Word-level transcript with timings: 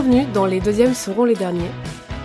Bienvenue 0.00 0.26
dans 0.32 0.46
Les 0.46 0.60
deuxièmes 0.60 0.94
seront 0.94 1.24
les 1.24 1.34
derniers, 1.34 1.72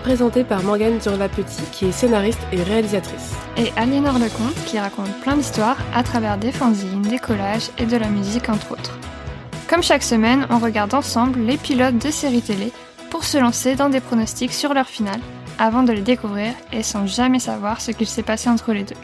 présenté 0.04 0.44
par 0.44 0.62
Morgane 0.62 1.00
Durla-Petit 1.00 1.64
qui 1.72 1.86
est 1.86 1.92
scénariste 1.92 2.42
et 2.52 2.62
réalisatrice. 2.62 3.34
Et 3.58 3.72
Aliénor 3.76 4.20
Lecomte 4.20 4.54
qui 4.68 4.78
raconte 4.78 5.12
plein 5.22 5.36
d'histoires 5.38 5.80
à 5.92 6.04
travers 6.04 6.38
des 6.38 6.52
fanzines, 6.52 7.02
des 7.02 7.18
collages 7.18 7.72
et 7.80 7.88
de 7.88 7.98
la 7.98 8.10
musique 8.10 8.48
entre 8.48 8.74
autres. 8.74 9.00
Comme 9.68 9.82
chaque 9.82 10.04
semaine, 10.04 10.46
on 10.52 10.60
regarde 10.60 10.94
ensemble 10.94 11.40
les 11.40 11.58
pilotes 11.58 11.98
de 11.98 12.12
séries 12.12 12.44
télé 12.44 12.72
pour 13.10 13.24
se 13.24 13.40
lancer 13.40 13.74
dans 13.74 13.90
des 13.90 14.02
pronostics 14.02 14.54
sur 14.54 14.76
leur 14.76 14.88
finale 14.88 15.22
avant 15.58 15.82
de 15.82 15.94
les 15.94 16.02
découvrir 16.02 16.54
et 16.72 16.84
sans 16.84 17.08
jamais 17.08 17.40
savoir 17.40 17.82
ce 17.82 17.90
qu'il 17.90 18.06
s'est 18.06 18.22
passé 18.22 18.52
entre 18.52 18.72
les 18.74 18.84
deux. 18.84 19.02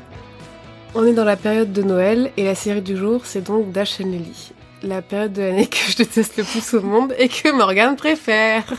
On 0.94 1.08
est 1.08 1.14
dans 1.14 1.26
la 1.26 1.38
période 1.38 1.74
de 1.74 1.82
Noël 1.82 2.32
et 2.38 2.44
la 2.44 2.54
série 2.54 2.84
du 2.84 2.96
jour 2.96 3.22
c'est 3.24 3.42
donc 3.42 3.72
Dash 3.72 4.00
and 4.00 4.12
Lily. 4.12 4.54
La 4.82 5.02
période 5.02 5.34
de 5.34 5.42
l'année 5.42 5.68
que 5.68 5.78
je 5.78 5.98
déteste 5.98 6.38
le 6.38 6.44
plus 6.44 6.74
au 6.74 6.82
monde 6.82 7.14
et 7.18 7.28
que 7.28 7.52
Morgane 7.52 7.96
préfère. 7.96 8.64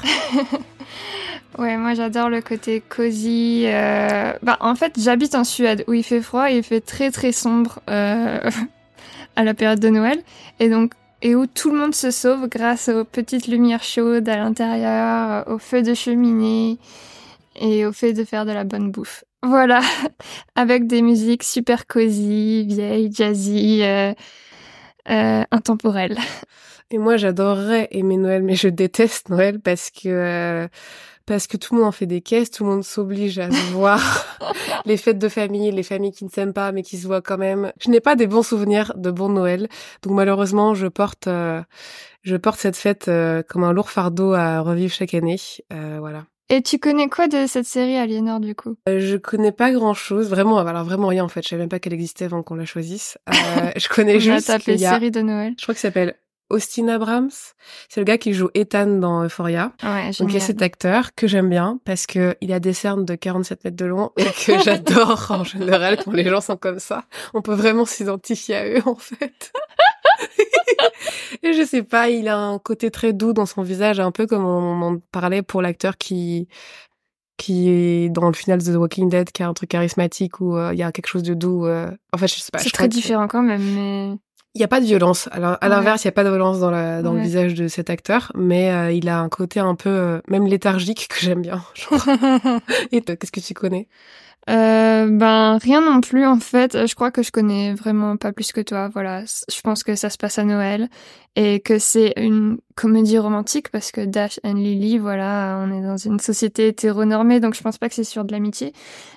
Ouais, 1.59 1.77
moi 1.77 1.95
j'adore 1.95 2.31
le 2.31 2.41
côté 2.41 2.81
cosy. 2.81 3.65
Euh, 3.67 4.33
bah, 4.43 4.57
en 4.61 4.75
fait, 4.77 4.95
j'habite 4.99 5.35
en 5.35 5.45
Suède 5.45 5.85
où 5.89 5.93
il 5.93 6.05
fait 6.05 6.23
froid 6.23 6.51
et 6.51 6.59
il 6.59 6.63
fait 6.63 6.81
très 6.81 7.11
très 7.11 7.33
sombre 7.33 7.81
euh, 7.91 8.39
à 9.37 9.45
la 9.45 9.53
période 9.53 9.81
de 9.81 9.89
Noël. 9.89 10.23
Et 10.61 10.69
donc, 10.69 10.93
et 11.23 11.35
où 11.35 11.47
tout 11.47 11.71
le 11.71 11.79
monde 11.79 11.95
se 11.95 12.11
sauve 12.11 12.49
grâce 12.49 12.89
aux 12.89 13.05
petites 13.05 13.47
lumières 13.47 13.83
chaudes 13.83 14.29
à 14.29 14.37
l'intérieur, 14.37 15.47
au 15.49 15.59
feu 15.59 15.83
de 15.83 15.93
cheminée 15.93 16.79
et 17.57 17.85
au 17.85 17.93
fait 17.93 18.13
de 18.13 18.25
faire 18.25 18.47
de 18.47 18.53
la 18.53 18.65
bonne 18.65 18.91
bouffe. 18.91 19.25
Voilà, 19.43 19.81
avec 20.55 20.87
des 20.87 21.03
musiques 21.03 21.43
super 21.43 21.87
cosy, 21.87 22.65
vieilles, 22.67 23.11
jazzy, 23.13 23.81
euh, 23.83 24.15
euh, 25.09 25.43
intemporelles. 25.51 26.19
Et 26.91 26.99
moi, 26.99 27.17
j'adorerais 27.17 27.89
aimer 27.93 28.17
Noël, 28.17 28.43
mais 28.43 28.57
je 28.57 28.69
déteste 28.69 29.29
Noël 29.29 29.61
parce 29.61 29.91
que 29.91 30.09
euh, 30.09 30.69
parce 31.31 31.47
que 31.47 31.57
tout 31.57 31.75
le 31.75 31.81
monde 31.81 31.89
en 31.89 31.93
fait 31.93 32.07
des 32.07 32.23
caisses, 32.23 32.51
tout 32.51 32.65
le 32.65 32.71
monde 32.71 32.83
s'oblige 32.83 33.39
à 33.39 33.49
se 33.49 33.73
voir. 33.73 34.01
les 34.85 34.97
fêtes 34.97 35.19
de 35.19 35.29
famille, 35.29 35.71
les 35.71 35.85
familles 35.85 36.11
qui 36.11 36.25
ne 36.25 36.31
s'aiment 36.31 36.53
pas 36.53 36.73
mais 36.73 36.83
qui 36.83 36.97
se 36.97 37.07
voient 37.07 37.23
quand 37.23 37.39
même. 37.39 37.73
Je 37.81 37.89
n'ai 37.89 38.01
pas 38.01 38.17
des 38.17 38.27
bons 38.27 38.43
souvenirs 38.43 38.93
de 38.97 39.13
bon 39.13 39.29
Noël, 39.29 39.69
donc 40.03 40.15
malheureusement, 40.15 40.75
je 40.75 40.89
porte 40.89 41.29
euh, 41.29 41.63
je 42.23 42.37
porte 42.37 42.59
cette 42.59 42.77
fête 42.77 43.07
euh, 43.07 43.43
comme 43.43 43.63
un 43.63 43.73
lourd 43.73 43.91
fardeau 43.91 44.33
à 44.33 44.61
revivre 44.61 44.93
chaque 44.93 45.15
année. 45.15 45.39
Euh, 45.73 45.99
voilà. 46.01 46.25
Et 46.53 46.63
tu 46.63 46.81
connais 46.81 47.09
quoi 47.09 47.29
de 47.29 47.47
cette 47.47 47.65
série 47.65 47.97
Aliénor 47.97 48.41
du 48.41 48.57
coup? 48.57 48.77
Euh, 48.89 48.99
Je 48.99 49.17
connais 49.17 49.53
pas 49.53 49.71
grand 49.71 49.95
chose, 49.95 50.29
vraiment, 50.29 50.59
alors 50.59 50.85
vraiment 50.85 51.07
rien 51.07 51.25
en 51.25 51.29
fait. 51.29 51.43
Je 51.43 51.49
savais 51.49 51.63
même 51.63 51.69
pas 51.69 51.79
qu'elle 51.79 51.93
existait 51.95 52.25
avant 52.25 52.43
qu'on 52.43 52.57
la 52.57 52.65
choisisse. 52.65 53.19
Euh, 53.29 53.33
je 53.77 53.89
connais 53.89 54.19
juste. 54.19 54.59
qu'il 54.59 54.81
y 54.81 54.85
a... 54.85 54.91
série 54.91 55.13
de 55.13 55.21
Noël. 55.23 55.55
Je 55.57 55.63
crois 55.63 55.75
que 55.75 55.81
ça 55.81 55.89
s'appelle 55.89 56.17
Austin 56.51 56.89
Abrams. 56.89 57.31
C'est 57.89 58.01
le 58.01 58.05
gars 58.05 58.19
qui 58.19 58.33
joue 58.35 58.51
Ethan 58.55 58.87
dans 58.99 59.23
Euphoria. 59.23 59.73
Ouais, 59.85 60.11
Donc 60.19 60.31
il 60.31 60.35
y 60.35 60.37
a 60.37 60.41
cet 60.41 60.61
acteur 60.61 61.15
que 61.15 61.29
j'aime 61.29 61.49
bien 61.49 61.79
parce 61.85 62.07
que 62.07 62.37
il 62.41 62.53
a 62.53 62.59
des 62.59 62.73
cernes 62.73 63.05
de 63.05 63.15
47 63.15 63.65
mètres 63.65 63.77
de 63.77 63.85
long 63.87 64.11
et 64.17 64.25
que 64.25 64.59
j'adore 64.65 65.27
en 65.31 65.45
général 65.45 65.99
quand 66.05 66.11
les 66.11 66.29
gens 66.29 66.41
sont 66.41 66.57
comme 66.57 66.81
ça. 66.81 67.05
On 67.33 67.43
peut 67.43 67.55
vraiment 67.55 67.85
s'identifier 67.85 68.57
à 68.57 68.67
eux 68.67 68.83
en 68.87 68.97
fait. 68.97 69.53
et 71.43 71.53
je 71.53 71.65
sais 71.65 71.83
pas, 71.83 72.09
il 72.11 72.29
a 72.29 72.39
un 72.39 72.59
côté 72.59 72.91
très 72.91 73.13
doux 73.13 73.33
dans 73.33 73.47
son 73.47 73.63
visage, 73.63 74.01
un 74.01 74.13
peu 74.13 74.27
comme 74.27 74.45
on 74.45 74.83
en 74.83 74.99
parlait 75.13 75.43
pour 75.43 75.63
l'acteur 75.63 75.97
qui 75.99 76.49
qui 77.37 77.71
est 77.71 78.11
dans 78.11 78.27
le 78.27 78.35
final 78.35 78.63
de 78.63 78.73
The 78.75 78.77
Walking 78.77 79.09
Dead, 79.09 79.33
qui 79.33 79.43
a 79.43 79.49
un 79.49 79.55
truc 79.55 79.71
charismatique 79.71 80.41
où 80.41 80.59
euh, 80.59 80.75
il 80.75 80.79
y 80.79 80.83
a 80.83 80.93
quelque 80.93 81.07
chose 81.07 81.23
de 81.23 81.33
doux. 81.33 81.67
Euh... 81.67 81.91
En 82.13 82.19
fait, 82.19 82.27
je 82.27 82.35
sais 82.35 82.51
pas. 82.53 82.59
C'est 82.59 82.69
très 82.69 82.87
différent 82.87 83.29
quand 83.29 83.41
même, 83.41 83.63
mais 83.63 84.19
il 84.55 84.59
n'y 84.59 84.65
a 84.65 84.69
pas 84.69 84.81
de 84.81 84.85
violence. 84.85 85.29
Alors, 85.31 85.57
à 85.61 85.69
l'inverse, 85.69 86.03
il 86.03 86.09
n'y 86.09 86.11
a 86.11 86.13
pas 86.13 86.25
de 86.25 86.29
violence 86.29 86.59
dans, 86.59 86.71
la, 86.71 87.03
dans 87.03 87.13
le 87.13 87.21
visage 87.21 87.55
de 87.55 87.69
cet 87.69 87.89
acteur, 87.89 88.33
mais 88.35 88.73
euh, 88.73 88.91
il 88.91 89.09
a 89.09 89.21
un 89.21 89.29
côté 89.29 89.61
un 89.61 89.77
peu, 89.77 89.91
euh, 89.91 90.21
même 90.29 90.47
léthargique, 90.47 91.07
que 91.09 91.21
j'aime 91.21 91.41
bien. 91.41 91.63
Et 92.91 93.01
toi, 93.01 93.15
qu'est-ce 93.15 93.31
que 93.31 93.39
tu 93.39 93.55
connais? 93.55 93.87
Euh, 94.49 95.07
ben 95.11 95.59
rien 95.59 95.81
non 95.81 96.01
plus 96.01 96.27
en 96.27 96.41
fait. 96.41 96.87
Je 96.87 96.95
crois 96.95 97.11
que 97.11 97.23
je 97.23 97.31
connais 97.31 97.75
vraiment 97.75 98.17
pas 98.17 98.33
plus 98.33 98.53
que 98.53 98.61
toi. 98.61 98.89
Voilà, 98.89 99.25
je 99.25 99.61
pense 99.61 99.85
que 99.85 99.95
ça 99.95 100.11
se 100.11 100.17
passe 100.17 100.39
à 100.39 100.45
Noël 100.45 100.89
et 101.37 101.61
que 101.61 101.79
c'est 101.79 102.15
une 102.17 102.59
comédie 102.75 103.19
romantique 103.19 103.69
parce 103.69 103.93
que 103.93 104.05
Dash 104.05 104.41
and 104.43 104.55
Lily, 104.55 104.99
voilà, 104.99 105.63
on 105.65 105.73
est 105.73 105.83
dans 105.83 105.97
une 105.97 106.19
société 106.19 106.69
hétéronormée, 106.69 107.39
donc 107.39 107.55
je 107.55 107.63
pense 107.63 107.79
pas 107.79 107.89
que 107.89 107.95
c'est 107.95 108.05
sur 108.05 108.25
de 108.25 108.33
l'amitié. 108.33 108.73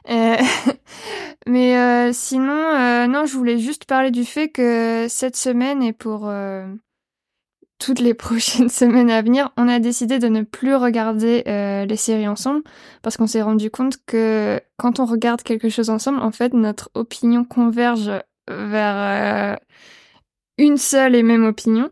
Euh... 0.10 0.36
Mais 1.48 1.78
euh, 1.78 2.12
sinon, 2.14 2.54
euh, 2.54 3.08
non, 3.08 3.26
je 3.26 3.36
voulais 3.36 3.58
juste 3.58 3.86
parler 3.86 4.12
du 4.12 4.24
fait 4.24 4.50
que 4.50 5.08
cette 5.10 5.36
semaine 5.36 5.84
et 5.84 5.94
pour 5.94 6.28
euh, 6.28 6.66
toutes 7.80 8.00
les 8.00 8.14
prochaines 8.14 8.70
semaines 8.70 9.10
à 9.10 9.22
venir, 9.22 9.52
on 9.58 9.68
a 9.68 9.80
décidé 9.80 10.20
de 10.20 10.28
ne 10.28 10.42
plus 10.42 10.76
regarder 10.76 11.44
euh, 11.48 11.86
les 11.86 11.96
séries 11.96 12.28
ensemble 12.28 12.64
parce 13.02 13.18
qu'on 13.18 13.28
s'est 13.28 13.42
rendu 13.42 13.70
compte 13.70 13.98
que 14.06 14.60
quand 14.78 15.00
on 15.00 15.06
regarde 15.06 15.44
quelque 15.44 15.70
chose 15.70 15.90
ensemble, 15.90 16.20
en 16.20 16.32
fait, 16.32 16.54
notre 16.54 16.90
opinion 16.94 17.44
converge 17.44 18.12
vers 18.50 19.54
euh, 19.54 19.56
une 20.58 20.78
seule 20.78 21.16
et 21.16 21.24
même 21.24 21.46
opinion. 21.46 21.90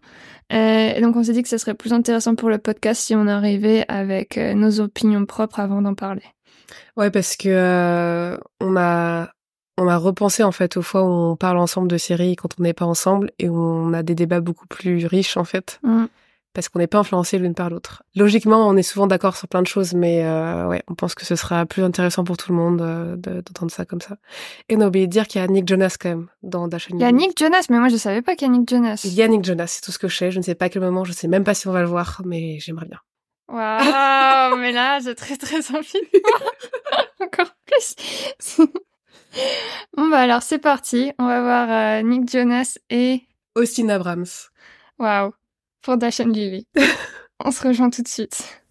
Euh, 0.54 0.94
et 0.96 1.00
donc 1.02 1.16
on 1.16 1.24
s'est 1.24 1.32
dit 1.32 1.44
que 1.44 1.50
ce 1.50 1.58
serait 1.58 1.76
plus 1.76 1.94
intéressant 1.94 2.36
pour 2.36 2.50
le 2.50 2.58
podcast 2.58 3.02
si 3.02 3.16
on 3.16 3.26
arrivait 3.26 3.86
avec 3.88 4.38
nos 4.38 4.82
opinions 4.82 5.26
propres 5.26 5.62
avant 5.62 5.82
d'en 5.82 5.96
parler. 5.96 6.24
Ouais, 6.98 7.10
parce 7.10 7.38
que 7.38 8.38
on 8.60 8.76
a 8.76 9.30
on 9.78 9.88
a 9.88 9.98
repensé 9.98 10.44
en 10.44 10.52
fait 10.52 10.78
aux 10.78 10.82
fois 10.82 11.04
où 11.04 11.08
on 11.08 11.36
parle 11.36 11.58
ensemble 11.58 11.88
de 11.88 11.98
séries 11.98 12.36
quand 12.36 12.50
on 12.60 12.64
n'est 12.64 12.74
pas 12.74 12.86
ensemble 12.86 13.32
et 13.40 13.50
où 13.50 13.58
on 13.58 13.94
a 13.94 14.04
des 14.04 14.16
débats 14.16 14.42
beaucoup 14.42 14.68
plus 14.68 15.06
riches 15.06 15.38
en 15.38 15.44
fait. 15.44 15.80
Mm. 15.84 16.06
Parce 16.54 16.68
qu'on 16.68 16.80
n'est 16.80 16.88
pas 16.88 16.98
influencé 16.98 17.38
l'une 17.38 17.54
par 17.54 17.70
l'autre. 17.70 18.04
Logiquement, 18.14 18.68
on 18.68 18.76
est 18.76 18.84
souvent 18.84 19.08
d'accord 19.08 19.38
sur 19.38 19.48
plein 19.48 19.62
de 19.62 19.68
choses, 19.68 19.94
mais 19.94 20.26
euh, 20.26 20.68
ouais, 20.68 20.84
on 20.90 20.96
pense 20.96 21.16
que 21.16 21.26
ce 21.26 21.38
sera 21.38 21.66
plus 21.66 21.82
intéressant 21.82 22.26
pour 22.26 22.36
tout 22.36 22.52
le 22.52 22.58
monde 22.58 22.82
euh, 22.82 23.16
d'entendre 23.16 23.72
ça 23.72 23.86
comme 23.86 24.02
ça. 24.02 24.18
Et 24.68 24.76
on 24.76 24.82
a 24.82 24.88
oublié 24.88 25.08
de 25.08 25.12
dire 25.12 25.28
qu'il 25.28 25.40
y 25.40 25.44
a 25.46 25.48
Nick 25.48 25.66
Jonas 25.66 25.96
quand 25.98 26.10
même 26.10 26.28
dans 26.44 26.68
Dash 26.68 26.88
Il 26.90 27.00
y 27.00 27.06
a 27.06 27.12
Nick 27.14 27.40
Jonas, 27.40 27.68
mais 27.70 27.80
moi 27.80 27.88
je 27.88 27.96
savais 27.96 28.22
pas 28.22 28.36
qu'il 28.36 28.50
y 28.50 28.52
a 28.52 28.54
Nick 28.54 28.70
Jonas. 28.70 29.02
Il 29.06 29.14
y 29.14 29.22
a 29.22 29.30
Nick 29.30 29.46
Jonas, 29.46 29.68
c'est 29.68 29.82
tout 29.82 29.94
ce 29.94 30.00
que 30.00 30.10
je 30.10 30.18
sais. 30.18 30.32
Je 30.32 30.40
ne 30.40 30.44
sais 30.44 30.56
pas 30.56 30.66
à 30.66 30.70
quel 30.70 30.82
moment, 30.82 31.06
je 31.06 31.14
sais 31.14 31.30
même 31.30 31.46
pas 31.46 31.54
si 31.54 31.70
on 31.70 31.72
va 31.72 31.80
le 31.80 31.88
voir, 31.88 32.22
mais 32.26 32.60
j'aimerais 32.60 32.88
bien. 32.88 33.00
Waouh, 33.48 34.58
mais 34.58 34.74
là, 34.74 35.00
j'ai 35.00 35.16
très 35.16 35.38
très 35.38 35.74
envie 35.74 36.02
encore 37.22 37.54
plus. 37.66 38.58
Bon 39.98 40.10
bah 40.10 40.20
alors 40.20 40.42
c'est 40.42 40.60
parti, 40.60 41.12
on 41.20 41.26
va 41.26 41.42
voir 41.42 41.70
euh, 41.70 42.02
Nick 42.02 42.30
Jonas 42.30 42.78
et 42.90 43.22
Austin 43.56 43.90
Abrams. 43.90 44.26
Waouh, 45.00 45.34
pour 45.82 45.98
Dash 45.98 46.20
and 46.20 46.30
Lily. 46.30 46.68
on 47.44 47.52
se 47.52 47.68
rejoint 47.68 47.90
tout 47.90 48.02
de 48.02 48.08
suite. 48.08 48.62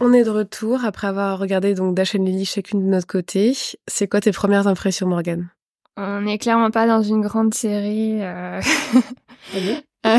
On 0.00 0.12
est 0.12 0.22
de 0.22 0.30
retour 0.30 0.84
après 0.84 1.08
avoir 1.08 1.38
regardé 1.38 1.74
donc 1.74 1.94
Dash 1.94 2.14
and 2.14 2.24
Lily 2.24 2.44
chacune 2.44 2.84
de 2.84 2.88
notre 2.88 3.06
côté. 3.06 3.56
C'est 3.86 4.08
quoi 4.08 4.20
tes 4.20 4.32
premières 4.32 4.68
impressions, 4.68 5.08
Morgan 5.08 5.48
On 5.96 6.20
n'est 6.20 6.38
clairement 6.38 6.70
pas 6.70 6.86
dans 6.86 7.02
une 7.02 7.20
grande 7.20 7.52
série. 7.52 8.22
Euh... 8.22 8.60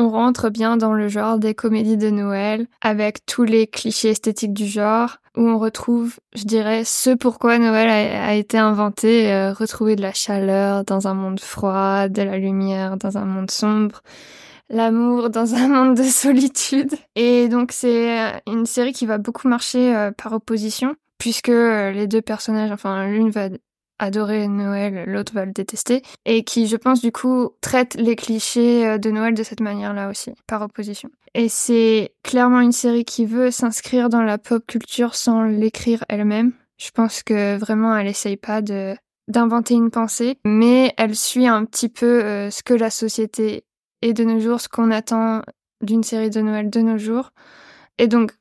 On 0.00 0.10
rentre 0.10 0.48
bien 0.48 0.76
dans 0.76 0.92
le 0.92 1.08
genre 1.08 1.40
des 1.40 1.54
comédies 1.54 1.96
de 1.96 2.10
Noël, 2.10 2.68
avec 2.80 3.26
tous 3.26 3.42
les 3.42 3.66
clichés 3.66 4.10
esthétiques 4.10 4.54
du 4.54 4.66
genre, 4.66 5.16
où 5.36 5.40
on 5.40 5.58
retrouve, 5.58 6.20
je 6.36 6.44
dirais, 6.44 6.84
ce 6.84 7.10
pourquoi 7.10 7.58
Noël 7.58 7.88
a, 7.90 8.34
été 8.34 8.58
inventé, 8.58 9.32
euh, 9.32 9.52
retrouver 9.52 9.96
de 9.96 10.02
la 10.02 10.12
chaleur 10.12 10.84
dans 10.84 11.08
un 11.08 11.14
monde 11.14 11.40
froid, 11.40 12.08
de 12.08 12.22
la 12.22 12.38
lumière 12.38 12.96
dans 12.96 13.18
un 13.18 13.24
monde 13.24 13.50
sombre, 13.50 14.02
l'amour 14.70 15.30
dans 15.30 15.56
un 15.56 15.66
monde 15.66 15.96
de 15.96 16.04
solitude. 16.04 16.94
Et 17.16 17.48
donc 17.48 17.72
c'est 17.72 18.40
une 18.46 18.66
série 18.66 18.92
qui 18.92 19.04
va 19.04 19.18
beaucoup 19.18 19.48
marcher 19.48 19.96
euh, 19.96 20.12
par 20.12 20.32
opposition, 20.32 20.94
puisque 21.18 21.48
euh, 21.48 21.90
les 21.90 22.06
deux 22.06 22.22
personnages, 22.22 22.70
enfin 22.70 23.08
l'une 23.08 23.30
va 23.30 23.48
adorer 23.98 24.48
Noël, 24.48 25.04
l'autre 25.06 25.32
va 25.34 25.44
le 25.44 25.52
détester, 25.52 26.02
et 26.24 26.44
qui, 26.44 26.66
je 26.66 26.76
pense, 26.76 27.00
du 27.00 27.12
coup, 27.12 27.50
traite 27.60 27.94
les 27.94 28.16
clichés 28.16 28.86
euh, 28.86 28.98
de 28.98 29.10
Noël 29.10 29.34
de 29.34 29.42
cette 29.42 29.60
manière-là 29.60 30.08
aussi, 30.08 30.32
par 30.46 30.62
opposition. 30.62 31.10
Et 31.34 31.48
c'est 31.48 32.12
clairement 32.22 32.60
une 32.60 32.72
série 32.72 33.04
qui 33.04 33.26
veut 33.26 33.50
s'inscrire 33.50 34.08
dans 34.08 34.22
la 34.22 34.38
pop 34.38 34.66
culture 34.66 35.14
sans 35.14 35.42
l'écrire 35.42 36.04
elle-même. 36.08 36.52
Je 36.78 36.90
pense 36.90 37.22
que 37.22 37.56
vraiment, 37.56 37.96
elle 37.96 38.06
essaye 38.06 38.36
pas 38.36 38.62
de 38.62 38.94
d'inventer 39.28 39.74
une 39.74 39.90
pensée, 39.90 40.38
mais 40.46 40.94
elle 40.96 41.14
suit 41.14 41.46
un 41.46 41.66
petit 41.66 41.90
peu 41.90 42.24
euh, 42.24 42.50
ce 42.50 42.62
que 42.62 42.72
la 42.72 42.88
société 42.88 43.64
est 44.00 44.14
de 44.14 44.24
nos 44.24 44.40
jours, 44.40 44.58
ce 44.58 44.70
qu'on 44.70 44.90
attend 44.90 45.42
d'une 45.82 46.02
série 46.02 46.30
de 46.30 46.40
Noël 46.40 46.70
de 46.70 46.80
nos 46.80 46.96
jours. 46.96 47.32
Et 47.98 48.06
donc, 48.06 48.32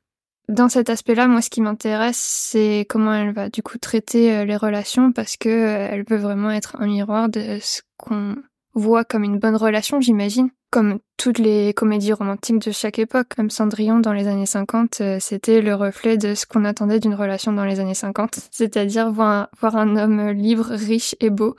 dans 0.48 0.70
cet 0.70 0.90
aspect-là, 0.90 1.28
moi, 1.28 1.42
ce 1.42 1.50
qui 1.50 1.62
m'intéresse, 1.62 2.18
c'est 2.18 2.86
comment 2.88 3.14
elle 3.14 3.34
va 3.34 3.50
du 3.50 3.62
coup 3.62 3.78
traiter 3.78 4.34
euh, 4.34 4.46
les 4.46 4.56
relations 4.56 5.12
parce 5.12 5.36
que 5.36 5.50
euh, 5.50 5.88
elle 5.92 6.06
veut 6.08 6.18
vraiment 6.18 6.52
être 6.52 6.78
un 6.80 6.88
miroir 6.88 7.28
de 7.28 7.60
ce 7.62 7.82
qu'on 7.98 8.38
voit 8.74 9.04
comme 9.04 9.24
une 9.24 9.40
bonne 9.40 9.58
relation, 9.58 10.00
j'imagine. 10.00 10.50
Comme 10.70 11.00
toutes 11.18 11.40
les 11.40 11.74
comédies 11.74 12.14
romantiques 12.14 12.60
de 12.60 12.72
chaque 12.72 13.00
époque, 13.00 13.28
comme 13.36 13.50
Cendrillon 13.50 14.00
dans 14.00 14.14
les 14.14 14.28
années 14.28 14.46
50, 14.46 15.02
euh, 15.02 15.18
c'était 15.20 15.62
le 15.62 15.76
reflet 15.76 16.18
de 16.18 16.34
ce 16.34 16.46
qu'on 16.46 16.64
attendait 16.64 17.00
d'une 17.00 17.16
relation 17.16 17.52
dans 17.52 17.66
les 17.66 17.82
années 17.82 17.94
50, 17.94 18.40
c'est-à-dire 18.52 19.12
voir, 19.12 19.50
un 19.62 19.98
homme 19.98 20.30
libre, 20.30 20.68
riche 20.70 21.16
et 21.20 21.30
beau 21.30 21.56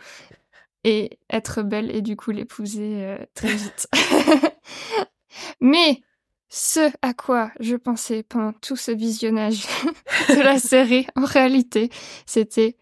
et 0.85 1.19
être 1.29 1.63
belle 1.63 1.95
et 1.95 2.01
du 2.01 2.17
coup 2.17 2.31
l'épouser 2.31 3.17
très 3.35 3.49
vite. 3.49 3.89
Mais 5.61 6.01
ce 6.49 6.91
à 7.03 7.15
quoi 7.15 7.51
je 7.61 7.77
pensais 7.77 8.23
pendant 8.23 8.53
tout 8.53 8.77
ce 8.77 8.91
visionnage 8.91 9.63
de 10.29 10.43
la 10.43 10.59
série, 10.59 11.07
en 11.17 11.25
réalité, 11.25 11.91
c'était 12.27 12.77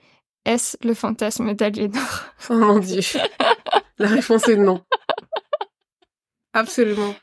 est-ce 0.44 0.76
le 0.86 0.94
fantasme 0.94 1.54
d'Aliénor? 1.54 2.24
Oh 2.50 2.54
mon 2.54 2.78
dieu. 2.78 3.00
La 3.98 4.08
réponse 4.08 4.48
est 4.48 4.56
non. 4.56 4.84
Absolument. 6.52 7.14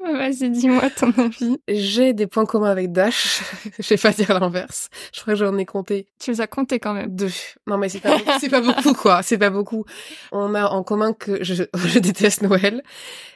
Vas-y, 0.00 0.50
dis-moi 0.50 0.88
ton 0.90 1.10
avis. 1.18 1.58
J'ai 1.68 2.12
des 2.12 2.26
points 2.26 2.46
communs 2.46 2.70
avec 2.70 2.92
Dash. 2.92 3.42
je 3.78 3.88
vais 3.88 3.96
pas 3.96 4.12
dire 4.12 4.38
l'inverse. 4.38 4.88
Je 5.14 5.20
crois 5.20 5.34
que 5.34 5.38
j'en 5.38 5.56
ai 5.58 5.64
compté 5.66 6.08
Tu 6.18 6.30
les 6.30 6.40
as 6.40 6.46
comptés 6.46 6.78
quand 6.78 6.94
même. 6.94 7.14
deux. 7.14 7.30
Non 7.66 7.78
mais 7.78 7.88
c'est 7.88 8.00
pas, 8.00 8.16
beaucoup- 8.18 8.38
c'est 8.40 8.48
pas 8.48 8.60
beaucoup 8.60 8.92
quoi. 8.94 9.22
C'est 9.22 9.38
pas 9.38 9.50
beaucoup. 9.50 9.84
On 10.32 10.54
a 10.54 10.66
en 10.68 10.82
commun 10.82 11.12
que 11.12 11.42
je, 11.42 11.64
je 11.74 11.98
déteste 11.98 12.42
Noël 12.42 12.82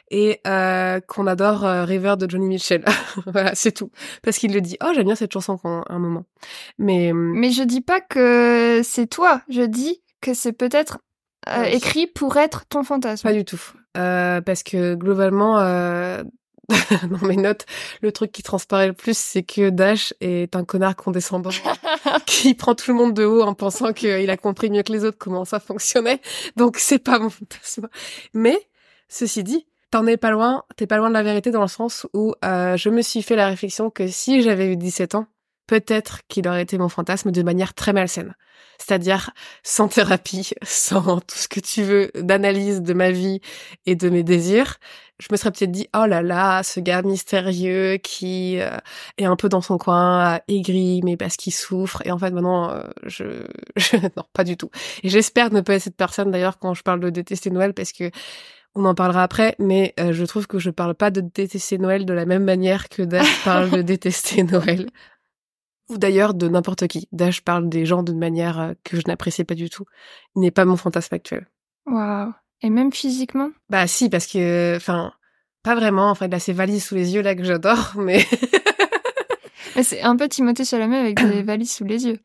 et 0.09 0.39
euh, 0.45 0.99
qu'on 1.01 1.25
adore 1.27 1.65
euh, 1.65 1.85
River 1.85 2.15
de 2.17 2.29
Johnny 2.29 2.47
Mitchell. 2.47 2.83
voilà, 3.27 3.55
c'est 3.55 3.71
tout. 3.71 3.91
Parce 4.23 4.37
qu'il 4.37 4.53
le 4.53 4.61
dit. 4.61 4.77
Oh, 4.83 4.91
j'aime 4.93 5.05
bien 5.05 5.15
cette 5.15 5.31
chanson 5.33 5.57
quand, 5.57 5.83
un 5.89 5.99
moment. 5.99 6.25
Mais 6.77 7.11
hum, 7.11 7.33
Mais 7.39 7.51
je 7.51 7.63
dis 7.63 7.81
pas 7.81 8.01
que 8.01 8.81
c'est 8.83 9.07
toi, 9.07 9.41
je 9.49 9.61
dis 9.61 10.01
que 10.21 10.33
c'est 10.33 10.53
peut-être 10.53 10.99
euh, 11.49 11.63
écrit 11.63 12.07
pour 12.07 12.37
être 12.37 12.65
ton 12.67 12.83
fantasme. 12.83 13.23
Pas 13.27 13.33
du 13.33 13.45
tout. 13.45 13.61
Euh, 13.97 14.39
parce 14.41 14.63
que 14.63 14.95
globalement, 14.95 15.59
euh, 15.59 16.23
dans 17.09 17.27
mes 17.27 17.35
notes, 17.35 17.65
le 18.01 18.11
truc 18.11 18.31
qui 18.31 18.43
transparaît 18.43 18.87
le 18.87 18.93
plus, 18.93 19.17
c'est 19.17 19.43
que 19.43 19.69
Dash 19.69 20.13
est 20.21 20.55
un 20.55 20.63
connard 20.63 20.95
condescendant 20.95 21.49
qui 22.25 22.53
prend 22.53 22.75
tout 22.75 22.91
le 22.91 22.97
monde 22.97 23.13
de 23.13 23.25
haut 23.25 23.41
en 23.41 23.53
pensant 23.53 23.93
qu'il 23.93 24.29
a 24.29 24.37
compris 24.37 24.69
mieux 24.69 24.83
que 24.83 24.91
les 24.91 25.03
autres 25.03 25.17
comment 25.17 25.45
ça 25.45 25.59
fonctionnait. 25.59 26.21
Donc 26.55 26.77
c'est 26.77 26.99
pas 26.99 27.19
mon 27.19 27.29
fantasme. 27.29 27.89
Mais 28.33 28.57
ceci 29.09 29.43
dit, 29.43 29.65
t'en 29.91 30.07
es 30.07 30.17
pas 30.17 30.31
loin. 30.31 30.63
T'es 30.77 30.87
pas 30.87 30.97
loin 30.97 31.09
de 31.09 31.13
la 31.13 31.23
vérité 31.23 31.51
dans 31.51 31.61
le 31.61 31.67
sens 31.67 32.07
où 32.13 32.33
euh, 32.43 32.77
je 32.77 32.89
me 32.89 33.01
suis 33.01 33.21
fait 33.21 33.35
la 33.35 33.47
réflexion 33.47 33.89
que 33.89 34.07
si 34.07 34.41
j'avais 34.41 34.71
eu 34.71 34.77
17 34.77 35.15
ans, 35.15 35.27
peut-être 35.67 36.21
qu'il 36.27 36.47
aurait 36.47 36.63
été 36.63 36.77
mon 36.77 36.89
fantasme 36.89 37.31
de 37.31 37.43
manière 37.43 37.73
très 37.73 37.93
malsaine. 37.93 38.35
C'est-à-dire 38.77 39.31
sans 39.63 39.87
thérapie, 39.87 40.51
sans 40.63 41.19
tout 41.19 41.37
ce 41.37 41.47
que 41.47 41.59
tu 41.59 41.83
veux 41.83 42.11
d'analyse 42.15 42.81
de 42.81 42.93
ma 42.93 43.11
vie 43.11 43.41
et 43.85 43.95
de 43.95 44.09
mes 44.09 44.23
désirs. 44.23 44.79
Je 45.21 45.27
me 45.31 45.37
serais 45.37 45.51
peut-être 45.51 45.71
dit, 45.71 45.87
oh 45.95 46.07
là 46.07 46.23
là, 46.23 46.63
ce 46.63 46.79
gars 46.79 47.03
mystérieux 47.03 47.97
qui 47.97 48.59
euh, 48.59 48.75
est 49.19 49.25
un 49.25 49.35
peu 49.35 49.49
dans 49.49 49.61
son 49.61 49.77
coin, 49.77 50.39
aigri, 50.47 51.01
mais 51.03 51.15
parce 51.15 51.37
qu'il 51.37 51.53
souffre. 51.53 52.01
Et 52.05 52.11
en 52.11 52.17
fait, 52.17 52.31
maintenant, 52.31 52.71
euh, 52.71 52.81
je... 53.03 53.45
je... 53.75 53.97
Non, 53.97 54.23
pas 54.33 54.43
du 54.43 54.57
tout. 54.57 54.71
Et 55.03 55.09
j'espère 55.09 55.53
ne 55.53 55.61
pas 55.61 55.75
être 55.75 55.83
cette 55.83 55.95
personne, 55.95 56.31
d'ailleurs, 56.31 56.57
quand 56.57 56.73
je 56.73 56.81
parle 56.81 57.01
de 57.01 57.11
détester 57.11 57.51
Noël, 57.51 57.75
parce 57.75 57.91
que 57.91 58.09
on 58.73 58.83
en 58.85 58.95
parlera 58.95 59.21
après, 59.21 59.55
mais 59.59 59.93
euh, 59.99 60.11
je 60.11 60.25
trouve 60.25 60.47
que 60.47 60.57
je 60.57 60.71
parle 60.71 60.95
pas 60.95 61.11
de 61.11 61.21
détester 61.21 61.77
Noël 61.77 62.07
de 62.07 62.13
la 62.13 62.25
même 62.25 62.43
manière 62.43 62.89
que 62.89 63.03
Dash 63.03 63.43
parle 63.45 63.69
de 63.69 63.81
détester 63.83 64.41
Noël. 64.41 64.89
Ou 65.89 65.99
d'ailleurs 65.99 66.33
de 66.33 66.47
n'importe 66.47 66.87
qui. 66.87 67.07
Dash 67.11 67.41
parle 67.41 67.69
des 67.69 67.85
gens 67.85 68.01
d'une 68.01 68.17
manière 68.17 68.73
que 68.83 68.97
je 68.97 69.03
n'apprécie 69.05 69.43
pas 69.43 69.55
du 69.55 69.69
tout. 69.69 69.85
Il 70.35 70.41
n'est 70.41 70.49
pas 70.49 70.65
mon 70.65 70.77
fantasme 70.77 71.13
actuel. 71.13 71.47
Waouh. 71.85 72.33
Et 72.61 72.69
même 72.69 72.91
physiquement? 72.93 73.49
Bah 73.69 73.87
si, 73.87 74.09
parce 74.09 74.27
que, 74.27 74.75
enfin, 74.75 75.13
pas 75.63 75.75
vraiment. 75.75 76.09
Enfin, 76.09 76.27
il 76.27 76.35
a 76.35 76.39
ses 76.39 76.53
valises 76.53 76.85
sous 76.85 76.95
les 76.95 77.15
yeux 77.15 77.21
là 77.21 77.35
que 77.35 77.43
j'adore, 77.43 77.93
mais 77.95 78.25
Mais 79.75 79.83
c'est 79.83 80.01
un 80.01 80.15
peu 80.17 80.27
Timothée 80.27 80.65
Chalamet 80.65 80.97
avec 80.97 81.21
des 81.21 81.41
valises 81.43 81.71
sous 81.71 81.85
les 81.85 82.05
yeux. 82.05 82.19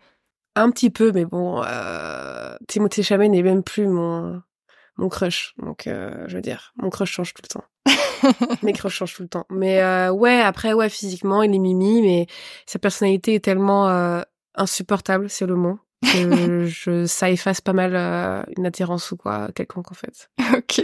un 0.57 0.71
petit 0.71 0.91
peu. 0.91 1.13
Mais 1.13 1.25
bon, 1.25 1.63
euh... 1.65 2.57
Timothée 2.69 3.03
Chalamet 3.03 3.29
n'est 3.29 3.43
même 3.43 3.63
plus 3.63 3.87
mon 3.87 4.43
mon 4.97 5.09
crush. 5.09 5.55
Donc, 5.59 5.87
euh, 5.87 6.25
je 6.27 6.37
veux 6.37 6.43
dire, 6.43 6.73
mon 6.77 6.91
crush 6.91 7.11
change 7.11 7.35
tout 7.35 7.43
le 7.43 7.49
temps. 7.49 7.65
Mes 8.63 8.73
crushs 8.73 8.95
changent 8.95 9.15
tout 9.15 9.23
le 9.23 9.29
temps. 9.29 9.47
Mais 9.51 9.83
euh, 9.83 10.11
ouais, 10.11 10.41
après, 10.41 10.73
ouais, 10.73 10.89
physiquement, 10.89 11.43
il 11.43 11.55
est 11.55 11.59
mimi, 11.59 12.03
mais 12.03 12.27
sa 12.67 12.79
personnalité 12.79 13.35
est 13.35 13.45
tellement 13.45 13.89
euh, 13.89 14.23
insupportable, 14.55 15.29
c'est 15.29 15.47
le 15.47 15.55
mot, 15.55 15.79
que 16.03 16.65
je, 16.67 17.07
ça 17.07 17.31
efface 17.31 17.61
pas 17.61 17.73
mal 17.73 17.95
euh, 17.95 18.43
une 18.57 18.67
attirance 18.67 19.11
ou 19.13 19.17
quoi, 19.17 19.49
quelconque 19.55 19.91
en 19.91 19.95
fait. 19.95 20.31
ok. 20.57 20.83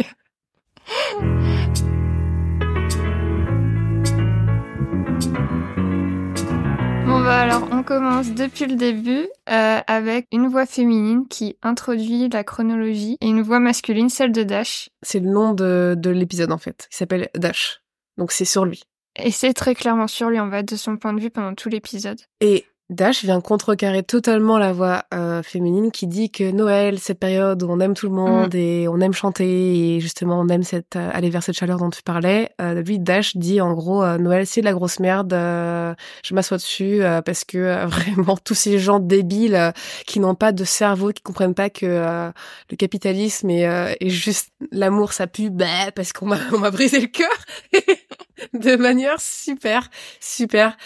Bon 7.07 7.21
bah 7.21 7.41
alors 7.41 7.69
on 7.73 7.83
commence 7.83 8.33
depuis 8.33 8.67
le 8.67 8.77
début 8.77 9.29
euh, 9.51 9.81
avec 9.87 10.27
une 10.33 10.49
voix 10.49 10.67
féminine 10.67 11.27
qui 11.29 11.57
introduit 11.63 12.29
la 12.29 12.45
chronologie 12.45 13.19
et 13.21 13.27
une 13.27 13.43
voix 13.43 13.61
masculine, 13.61 14.09
celle 14.09 14.33
de 14.33 14.43
Dash. 14.43 14.89
C'est 15.03 15.21
le 15.21 15.29
nom 15.29 15.53
de, 15.53 15.95
de 15.97 16.11
l'épisode 16.11 16.53
en 16.53 16.59
fait, 16.59 16.89
qui 16.91 16.97
s'appelle 16.97 17.29
Dash. 17.37 17.83
Donc 18.17 18.33
c'est 18.33 18.45
sur 18.45 18.65
lui. 18.65 18.83
Et 19.17 19.31
c'est 19.31 19.53
très 19.53 19.75
clairement 19.75 20.07
sur 20.07 20.31
lui, 20.31 20.41
on 20.41 20.49
va 20.49 20.61
être 20.61 20.71
de 20.71 20.77
son 20.77 20.97
point 20.97 21.13
de 21.13 21.21
vue 21.21 21.31
pendant 21.31 21.55
tout 21.55 21.69
l'épisode. 21.69 22.21
Et 22.41 22.65
Dash 22.93 23.25
vient 23.25 23.41
contrecarrer 23.41 24.03
totalement 24.03 24.59
la 24.59 24.73
voix 24.73 25.05
euh, 25.15 25.43
féminine 25.43 25.91
qui 25.91 26.07
dit 26.07 26.31
que 26.31 26.51
Noël, 26.51 26.99
cette 26.99 27.19
période 27.19 27.63
où 27.63 27.71
on 27.71 27.81
aime 27.81 27.95
tout 27.95 28.07
le 28.07 28.15
monde 28.15 28.55
et 28.55 28.87
on 28.89 29.01
aime 29.01 29.13
chanter 29.13 29.97
et 29.97 30.01
justement 30.01 30.41
on 30.41 30.49
aime 30.49 30.63
cette, 30.63 30.97
euh, 30.97 31.11
aller 31.13 31.31
vers 31.31 31.43
cette 31.43 31.57
chaleur 31.57 31.79
dont 31.79 31.91
tu 31.91 32.03
parlais. 32.03 32.51
Euh, 32.61 32.83
lui, 32.83 32.99
Dash 32.99 33.37
dit 33.37 33.61
en 33.61 33.73
gros 33.73 34.03
euh, 34.03 34.19
Noël 34.19 34.47
c'est 34.47 34.61
de 34.61 34.67
la 34.67 34.73
grosse 34.73 35.01
merde, 35.01 35.33
euh, 35.33 35.95
je 36.25 36.35
m'assois 36.35 36.59
dessus 36.59 37.03
euh, 37.03 37.23
parce 37.23 37.45
que 37.45 37.59
euh, 37.59 37.87
vraiment 38.13 38.37
tous 38.37 38.55
ces 38.55 38.79
gens 38.79 38.99
débiles 39.01 39.55
euh, 39.55 39.73
qui 40.07 40.21
n'ont 40.21 40.35
pas 40.35 40.53
de 40.53 40.65
cerveau, 40.65 41.13
qui 41.13 41.23
comprennent 41.23 41.55
pas 41.55 41.71
que 41.71 41.87
euh, 41.87 42.31
le 42.71 42.77
capitalisme 42.77 43.51
est, 43.51 43.67
euh, 43.67 43.95
est 44.01 44.11
juste 44.11 44.51
l'amour 44.71 45.13
ça 45.13 45.27
pue, 45.27 45.51
bah, 45.51 45.91
parce 45.95 46.13
qu'on 46.13 46.27
m'a 46.27 46.39
on 46.53 46.59
m'a 46.59 46.71
brisé 46.71 47.01
le 47.01 47.07
cœur 47.07 47.31
de 48.53 48.77
manière 48.77 49.21
super 49.21 49.89
super 50.21 50.77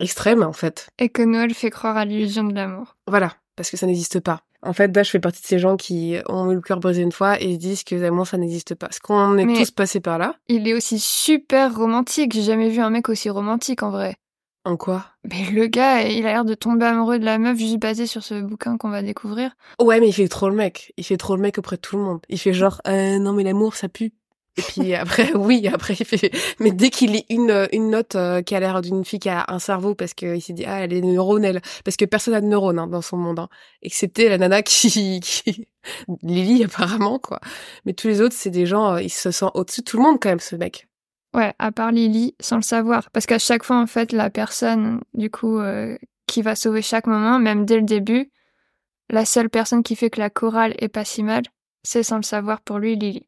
extrême 0.00 0.42
en 0.42 0.52
fait. 0.52 0.88
Et 0.98 1.08
que 1.08 1.22
Noël 1.22 1.54
fait 1.54 1.70
croire 1.70 1.96
à 1.96 2.04
l'illusion 2.04 2.44
de 2.44 2.54
l'amour. 2.54 2.96
Voilà, 3.06 3.34
parce 3.56 3.70
que 3.70 3.76
ça 3.76 3.86
n'existe 3.86 4.20
pas. 4.20 4.40
En 4.62 4.72
fait, 4.72 4.90
Dash 4.90 5.10
fait 5.12 5.20
partie 5.20 5.40
de 5.40 5.46
ces 5.46 5.60
gens 5.60 5.76
qui 5.76 6.16
ont 6.28 6.50
eu 6.50 6.56
le 6.56 6.60
cœur 6.60 6.80
brisé 6.80 7.02
une 7.02 7.12
fois 7.12 7.40
et 7.40 7.52
se 7.54 7.58
disent 7.58 7.84
que 7.84 7.94
l'amour, 7.94 8.26
ça 8.26 8.38
n'existe 8.38 8.74
pas. 8.74 8.88
Parce 8.88 8.98
qu'on 8.98 9.38
est 9.38 9.44
Mais- 9.44 9.54
tous 9.54 9.70
passés 9.70 10.00
par 10.00 10.18
là. 10.18 10.34
Il 10.48 10.66
est 10.66 10.74
aussi 10.74 10.98
super 10.98 11.76
romantique, 11.76 12.32
j'ai 12.34 12.42
jamais 12.42 12.68
vu 12.68 12.80
un 12.80 12.90
mec 12.90 13.08
aussi 13.08 13.30
romantique 13.30 13.82
en 13.84 13.90
vrai. 13.90 14.16
En 14.64 14.76
quoi? 14.76 15.04
Mais 15.24 15.50
le 15.52 15.66
gars, 15.68 16.02
il 16.02 16.26
a 16.26 16.30
l'air 16.32 16.44
de 16.44 16.54
tomber 16.54 16.84
amoureux 16.86 17.18
de 17.20 17.24
la 17.24 17.38
meuf 17.38 17.56
juste 17.56 17.78
basé 17.78 18.06
sur 18.06 18.22
ce 18.24 18.40
bouquin 18.42 18.76
qu'on 18.76 18.90
va 18.90 19.02
découvrir. 19.02 19.52
Ouais, 19.80 20.00
mais 20.00 20.08
il 20.08 20.12
fait 20.12 20.28
trop 20.28 20.48
le 20.50 20.56
mec. 20.56 20.92
Il 20.96 21.04
fait 21.04 21.16
trop 21.16 21.36
le 21.36 21.42
mec 21.42 21.56
auprès 21.58 21.76
de 21.76 21.80
tout 21.80 21.96
le 21.96 22.02
monde. 22.02 22.20
Il 22.28 22.38
fait 22.38 22.52
genre, 22.52 22.82
euh, 22.88 23.18
non 23.20 23.32
mais 23.32 23.44
l'amour, 23.44 23.76
ça 23.76 23.88
pue. 23.88 24.12
Et 24.56 24.62
puis 24.62 24.94
après, 24.94 25.32
oui, 25.36 25.68
après 25.72 25.94
il 25.94 26.04
fait. 26.04 26.30
Mais 26.58 26.70
dès 26.70 26.90
qu'il 26.90 27.12
lit 27.12 27.24
une 27.28 27.68
une 27.72 27.90
note 27.90 28.16
euh, 28.16 28.42
qui 28.42 28.54
a 28.54 28.60
l'air 28.60 28.82
d'une 28.82 29.04
fille 29.04 29.20
qui 29.20 29.28
a 29.28 29.44
un 29.48 29.58
cerveau, 29.58 29.94
parce 29.94 30.14
qu'il 30.14 30.42
s'est 30.42 30.52
dit 30.52 30.64
ah 30.66 30.80
elle 30.80 30.92
est 30.92 31.00
neuronelle, 31.00 31.60
parce 31.84 31.96
que 31.96 32.04
personne 32.04 32.34
n'a 32.34 32.40
de 32.40 32.46
neurones 32.46 32.78
hein, 32.78 32.86
dans 32.86 33.02
son 33.02 33.16
monde, 33.16 33.38
hein, 33.38 33.48
excepté 33.82 34.28
la 34.28 34.38
nana 34.38 34.62
qui. 34.62 35.20
Lily 36.22 36.64
apparemment 36.64 37.18
quoi. 37.18 37.40
Mais 37.84 37.92
tous 37.94 38.08
les 38.08 38.20
autres, 38.20 38.34
c'est 38.36 38.50
des 38.50 38.66
gens, 38.66 38.94
euh, 38.94 39.02
il 39.02 39.10
se 39.10 39.30
sent 39.30 39.46
au-dessus 39.54 39.80
de 39.80 39.84
tout 39.84 39.96
le 39.96 40.02
monde 40.02 40.18
quand 40.20 40.28
même 40.28 40.40
ce 40.40 40.56
mec. 40.56 40.88
Ouais, 41.34 41.54
à 41.58 41.72
part 41.72 41.92
Lily, 41.92 42.34
sans 42.40 42.56
le 42.56 42.62
savoir. 42.62 43.10
Parce 43.10 43.26
qu'à 43.26 43.38
chaque 43.38 43.62
fois, 43.62 43.80
en 43.80 43.86
fait, 43.86 44.12
la 44.12 44.30
personne, 44.30 45.00
du 45.14 45.30
coup, 45.30 45.58
euh, 45.58 45.96
qui 46.26 46.42
va 46.42 46.54
sauver 46.54 46.82
chaque 46.82 47.06
moment, 47.06 47.38
même 47.38 47.64
dès 47.64 47.76
le 47.76 47.82
début, 47.82 48.30
la 49.10 49.24
seule 49.24 49.50
personne 49.50 49.82
qui 49.82 49.96
fait 49.96 50.10
que 50.10 50.20
la 50.20 50.30
chorale 50.30 50.74
est 50.78 50.88
pas 50.88 51.04
si 51.04 51.22
mal, 51.22 51.42
c'est 51.82 52.02
sans 52.02 52.16
le 52.16 52.22
savoir 52.22 52.60
pour 52.62 52.78
lui, 52.78 52.96
Lily. 52.96 53.27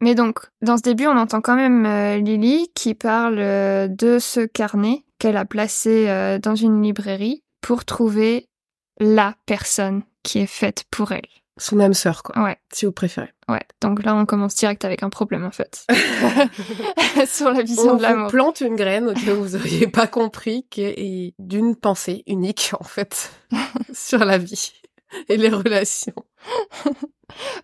Mais 0.00 0.14
donc, 0.14 0.40
dans 0.62 0.76
ce 0.76 0.82
début, 0.82 1.06
on 1.06 1.16
entend 1.16 1.40
quand 1.40 1.56
même 1.56 1.84
euh, 1.86 2.18
Lily 2.18 2.70
qui 2.74 2.94
parle 2.94 3.38
euh, 3.38 3.88
de 3.88 4.18
ce 4.18 4.40
carnet 4.46 5.04
qu'elle 5.18 5.36
a 5.36 5.44
placé 5.44 6.08
euh, 6.08 6.38
dans 6.38 6.54
une 6.54 6.82
librairie 6.82 7.42
pour 7.60 7.84
trouver 7.84 8.46
la 9.00 9.34
personne 9.46 10.02
qui 10.22 10.38
est 10.38 10.46
faite 10.46 10.84
pour 10.90 11.10
elle. 11.12 11.26
Son 11.60 11.80
âme 11.80 11.94
sœur 11.94 12.22
quoi, 12.22 12.40
Ouais, 12.40 12.56
si 12.72 12.86
vous 12.86 12.92
préférez. 12.92 13.32
ouais. 13.48 13.62
Donc 13.80 14.04
là, 14.04 14.14
on 14.14 14.26
commence 14.26 14.54
direct 14.54 14.84
avec 14.84 15.02
un 15.02 15.10
problème, 15.10 15.44
en 15.44 15.50
fait. 15.50 15.84
Sur 17.26 17.50
la 17.50 17.62
vision 17.62 17.94
On 17.94 17.96
de 17.96 18.02
l'amour. 18.02 18.24
vous 18.26 18.30
plante 18.30 18.60
une 18.60 18.76
graine 18.76 19.08
où 19.08 19.34
vous 19.34 19.56
auriez 19.56 19.88
pas 19.88 20.06
compris 20.06 20.64
qui 20.70 20.82
est 20.82 21.34
d'une 21.40 21.74
pensée 21.74 22.22
unique 22.28 22.70
en 22.78 22.84
fait 22.84 23.32
sur 23.92 24.24
la 24.24 24.38
vie 24.38 24.72
et 25.28 25.36
les 25.36 25.48
relations. 25.48 26.14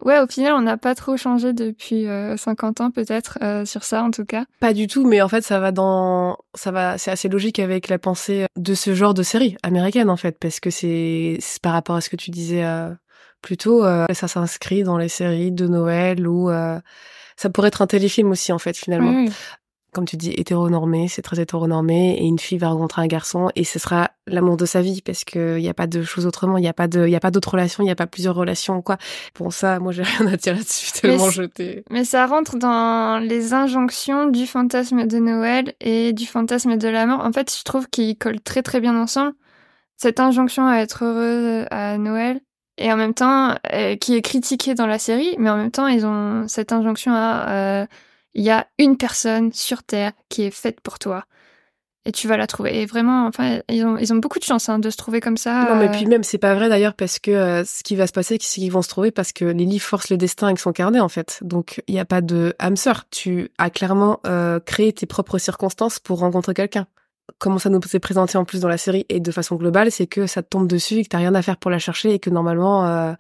Ouais, 0.03 0.21
au 0.21 0.27
final, 0.27 0.53
on 0.53 0.61
n'a 0.61 0.77
pas 0.77 0.95
trop 0.95 1.17
changé 1.17 1.55
depuis 1.55 2.07
euh, 2.07 2.37
50 2.37 2.83
ans, 2.83 2.91
peut-être, 2.91 3.39
euh, 3.43 3.65
sur 3.65 3.83
ça, 3.83 4.03
en 4.03 4.11
tout 4.11 4.27
cas. 4.27 4.45
Pas 4.61 4.75
du 4.75 4.87
tout, 4.87 5.07
mais 5.07 5.23
en 5.23 5.29
fait 5.29 5.41
ça 5.43 5.59
va 5.59 5.73
dans 5.73 6.37
ça 6.55 6.71
va 6.71 6.99
c'est 6.99 7.11
assez 7.11 7.29
logique 7.29 7.59
avec 7.59 7.89
la 7.89 7.99
pensée 7.99 8.47
de 8.57 8.75
ce 8.75 8.95
genre 8.95 9.15
de 9.15 9.23
série 9.23 9.57
américaine 9.63 10.11
en 10.11 10.17
fait 10.17 10.39
parce 10.39 10.61
que 10.61 10.71
c'est 10.71 11.39
c'est 11.41 11.63
par 11.63 11.73
rapport 11.73 11.97
à 11.97 12.01
ce 12.01 12.11
que 12.11 12.17
tu 12.17 12.31
disais 12.31 12.65
euh, 12.65 12.91
plus 13.41 13.57
tôt 13.57 13.85
euh, 13.85 14.07
ça 14.13 14.29
s'inscrit 14.29 14.83
dans 14.83 14.99
les 14.99 15.09
séries 15.09 15.53
de 15.53 15.67
Noël 15.67 16.27
ou 16.27 16.51
euh, 16.51 16.79
ça 17.37 17.51
pourrait 17.51 17.69
être 17.69 17.83
un 17.83 17.87
téléfilm 17.87 18.31
aussi 18.31 18.53
en 18.53 18.59
fait 18.59 18.77
finalement. 18.77 19.27
Comme 19.95 20.05
tu 20.05 20.17
dis, 20.17 20.31
hétéronormé, 20.37 21.09
c'est 21.09 21.23
très 21.23 21.41
hétéronormé, 21.41 22.19
et 22.19 22.25
une 22.25 22.39
fille 22.39 22.59
va 22.59 22.69
rencontrer 22.69 23.03
un 23.03 23.07
garçon, 23.07 23.49
et 23.57 23.65
ce 23.65 23.79
sera 23.79 24.11
l'amour 24.27 24.57
de 24.57 24.67
sa 24.67 24.83
vie, 24.83 25.01
parce 25.01 25.25
qu'il 25.25 25.57
n'y 25.57 25.69
a 25.69 25.75
pas 25.75 25.87
de 25.87 26.03
choses 26.03 26.27
autrement, 26.27 26.59
il 26.59 26.63
n'y 26.63 26.69
a 26.69 26.75
pas 26.75 26.89
de, 26.89 27.07
il 27.07 27.11
y 27.11 27.17
a 27.17 27.21
pas 27.21 27.31
d'autres 27.31 27.53
relations, 27.53 27.83
il 27.83 27.87
n'y 27.87 27.93
a 27.93 27.97
pas 27.97 28.07
plusieurs 28.07 28.35
relations, 28.35 28.83
quoi. 28.83 28.99
Pour 29.33 29.53
ça, 29.53 29.79
moi, 29.79 29.93
j'ai 29.93 30.03
rien 30.19 30.27
à 30.27 30.37
dire 30.37 30.55
là-dessus, 30.55 30.93
tellement 30.93 31.31
jeté. 31.31 31.85
Mais 31.91 32.05
ça 32.05 32.27
rentre 32.27 32.57
dans 32.57 33.19
les 33.23 33.55
injonctions 33.55 34.29
du 34.29 34.47
fantasme 34.47 35.07
de 35.07 35.19
Noël 35.19 35.75
et 35.81 36.13
du 36.13 36.27
fantasme 36.27 36.77
de 36.77 36.89
la 36.89 37.07
mort. 37.07 37.21
En 37.21 37.33
fait, 37.33 37.55
je 37.57 37.63
trouve 37.63 37.89
qu'ils 37.89 38.19
collent 38.19 38.41
très 38.41 38.63
très 38.63 38.81
bien 38.81 39.01
ensemble. 39.01 39.33
Cette 39.97 40.21
injonction 40.21 40.67
à 40.67 40.79
être 40.79 41.05
heureux 41.05 41.67
à 41.71 41.97
Noël, 41.99 42.41
et 42.77 42.93
en 42.93 42.97
même 42.97 43.15
temps, 43.15 43.55
euh, 43.73 43.97
qui 43.97 44.17
est 44.17 44.23
critiquée 44.23 44.75
dans 44.75 44.87
la 44.87 44.99
série, 44.99 45.37
mais 45.39 45.49
en 45.51 45.57
même 45.57 45.71
temps, 45.71 45.87
ils 45.87 46.05
ont 46.05 46.49
cette 46.49 46.73
injonction 46.73 47.13
à, 47.13 47.51
euh, 47.51 47.87
il 48.35 48.45
y 48.45 48.51
a 48.51 48.67
une 48.79 48.97
personne 48.97 49.53
sur 49.53 49.83
Terre 49.83 50.13
qui 50.29 50.43
est 50.43 50.51
faite 50.51 50.81
pour 50.81 50.99
toi. 50.99 51.25
Et 52.07 52.13
tu 52.13 52.29
vas 52.29 52.37
la 52.37 52.47
trouver. 52.47 52.83
Et 52.83 52.85
vraiment, 52.85 53.27
enfin, 53.27 53.61
ils 53.71 53.83
ont, 53.83 53.97
ils 53.97 54.13
ont 54.13 54.17
beaucoup 54.17 54.39
de 54.39 54.45
chance 54.45 54.69
hein, 54.69 54.79
de 54.79 54.91
se 54.91 54.97
trouver 54.99 55.21
comme 55.21 55.39
ça. 55.39 55.71
Non, 55.71 55.77
mais 55.77 55.91
puis 55.91 56.05
même, 56.05 56.23
c'est 56.23 56.37
pas 56.37 56.55
vrai 56.55 56.69
d'ailleurs, 56.69 56.93
parce 56.93 57.19
que 57.19 57.31
euh, 57.31 57.65
ce 57.65 57.83
qui 57.83 57.97
va 57.97 58.07
se 58.07 58.13
passer, 58.13 58.37
c'est 58.43 58.61
qu'ils 58.61 58.71
vont 58.71 58.83
se 58.83 58.91
trouver 58.91 59.11
parce 59.11 59.33
que 59.33 59.47
Lily 59.47 59.79
force 59.79 60.11
le 60.11 60.19
destin 60.19 60.49
avec 60.49 60.59
son 60.59 60.73
carnet, 60.73 61.01
en 61.01 61.09
fait. 61.09 61.39
Donc, 61.41 61.83
il 61.87 61.95
n'y 61.95 62.01
a 62.01 62.05
pas 62.05 62.21
de 62.21 62.55
âme 62.59 62.77
sœur. 62.77 63.05
Tu 63.09 63.51
as 63.57 63.71
clairement 63.71 64.21
euh, 64.27 64.61
créé 64.61 64.93
tes 64.93 65.07
propres 65.07 65.39
circonstances 65.39 65.99
pour 65.99 66.19
rencontrer 66.19 66.53
quelqu'un. 66.53 66.87
Comment 67.39 67.59
ça 67.59 67.71
nous 67.71 67.81
s'est 67.81 68.01
présenté 68.01 68.37
en 68.37 68.45
plus 68.45 68.61
dans 68.61 68.69
la 68.69 68.77
série 68.77 69.07
et 69.09 69.19
de 69.19 69.31
façon 69.31 69.57
globale, 69.57 69.91
c'est 69.91 70.07
que 70.07 70.27
ça 70.27 70.43
te 70.43 70.49
tombe 70.49 70.69
dessus 70.69 70.97
et 70.97 71.05
que 71.05 71.09
t'as 71.09 71.19
rien 71.19 71.35
à 71.35 71.41
faire 71.41 71.57
pour 71.57 71.71
la 71.71 71.79
chercher 71.79 72.13
et 72.13 72.19
que 72.19 72.29
normalement, 72.29 72.87
euh, 72.87 73.15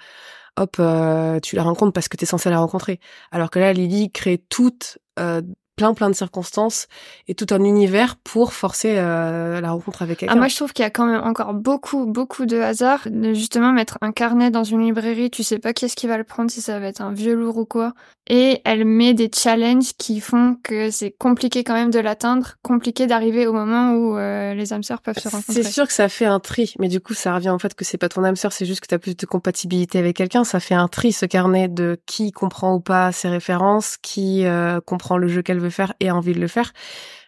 hop, 0.56 0.76
euh, 0.78 1.40
tu 1.40 1.56
la 1.56 1.62
rencontres 1.62 1.92
parce 1.92 2.08
que 2.08 2.16
tu 2.16 2.24
es 2.24 2.26
censé 2.26 2.50
la 2.50 2.58
rencontrer. 2.58 3.00
Alors 3.30 3.50
que 3.50 3.58
là, 3.58 3.72
Lily 3.72 4.10
crée 4.10 4.38
toute 4.38 4.98
euh, 5.18 5.42
plein 5.76 5.94
plein 5.94 6.10
de 6.10 6.14
circonstances 6.14 6.86
et 7.28 7.34
tout 7.34 7.46
un 7.50 7.62
univers 7.64 8.16
pour 8.16 8.52
forcer 8.52 8.94
euh, 8.96 9.60
la 9.60 9.72
rencontre 9.72 10.02
avec 10.02 10.18
quelqu'un. 10.18 10.34
Ah, 10.34 10.38
moi 10.38 10.48
je 10.48 10.56
trouve 10.56 10.72
qu'il 10.72 10.82
y 10.82 10.86
a 10.86 10.90
quand 10.90 11.06
même 11.06 11.22
encore 11.22 11.54
beaucoup 11.54 12.06
beaucoup 12.06 12.46
de 12.46 12.58
hasard 12.58 13.00
de 13.06 13.34
justement 13.34 13.72
mettre 13.72 13.98
un 14.00 14.12
carnet 14.12 14.50
dans 14.50 14.64
une 14.64 14.82
librairie, 14.82 15.30
tu 15.30 15.42
sais 15.42 15.58
pas 15.58 15.72
qui 15.72 15.84
est-ce 15.84 15.96
qui 15.96 16.06
va 16.06 16.18
le 16.18 16.24
prendre 16.24 16.50
si 16.50 16.60
ça 16.60 16.78
va 16.78 16.86
être 16.86 17.00
un 17.00 17.12
vieux 17.12 17.34
lourd 17.34 17.56
ou 17.56 17.64
quoi 17.64 17.94
et 18.26 18.62
elle 18.64 18.86
met 18.86 19.12
des 19.12 19.30
challenges 19.34 19.92
qui 19.98 20.20
font 20.20 20.56
que 20.62 20.90
c'est 20.90 21.10
compliqué 21.10 21.62
quand 21.62 21.74
même 21.74 21.90
de 21.90 21.98
l'atteindre, 21.98 22.54
compliqué 22.62 23.06
d'arriver 23.06 23.46
au 23.46 23.52
moment 23.52 23.92
où 23.92 24.16
euh, 24.16 24.54
les 24.54 24.72
âmes 24.72 24.82
sœurs 24.82 25.02
peuvent 25.02 25.18
se 25.18 25.28
rencontrer. 25.28 25.62
C'est 25.62 25.70
sûr 25.70 25.86
que 25.86 25.92
ça 25.92 26.08
fait 26.08 26.24
un 26.24 26.40
tri, 26.40 26.74
mais 26.78 26.88
du 26.88 27.00
coup 27.00 27.12
ça 27.12 27.34
revient 27.34 27.50
en 27.50 27.58
fait 27.58 27.74
que 27.74 27.84
c'est 27.84 27.98
pas 27.98 28.08
ton 28.08 28.24
âme 28.24 28.36
sœur, 28.36 28.52
c'est 28.52 28.64
juste 28.64 28.80
que 28.80 28.86
tu 28.86 28.94
as 28.94 28.98
plus 28.98 29.14
de 29.14 29.26
compatibilité 29.26 29.98
avec 29.98 30.16
quelqu'un, 30.16 30.44
ça 30.44 30.58
fait 30.58 30.74
un 30.74 30.88
tri 30.88 31.12
ce 31.12 31.26
carnet 31.26 31.68
de 31.68 32.00
qui 32.06 32.32
comprend 32.32 32.74
ou 32.74 32.80
pas 32.80 33.12
ses 33.12 33.28
références, 33.28 33.98
qui 34.00 34.46
euh, 34.46 34.80
comprend 34.80 35.18
le 35.18 35.28
jeu 35.28 35.42
qu'elle 35.42 35.60
veut 35.60 35.63
faire 35.70 35.94
et 36.00 36.08
a 36.08 36.16
envie 36.16 36.32
de 36.32 36.40
le 36.40 36.48
faire. 36.48 36.72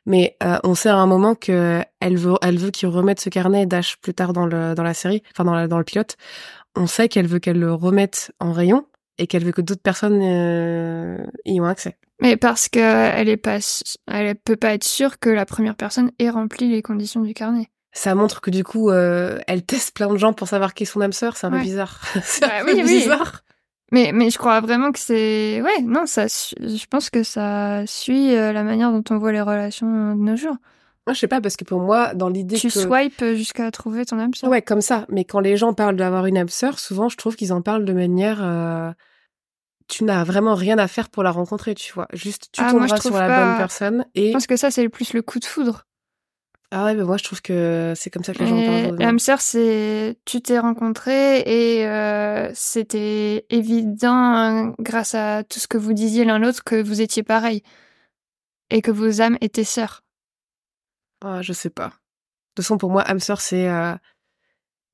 Mais 0.07 0.37
euh, 0.43 0.59
on 0.62 0.75
sait 0.75 0.88
à 0.88 0.97
un 0.97 1.07
moment 1.07 1.35
que 1.35 1.83
elle 2.00 2.16
veut, 2.16 2.35
elle 2.43 2.59
veut 2.59 2.71
qu'il 2.71 2.88
remette 2.88 3.21
ce 3.21 3.28
carnet 3.28 3.66
d'âge 3.66 3.99
plus 4.00 4.14
tard 4.14 4.33
dans 4.33 4.47
le 4.47 4.75
dans 4.75 4.85
la 4.85 4.95
série, 4.95 5.23
enfin 5.33 5.45
dans, 5.45 5.66
dans 5.66 5.78
le 5.78 5.85
pilote. 5.85 6.16
On 6.76 6.87
sait 6.87 7.09
qu'elle 7.09 7.26
veut 7.26 7.38
qu'elle 7.38 7.59
le 7.59 7.73
remette 7.73 8.33
en 8.38 8.52
rayon 8.52 8.87
et 9.19 9.26
qu'elle 9.26 9.45
veut 9.45 9.52
que 9.52 9.62
d'autres 9.62 9.83
personnes 9.83 10.21
euh, 10.23 11.19
y 11.45 11.61
ont 11.61 11.64
accès. 11.64 11.97
Mais 12.21 12.37
parce 12.37 12.69
que 12.69 12.78
elle 12.78 13.28
est 13.28 13.37
pas, 13.37 13.59
elle 14.07 14.37
peut 14.37 14.57
pas 14.57 14.75
être 14.75 14.85
sûre 14.85 15.19
que 15.19 15.28
la 15.28 15.45
première 15.45 15.75
personne 15.75 16.12
ait 16.19 16.31
rempli 16.31 16.71
les 16.71 16.83
conditions 16.83 17.21
du 17.21 17.35
carnet. 17.35 17.69
Ça 17.93 18.14
montre 18.14 18.40
que 18.40 18.50
du 18.50 18.62
coup, 18.62 18.90
euh, 18.90 19.38
elle 19.47 19.64
teste 19.64 19.95
plein 19.95 20.09
de 20.09 20.19
gens 20.19 20.35
pour 20.35 20.49
savoir 20.49 20.75
qui 20.75 20.83
est 20.83 20.87
son 20.87 21.00
âme 21.00 21.12
sœur. 21.12 21.37
C'est 21.37 21.47
un 21.47 21.50
peu 21.50 21.61
bizarre. 21.61 22.00
c'est 22.23 22.45
un 22.45 22.64
bah 22.64 22.73
peu 22.73 22.83
bizarre. 22.83 23.43
Mais, 23.93 24.11
mais 24.12 24.31
je 24.31 24.38
crois 24.38 24.61
vraiment 24.61 24.90
que 24.90 24.99
c'est, 24.99 25.62
ouais, 25.62 25.81
non, 25.83 26.07
ça, 26.07 26.26
je 26.26 26.87
pense 26.87 27.09
que 27.09 27.23
ça 27.23 27.85
suit 27.87 28.35
euh, 28.35 28.52
la 28.52 28.64
manière 28.64 28.90
dont 28.90 29.05
on 29.11 29.19
voit 29.19 29.31
les 29.33 29.40
relations 29.40 30.14
de 30.14 30.21
nos 30.21 30.37
jours. 30.37 30.57
Moi, 31.07 31.14
je 31.14 31.21
sais 31.21 31.28
pas, 31.28 31.40
parce 31.40 31.57
que 31.57 31.62
pour 31.62 31.81
moi, 31.81 32.14
dans 32.14 32.28
l'idée 32.28 32.57
tu 32.57 32.66
que... 32.66 32.73
Tu 32.73 32.81
swipes 32.81 33.25
jusqu'à 33.37 33.71
trouver 33.71 34.05
ton 34.05 34.19
âme 34.19 34.35
sœur. 34.35 34.50
Ouais, 34.50 34.61
comme 34.61 34.81
ça. 34.81 35.07
Mais 35.09 35.25
quand 35.25 35.38
les 35.38 35.57
gens 35.57 35.73
parlent 35.73 35.95
d'avoir 35.95 36.26
une 36.26 36.37
âme 36.37 36.49
sœur, 36.49 36.81
souvent, 36.81 37.09
je 37.09 37.16
trouve 37.16 37.37
qu'ils 37.37 37.52
en 37.52 37.62
parlent 37.62 37.85
de 37.85 37.93
manière... 37.93 38.38
Euh... 38.43 38.90
Tu 39.87 40.02
n'as 40.02 40.25
vraiment 40.25 40.57
rien 40.57 40.78
à 40.78 40.88
faire 40.88 41.09
pour 41.09 41.23
la 41.23 41.31
rencontrer, 41.31 41.76
tu 41.76 41.93
vois. 41.93 42.09
Juste, 42.12 42.49
tu 42.50 42.61
ah, 42.61 42.73
tomberas 42.73 42.97
sur 43.00 43.14
la 43.14 43.28
bonne 43.28 43.57
personne 43.57 44.05
et... 44.16 44.28
Je 44.28 44.33
pense 44.33 44.49
que 44.49 44.57
ça, 44.57 44.73
c'est 44.73 44.88
plus 44.88 45.12
le 45.12 45.23
coup 45.23 45.38
de 45.38 45.45
foudre. 45.45 45.86
Ah 46.78 46.85
ouais, 46.85 46.95
mais 46.95 47.04
moi, 47.04 47.16
je 47.16 47.25
trouve 47.25 47.40
que 47.40 47.95
c'est 47.97 48.11
comme 48.11 48.23
ça 48.23 48.35
que 48.35 48.40
les 48.40 48.49
gens 48.49 48.62
parlent. 48.62 48.99
L'âme 48.99 49.18
sœur, 49.18 49.40
c'est... 49.40 50.18
Tu 50.26 50.42
t'es 50.42 50.59
rencontré 50.59 51.38
et 51.40 51.87
euh, 51.87 52.50
c'était 52.52 53.47
évident, 53.49 54.12
hein, 54.12 54.75
grâce 54.78 55.14
à 55.14 55.42
tout 55.42 55.59
ce 55.59 55.68
que 55.68 55.78
vous 55.78 55.95
disiez 55.95 56.26
l'un 56.26 56.38
l'autre, 56.38 56.62
que 56.64 56.83
vous 56.83 57.00
étiez 57.00 57.23
pareil. 57.23 57.62
Et 58.68 58.83
que 58.83 58.90
vos 58.90 59.23
âmes 59.23 59.38
étaient 59.40 59.64
sœurs. 59.64 60.04
Ah, 61.25 61.40
je 61.40 61.54
sais 61.54 61.71
pas. 61.71 61.87
De 61.87 61.92
toute 62.56 62.64
façon, 62.66 62.76
pour 62.76 62.90
moi, 62.90 63.00
âme 63.09 63.21
sœur, 63.21 63.40
c'est 63.40 63.71
euh, 63.71 63.95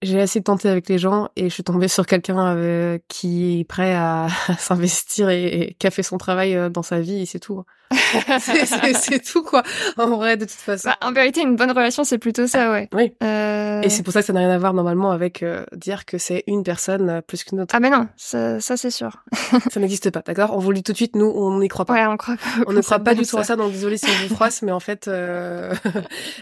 j'ai 0.03 0.21
assez 0.21 0.41
tenté 0.41 0.69
avec 0.69 0.89
les 0.89 0.99
gens 0.99 1.31
et 1.35 1.49
je 1.49 1.55
suis 1.55 1.65
tombée 1.65 1.89
sur 1.89 2.07
quelqu'un 2.07 2.55
euh, 2.55 2.99
qui 3.09 3.59
est 3.59 3.65
prêt 3.65 3.93
à, 3.97 4.29
s'investir 4.59 5.31
et, 5.31 5.75
qui 5.81 5.89
a 5.89 5.91
fait 5.91 6.05
son 6.05 6.17
travail 6.17 6.71
dans 6.71 6.85
sa 6.85 7.01
vie 7.01 7.23
et 7.23 7.27
c'est 7.27 7.41
tout. 7.41 7.65
c'est 8.39 9.23
tout 9.23 9.43
quoi. 9.43 9.63
En 9.97 10.17
vrai, 10.17 10.37
de 10.37 10.45
toute 10.45 10.53
façon. 10.53 10.89
Bah, 10.89 10.97
en 11.01 11.13
vérité, 11.13 11.43
une 11.43 11.57
bonne 11.57 11.71
relation, 11.71 12.05
c'est 12.05 12.19
plutôt 12.19 12.47
ça, 12.47 12.71
ouais. 12.71 12.89
Oui. 12.93 13.13
Euh... 13.23 13.83
Et 13.83 13.89
c'est 13.89 14.03
pour 14.03 14.13
ça 14.13 14.21
que 14.21 14.27
ça 14.27 14.33
n'a 14.33 14.41
rien 14.41 14.51
à 14.51 14.59
voir 14.59 14.75
normalement 14.75 15.11
avec 15.11 15.43
euh, 15.43 15.65
dire 15.73 16.05
que 16.05 16.19
c'est 16.19 16.45
une 16.47 16.63
personne 16.63 17.23
plus 17.27 17.45
qu'une 17.45 17.61
autre. 17.61 17.75
Ah 17.75 17.81
mais 17.81 17.91
non, 17.91 18.09
ça, 18.17 18.61
ça 18.61 18.77
c'est 18.77 18.91
sûr. 18.91 19.23
ça 19.71 19.81
n'existe 19.81 20.11
pas, 20.11 20.23
d'accord? 20.25 20.57
On 20.57 20.59
vous 20.59 20.71
le 20.71 20.77
dit 20.77 20.83
tout 20.83 20.93
de 20.93 20.97
suite, 20.97 21.17
nous, 21.17 21.27
on 21.27 21.59
n'y 21.59 21.69
croit 21.69 21.85
pas. 21.85 21.95
Ouais, 21.95 22.07
on 22.07 22.17
croit 22.17 22.37
pas. 22.37 22.65
On 22.67 22.73
ne 22.73 22.81
croit 22.81 22.99
pas 22.99 23.15
du 23.15 23.27
tout 23.27 23.39
à 23.39 23.45
ça, 23.45 23.57
donc 23.57 23.73
désolé 23.73 23.97
si 23.97 24.07
on 24.07 24.29
vous 24.29 24.35
froisse, 24.35 24.63
mais 24.63 24.73
en 24.73 24.81
fait, 24.81 25.11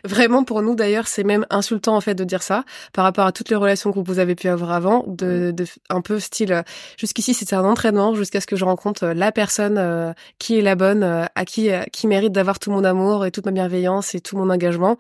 vraiment 0.04 0.45
pour 0.45 0.62
nous 0.62 0.75
d'ailleurs, 0.75 1.09
c'est 1.09 1.25
même 1.25 1.47
insultant 1.50 1.97
en 1.97 2.00
fait 2.00 2.14
de 2.14 2.25
dire 2.25 2.42
ça 2.42 2.64
par 2.92 3.04
rapport 3.04 3.26
à 3.26 3.33
toutes 3.33 3.49
les 3.49 3.57
relations 3.57 3.92
que 3.92 3.99
vous 4.00 4.19
avez 4.19 4.35
pu 4.35 4.49
avoir 4.49 4.73
avant, 4.73 5.04
de, 5.07 5.50
de 5.50 5.64
un 5.88 6.00
peu 6.00 6.19
style 6.19 6.52
euh, 6.52 6.62
jusqu'ici 6.97 7.35
c'était 7.35 7.57
un 7.57 7.64
entraînement 7.64 8.14
jusqu'à 8.14 8.40
ce 8.40 8.47
que 8.47 8.57
je 8.57 8.64
rencontre 8.64 9.04
euh, 9.04 9.14
la 9.14 9.33
personne 9.33 9.76
euh, 9.78 10.12
qui 10.38 10.59
est 10.59 10.62
la 10.62 10.75
bonne, 10.75 11.28
à 11.40 11.44
qui 11.47 11.70
qui 11.90 12.06
mérite 12.06 12.32
d'avoir 12.32 12.59
tout 12.59 12.70
mon 12.70 12.85
amour 12.85 13.25
et 13.25 13.30
toute 13.30 13.47
ma 13.47 13.52
bienveillance 13.52 14.14
et 14.14 14.20
tout 14.20 14.37
mon 14.37 14.50
engagement 14.50 14.99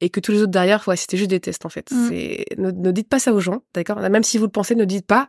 et 0.00 0.10
que 0.10 0.20
tous 0.20 0.32
les 0.32 0.42
autres 0.42 0.52
derrière, 0.52 0.86
ouais, 0.86 0.96
c'était 0.96 1.16
juste 1.16 1.30
des 1.30 1.40
tests 1.40 1.64
en 1.64 1.70
fait. 1.70 1.90
Mm. 1.90 2.08
C'est 2.08 2.44
ne, 2.58 2.70
ne, 2.70 2.90
dites 2.90 3.08
pas 3.08 3.18
ça 3.18 3.32
aux 3.32 3.40
gens, 3.40 3.62
d'accord? 3.74 3.98
Même 3.98 4.22
si 4.22 4.38
vous 4.38 4.44
le 4.44 4.50
pensez, 4.50 4.74
ne 4.74 4.84
dites 4.84 5.06
pas 5.06 5.28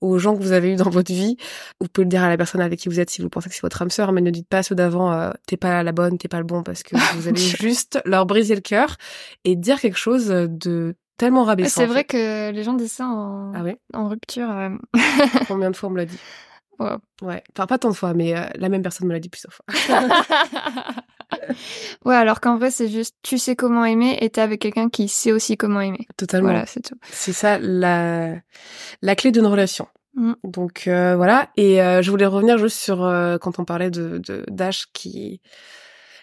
aux 0.00 0.18
gens 0.18 0.36
que 0.36 0.42
vous 0.42 0.52
avez 0.52 0.72
eu 0.72 0.76
dans 0.76 0.90
votre 0.90 1.12
vie. 1.12 1.36
Vous 1.80 1.88
pouvez 1.88 2.04
le 2.04 2.10
dire 2.10 2.22
à 2.22 2.28
la 2.28 2.36
personne 2.36 2.60
avec 2.60 2.78
qui 2.78 2.88
vous 2.88 3.00
êtes 3.00 3.10
si 3.10 3.20
vous 3.20 3.28
pensez 3.28 3.48
que 3.48 3.54
c'est 3.54 3.62
votre 3.62 3.82
âme 3.82 3.90
sœur, 3.90 4.12
mais 4.12 4.20
ne 4.20 4.30
dites 4.30 4.48
pas 4.48 4.58
à 4.58 4.62
ceux 4.62 4.74
d'avant 4.74 5.32
t'es 5.46 5.56
pas 5.56 5.82
la 5.82 5.92
bonne, 5.92 6.18
t'es 6.18 6.28
pas 6.28 6.38
le 6.38 6.44
bon, 6.44 6.62
parce 6.62 6.82
que 6.82 6.96
vous 7.16 7.28
allez 7.28 7.40
juste 7.40 8.00
leur 8.04 8.26
briser 8.26 8.54
le 8.54 8.60
cœur 8.60 8.96
et 9.44 9.56
dire 9.56 9.80
quelque 9.80 9.98
chose 9.98 10.26
de 10.28 10.94
tellement 11.16 11.44
rabaissant. 11.44 11.80
C'est 11.80 11.86
vrai 11.86 12.04
que 12.04 12.50
les 12.50 12.62
gens 12.62 12.74
disent 12.74 12.92
ça 12.92 13.06
en, 13.06 13.52
ah 13.54 13.64
en 13.94 14.08
rupture. 14.08 14.50
Euh. 14.50 14.70
Combien 15.48 15.70
de 15.70 15.76
fois 15.76 15.88
on 15.88 15.92
me 15.92 15.98
l'a 15.98 16.06
dit? 16.06 16.18
Ouais, 16.78 17.42
enfin 17.52 17.66
pas 17.66 17.78
tant 17.78 17.90
de 17.90 17.94
fois, 17.94 18.14
mais 18.14 18.36
euh, 18.36 18.44
la 18.56 18.68
même 18.68 18.82
personne 18.82 19.08
me 19.08 19.12
l'a 19.12 19.20
dit 19.20 19.28
plusieurs 19.28 19.52
fois. 19.52 19.64
ouais, 22.04 22.14
alors 22.14 22.40
qu'en 22.40 22.56
vrai 22.56 22.70
c'est 22.70 22.88
juste 22.88 23.16
tu 23.22 23.38
sais 23.38 23.56
comment 23.56 23.84
aimer 23.84 24.18
et 24.20 24.30
t'es 24.30 24.40
avec 24.40 24.60
quelqu'un 24.60 24.88
qui 24.88 25.08
sait 25.08 25.32
aussi 25.32 25.56
comment 25.56 25.80
aimer. 25.80 26.06
Totalement. 26.16 26.50
Voilà, 26.50 26.66
c'est 26.66 26.80
tout. 26.80 26.96
C'est 27.10 27.32
ça 27.32 27.58
la 27.58 28.34
la 29.02 29.16
clé 29.16 29.32
d'une 29.32 29.46
relation. 29.46 29.88
Mm. 30.14 30.34
Donc 30.44 30.84
euh, 30.86 31.16
voilà, 31.16 31.48
et 31.56 31.76
je 31.76 32.10
voulais 32.10 32.26
revenir 32.26 32.58
juste 32.58 32.78
sur 32.78 32.98
quand 33.40 33.58
on 33.58 33.64
parlait 33.64 33.90
de 33.90 34.20
d'Ash 34.48 34.86
qui 34.92 35.40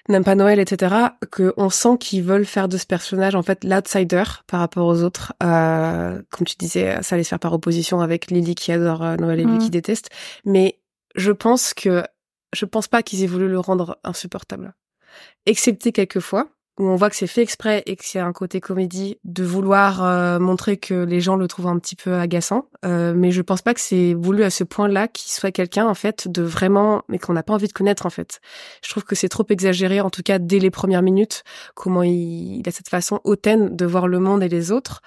n'aiment 0.10 0.24
pas 0.24 0.36
Noël, 0.36 0.60
etc., 0.60 0.96
que 1.32 1.54
on 1.58 1.70
sent 1.70 1.98
qu'ils 2.00 2.24
veulent 2.24 2.46
faire 2.46 2.68
de 2.68 2.78
ce 2.78 2.86
personnage 2.86 3.36
en 3.36 3.44
fait 3.44 3.64
l'outsider 3.64 4.24
par 4.48 4.60
rapport 4.60 4.88
aux 4.88 5.04
autres. 5.04 5.34
Euh, 5.42 6.22
comme 6.32 6.46
tu 6.46 6.56
disais, 6.58 7.02
ça 7.02 7.16
allait 7.16 7.24
se 7.24 7.30
faire 7.30 7.40
par 7.40 7.54
opposition 7.54 8.02
avec 8.02 8.30
Lily 8.30 8.56
qui 8.56 8.72
adore 8.72 9.04
euh, 9.04 9.16
Noël 9.16 9.40
et 9.40 9.46
lui 9.46 9.54
mm. 9.54 9.60
qui 9.60 9.70
déteste. 9.70 10.10
Mais 10.46 10.80
je 11.16 11.32
pense 11.32 11.74
que 11.74 12.04
je 12.54 12.66
pense 12.66 12.88
pas 12.88 13.02
qu'ils 13.02 13.24
aient 13.24 13.28
voulu 13.28 13.48
le 13.48 13.60
rendre 13.60 13.98
insupportable, 14.04 14.74
excepté 15.46 15.92
quelques 15.92 16.20
fois 16.20 16.50
où 16.80 16.88
on 16.88 16.96
voit 16.96 17.10
que 17.10 17.16
c'est 17.16 17.28
fait 17.28 17.44
exprès 17.44 17.84
et 17.86 17.96
que 17.96 18.04
c'est 18.04 18.20
un 18.20 18.34
côté 18.34 18.60
comédie 18.60 19.20
de 19.24 19.44
vouloir 19.44 20.04
euh, 20.04 20.40
montrer 20.40 20.78
que 20.78 21.04
les 21.04 21.22
gens 21.22 21.36
le 21.36 21.48
trouvent 21.48 21.68
un 21.68 21.78
petit 21.78 21.96
peu 21.96 22.16
agaçant. 22.16 22.68
Euh, 22.84 23.14
mais 23.16 23.32
je 23.32 23.42
pense 23.42 23.62
pas 23.62 23.76
que 23.76 23.80
c'est 23.80 24.16
voulu 24.16 24.44
à 24.44 24.50
ce 24.50 24.64
point-là 24.64 25.08
qu'il 25.08 25.32
soit 25.32 25.52
quelqu'un 25.52 25.88
en 25.88 25.94
fait 25.94 26.28
de 26.28 26.42
vraiment, 26.42 27.04
mais 27.10 27.20
qu'on 27.20 27.34
n'a 27.34 27.44
pas 27.44 27.54
envie 27.54 27.68
de 27.68 27.74
connaître 27.74 28.06
en 28.08 28.10
fait. 28.10 28.42
Je 28.84 28.90
trouve 28.90 29.04
que 29.04 29.16
c'est 29.16 29.30
trop 29.30 29.46
exagéré, 29.50 30.02
en 30.02 30.10
tout 30.10 30.24
cas 30.24 30.40
dès 30.40 30.60
les 30.60 30.72
premières 30.72 31.04
minutes, 31.04 31.44
comment 31.76 32.02
il, 32.02 32.64
a 32.66 32.72
cette 32.72 32.90
façon 32.90 33.20
hautaine 33.24 33.76
de 33.76 33.86
voir 33.86 34.08
le 34.08 34.20
monde 34.20 34.42
et 34.42 34.50
les 34.50 34.72
autres. 34.72 35.02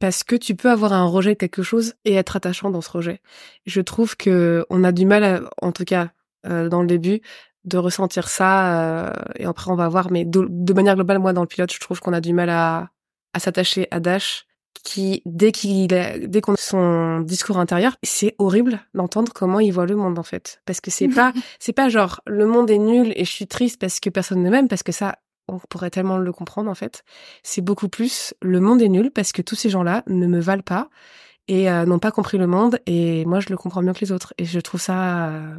Parce 0.00 0.24
que 0.24 0.34
tu 0.34 0.56
peux 0.56 0.70
avoir 0.70 0.94
un 0.94 1.04
rejet 1.04 1.34
de 1.34 1.38
quelque 1.38 1.62
chose 1.62 1.94
et 2.06 2.14
être 2.14 2.34
attachant 2.34 2.70
dans 2.70 2.80
ce 2.80 2.90
rejet. 2.90 3.20
Je 3.66 3.82
trouve 3.82 4.16
que 4.16 4.64
on 4.70 4.82
a 4.82 4.92
du 4.92 5.04
mal, 5.04 5.24
à, 5.24 5.40
en 5.60 5.72
tout 5.72 5.84
cas 5.84 6.08
euh, 6.46 6.70
dans 6.70 6.80
le 6.80 6.86
début, 6.86 7.20
de 7.64 7.78
ressentir 7.78 8.28
ça. 8.28 9.08
Euh, 9.08 9.12
et 9.36 9.44
après, 9.44 9.70
on 9.70 9.76
va 9.76 9.88
voir. 9.88 10.10
Mais 10.10 10.24
de, 10.24 10.72
manière 10.72 10.94
globale, 10.94 11.18
moi, 11.18 11.32
dans 11.32 11.42
le 11.42 11.46
pilote, 11.46 11.72
je 11.72 11.80
trouve 11.80 12.00
qu'on 12.00 12.12
a 12.12 12.20
du 12.20 12.32
mal 12.32 12.50
à, 12.50 12.90
à 13.34 13.38
s'attacher 13.38 13.88
à 13.90 14.00
Dash 14.00 14.46
qui, 14.82 15.22
dès 15.26 15.52
qu'il, 15.52 15.88
dès 15.88 16.40
qu'on 16.40 16.54
son 16.56 17.20
discours 17.20 17.58
intérieur, 17.58 17.96
c'est 18.02 18.34
horrible 18.38 18.80
d'entendre 18.94 19.32
comment 19.32 19.60
il 19.60 19.72
voit 19.72 19.86
le 19.86 19.96
monde 19.96 20.18
en 20.18 20.22
fait, 20.22 20.62
parce 20.64 20.80
que 20.80 20.90
c'est 20.90 21.08
pas, 21.14 21.32
c'est 21.58 21.72
pas 21.72 21.88
genre 21.88 22.20
le 22.26 22.46
monde 22.46 22.70
est 22.70 22.78
nul 22.78 23.12
et 23.16 23.24
je 23.24 23.30
suis 23.30 23.46
triste 23.46 23.80
parce 23.80 24.00
que 24.00 24.10
personne 24.10 24.42
ne 24.42 24.50
m'aime, 24.50 24.68
parce 24.68 24.82
que 24.82 24.92
ça, 24.92 25.16
on 25.48 25.58
pourrait 25.58 25.90
tellement 25.90 26.18
le 26.18 26.32
comprendre 26.32 26.70
en 26.70 26.74
fait. 26.74 27.04
C'est 27.42 27.60
beaucoup 27.60 27.88
plus 27.88 28.34
le 28.40 28.60
monde 28.60 28.80
est 28.82 28.88
nul 28.88 29.10
parce 29.10 29.32
que 29.32 29.42
tous 29.42 29.56
ces 29.56 29.70
gens-là 29.70 30.02
ne 30.06 30.26
me 30.26 30.40
valent 30.40 30.62
pas 30.62 30.88
et 31.48 31.70
euh, 31.70 31.84
n'ont 31.84 31.98
pas 31.98 32.12
compris 32.12 32.38
le 32.38 32.46
monde 32.46 32.78
et 32.86 33.24
moi 33.26 33.40
je 33.40 33.48
le 33.48 33.56
comprends 33.56 33.82
mieux 33.82 33.92
que 33.92 34.00
les 34.00 34.12
autres 34.12 34.34
et 34.38 34.44
je 34.44 34.60
trouve 34.60 34.80
ça 34.80 35.28
euh, 35.28 35.56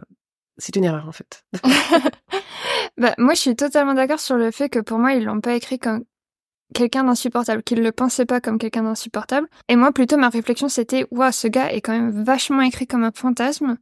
c'est 0.62 0.75
une 0.75 0.84
erreur 0.84 1.08
en 1.08 1.12
fait. 1.12 1.44
bah, 2.98 3.13
moi 3.18 3.34
je 3.34 3.39
suis 3.39 3.56
totalement 3.56 3.94
d'accord 3.94 4.20
sur 4.20 4.38
le 4.38 4.51
fait 4.51 4.70
que 4.70 4.80
pour 4.80 5.00
moi 5.00 5.13
ils 5.13 5.24
l'ont 5.24 5.41
pas 5.41 5.56
écrit 5.56 5.80
comme 5.80 6.03
quelqu'un 6.74 7.03
d'insupportable, 7.03 7.63
qu'ils 7.63 7.82
le 7.82 7.91
pensaient 7.91 8.25
pas 8.25 8.39
comme 8.39 8.58
quelqu'un 8.58 8.84
d'insupportable. 8.84 9.48
Et 9.68 9.75
moi 9.75 9.91
plutôt 9.91 10.18
ma 10.18 10.30
réflexion 10.30 10.70
c'était 10.70 11.06
waouh 11.12 11.32
ce 11.32 11.48
gars 11.48 11.72
est 11.72 11.82
quand 11.82 11.94
même 11.94 12.24
vachement 12.24 12.62
écrit 12.62 12.88
comme 12.88 13.03
un 13.03 13.12
fantasme 13.13 13.77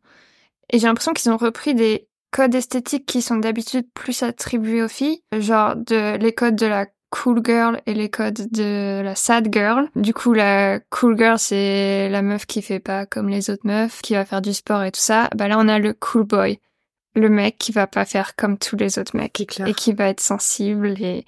et 0.72 0.80
j'ai 0.80 0.88
l'impression 0.88 1.14
qu'ils 1.14 1.32
ont 1.32 1.38
repris 1.38 1.74
des 1.74 2.08
codes 2.32 2.54
esthétiques 2.54 3.06
qui 3.06 3.22
sont 3.22 3.38
d'habitude 3.38 3.88
plus 3.94 4.24
attribués 4.24 4.84
aux 4.84 4.88
filles, 4.88 5.22
genre 5.38 5.76
de 5.76 6.18
les 6.18 6.34
codes 6.34 6.56
de 6.56 6.68
la 6.68 6.86
cool 7.10 7.42
girl 7.44 7.82
et 7.88 7.96
les 7.96 8.10
codes 8.10 8.52
de 8.52 9.02
la 9.02 9.16
sad 9.16 9.50
girl. 9.52 9.90
Du 9.96 10.14
coup, 10.14 10.34
la 10.34 10.80
cool 10.92 11.18
girl, 11.18 11.40
c'est 11.40 12.08
la 12.10 12.22
meuf 12.22 12.46
qui 12.46 12.62
fait 12.62 12.80
pas 12.80 13.08
comme 13.08 13.30
les 13.30 13.50
autres 13.50 13.66
meufs, 13.66 14.02
qui 14.02 14.14
va 14.14 14.26
faire 14.26 14.42
du 14.42 14.54
sport 14.54 14.84
et 14.84 14.92
tout 14.92 15.00
ça. 15.00 15.30
Bah 15.36 15.48
là, 15.48 15.58
on 15.58 15.68
a 15.68 15.80
le 15.80 15.94
cool 15.94 16.24
boy. 16.24 16.60
Le 17.20 17.30
mec 17.30 17.58
qui 17.58 17.72
va 17.72 17.88
pas 17.88 18.06
faire 18.06 18.36
comme 18.36 18.58
tous 18.58 18.76
les 18.76 18.98
autres 19.00 19.16
mecs. 19.16 19.40
Et 19.66 19.74
qui 19.74 19.94
va 19.94 20.10
être 20.10 20.22
sensible 20.22 20.96
et, 21.02 21.26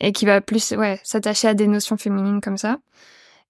et 0.00 0.12
qui 0.12 0.26
va 0.26 0.40
plus, 0.40 0.72
ouais, 0.72 1.00
s'attacher 1.04 1.48
à 1.48 1.54
des 1.54 1.66
notions 1.66 1.96
féminines 1.96 2.40
comme 2.40 2.58
ça. 2.58 2.78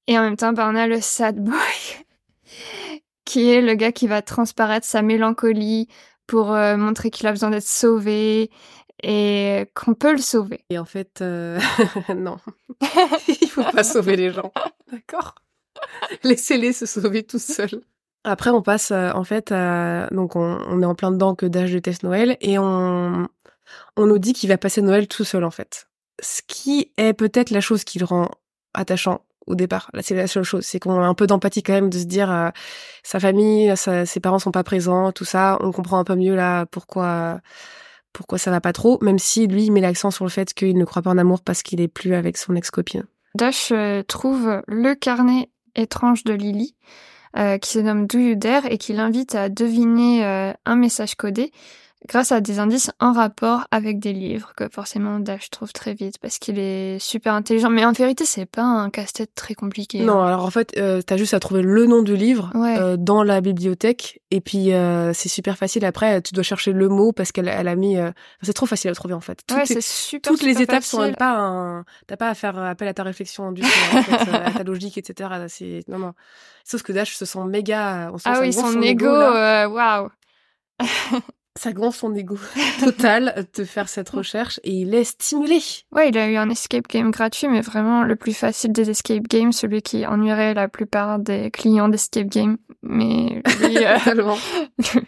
Et 0.06 0.18
en 0.18 0.22
même 0.22 0.36
temps, 0.36 0.52
bah, 0.52 0.68
on 0.70 0.76
a 0.76 0.86
le 0.86 1.00
sad 1.00 1.38
boy. 1.38 1.54
qui 3.24 3.50
est 3.50 3.62
le 3.62 3.74
gars 3.74 3.92
qui 3.92 4.08
va 4.08 4.22
transparaître 4.22 4.86
sa 4.86 5.02
mélancolie, 5.02 5.88
pour 6.30 6.52
euh, 6.52 6.76
montrer 6.76 7.10
qu'il 7.10 7.26
a 7.26 7.32
besoin 7.32 7.50
d'être 7.50 7.66
sauvé 7.66 8.52
et 9.02 9.64
qu'on 9.74 9.94
peut 9.94 10.12
le 10.12 10.18
sauver. 10.18 10.60
Et 10.70 10.78
en 10.78 10.84
fait, 10.84 11.22
euh, 11.22 11.58
non. 12.16 12.36
Il 13.40 13.48
faut 13.48 13.64
pas 13.64 13.82
sauver 13.82 14.14
les 14.14 14.30
gens. 14.30 14.52
D'accord 14.92 15.34
Laissez-les 16.22 16.72
se 16.72 16.86
sauver 16.86 17.24
tout 17.24 17.40
seuls. 17.40 17.82
Après, 18.24 18.50
on 18.50 18.62
passe 18.62 18.90
euh, 18.90 19.10
en 19.12 19.24
fait, 19.24 19.52
donc 20.12 20.36
on, 20.36 20.82
est 20.82 20.86
en 20.86 20.94
plein 20.94 21.10
dedans 21.10 21.34
que 21.34 21.46
d'âge 21.46 21.72
de 21.72 21.78
test 21.78 22.02
Noël 22.02 22.36
et 22.40 22.58
on, 22.58 23.28
on 23.96 24.06
nous 24.06 24.18
dit 24.18 24.32
qu'il 24.32 24.48
va 24.48 24.58
passer 24.58 24.82
Noël 24.82 25.08
tout 25.08 25.24
seul 25.24 25.44
en 25.44 25.50
fait. 25.50 25.88
Ce 26.22 26.42
qui 26.46 26.92
est 26.98 27.14
peut-être 27.14 27.50
la 27.50 27.60
chose 27.60 27.84
qui 27.84 27.98
le 27.98 28.04
rend 28.04 28.30
attachant 28.74 29.22
au 29.46 29.54
départ. 29.54 29.90
Là, 29.94 30.02
c'est 30.02 30.14
la 30.14 30.26
seule 30.26 30.44
chose, 30.44 30.64
c'est 30.64 30.78
qu'on 30.78 31.00
a 31.00 31.06
un 31.06 31.14
peu 31.14 31.26
d'empathie 31.26 31.62
quand 31.62 31.72
même 31.72 31.90
de 31.90 31.98
se 31.98 32.04
dire 32.04 32.30
euh, 32.30 32.50
sa 33.02 33.20
famille, 33.20 33.74
ses 33.76 34.20
parents 34.20 34.38
sont 34.38 34.52
pas 34.52 34.64
présents, 34.64 35.12
tout 35.12 35.24
ça. 35.24 35.58
On 35.60 35.72
comprend 35.72 35.98
un 35.98 36.04
peu 36.04 36.14
mieux 36.14 36.34
là 36.34 36.66
pourquoi 36.66 37.40
pourquoi 38.12 38.38
ça 38.38 38.50
va 38.50 38.60
pas 38.60 38.72
trop, 38.72 38.98
même 39.02 39.20
si 39.20 39.46
lui 39.46 39.66
il 39.66 39.70
met 39.70 39.80
l'accent 39.80 40.10
sur 40.10 40.24
le 40.24 40.30
fait 40.30 40.52
qu'il 40.52 40.76
ne 40.76 40.84
croit 40.84 41.02
pas 41.02 41.10
en 41.10 41.18
amour 41.18 41.42
parce 41.42 41.62
qu'il 41.62 41.80
est 41.80 41.88
plus 41.88 42.14
avec 42.14 42.36
son 42.36 42.56
ex-copine. 42.56 43.04
Dash 43.36 43.70
euh, 43.70 44.02
trouve 44.02 44.62
le 44.66 44.94
carnet 44.94 45.48
étrange 45.76 46.24
de 46.24 46.32
Lily. 46.32 46.74
Euh, 47.36 47.58
qui 47.58 47.70
se 47.70 47.78
nomme 47.78 48.08
Do 48.08 48.18
et 48.18 48.76
qui 48.76 48.92
l'invite 48.92 49.36
à 49.36 49.48
deviner 49.48 50.24
un 50.66 50.76
message 50.76 51.14
codé 51.14 51.52
grâce 52.08 52.32
à 52.32 52.40
des 52.40 52.58
indices 52.58 52.90
en 52.98 53.12
rapport 53.12 53.66
avec 53.70 53.98
des 53.98 54.12
livres 54.12 54.52
que 54.56 54.68
forcément 54.68 55.20
Dash 55.20 55.50
trouve 55.50 55.72
très 55.72 55.94
vite 55.94 56.16
parce 56.18 56.38
qu'il 56.38 56.58
est 56.58 56.98
super 56.98 57.34
intelligent. 57.34 57.70
Mais 57.70 57.84
en 57.84 57.92
vérité, 57.92 58.24
c'est 58.24 58.46
pas 58.46 58.62
un 58.62 58.90
casse-tête 58.90 59.34
très 59.34 59.54
compliqué. 59.54 60.00
Non, 60.00 60.20
hein. 60.20 60.28
alors 60.28 60.44
en 60.44 60.50
fait, 60.50 60.72
euh, 60.78 61.02
t'as 61.02 61.16
juste 61.16 61.34
à 61.34 61.40
trouver 61.40 61.62
le 61.62 61.86
nom 61.86 62.02
du 62.02 62.16
livre 62.16 62.52
euh, 62.54 62.96
dans 62.96 63.22
la 63.22 63.40
bibliothèque 63.40 64.20
et 64.30 64.40
puis 64.40 64.72
euh, 64.72 65.12
c'est 65.12 65.28
super 65.28 65.56
facile. 65.56 65.84
Après, 65.84 66.22
tu 66.22 66.32
dois 66.32 66.42
chercher 66.42 66.72
le 66.72 66.88
mot 66.88 67.12
parce 67.12 67.32
qu'elle 67.32 67.48
elle 67.48 67.68
a 67.68 67.76
mis. 67.76 67.98
Euh, 67.98 68.10
c'est 68.42 68.52
trop 68.52 68.66
facile 68.66 68.90
à 68.90 68.94
trouver 68.94 69.14
en 69.14 69.20
fait. 69.20 69.42
Toutes, 69.46 69.58
ouais, 69.58 69.66
c'est 69.66 69.82
super. 69.82 70.32
Toutes 70.32 70.42
les 70.42 70.62
étapes 70.62 70.82
sont 70.82 71.12
pas 71.12 71.36
un. 71.36 71.84
T'as 72.06 72.16
pas 72.16 72.30
à 72.30 72.34
faire 72.34 72.56
appel 72.58 72.88
à 72.88 72.94
ta 72.94 73.02
réflexion 73.02 73.52
du 73.52 73.62
tout, 73.62 73.68
en 73.96 74.02
fait, 74.02 74.30
à 74.32 74.50
ta 74.50 74.62
logique, 74.62 74.96
etc. 74.96 75.30
C'est 75.48 75.84
non 75.88 75.98
non. 75.98 76.12
Sauf 76.64 76.82
que 76.82 76.92
Dash 76.92 77.14
se 77.14 77.24
sent 77.24 77.44
méga. 77.46 78.10
On 78.12 78.16
ah 78.24 78.38
oui, 78.40 78.52
son 78.52 78.80
ego, 78.80 79.06
waouh. 79.06 80.08
ça 81.58 81.72
gonfle 81.72 81.98
son 81.98 82.14
ego 82.14 82.38
total 82.80 83.46
de 83.56 83.64
faire 83.64 83.88
cette 83.88 84.08
recherche 84.08 84.60
et 84.62 84.72
il 84.72 84.94
est 84.94 85.04
stimulé. 85.04 85.58
Ouais, 85.92 86.08
il 86.08 86.18
a 86.18 86.28
eu 86.28 86.36
un 86.36 86.48
escape 86.48 86.88
game 86.88 87.10
gratuit, 87.10 87.48
mais 87.48 87.60
vraiment 87.60 88.02
le 88.02 88.16
plus 88.16 88.34
facile 88.34 88.72
des 88.72 88.90
escape 88.90 89.24
games, 89.28 89.52
celui 89.52 89.82
qui 89.82 90.06
ennuierait 90.06 90.54
la 90.54 90.68
plupart 90.68 91.18
des 91.18 91.50
clients 91.50 91.88
d'escape 91.88 92.28
game. 92.28 92.56
Mais 92.82 93.42
lui, 93.60 93.78
euh, 93.84 94.34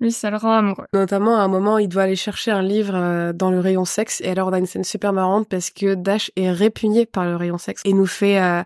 lui, 0.00 0.12
ça 0.12 0.30
le 0.30 0.36
rend 0.36 0.52
amoureux. 0.52 0.86
Notamment, 0.92 1.36
à 1.36 1.40
un 1.40 1.48
moment, 1.48 1.78
il 1.78 1.88
doit 1.88 2.02
aller 2.02 2.16
chercher 2.16 2.50
un 2.50 2.62
livre 2.62 2.94
euh, 2.94 3.32
dans 3.32 3.50
le 3.50 3.58
rayon 3.58 3.84
sexe. 3.84 4.20
Et 4.20 4.30
alors, 4.30 4.48
on 4.48 4.52
a 4.52 4.58
une 4.58 4.66
scène 4.66 4.84
super 4.84 5.12
marrante 5.12 5.48
parce 5.48 5.70
que 5.70 5.94
Dash 5.94 6.30
est 6.36 6.50
répugné 6.50 7.06
par 7.06 7.24
le 7.24 7.36
rayon 7.36 7.58
sexe 7.58 7.82
et 7.84 7.92
nous 7.92 8.06
fait 8.06 8.40
euh, 8.40 8.62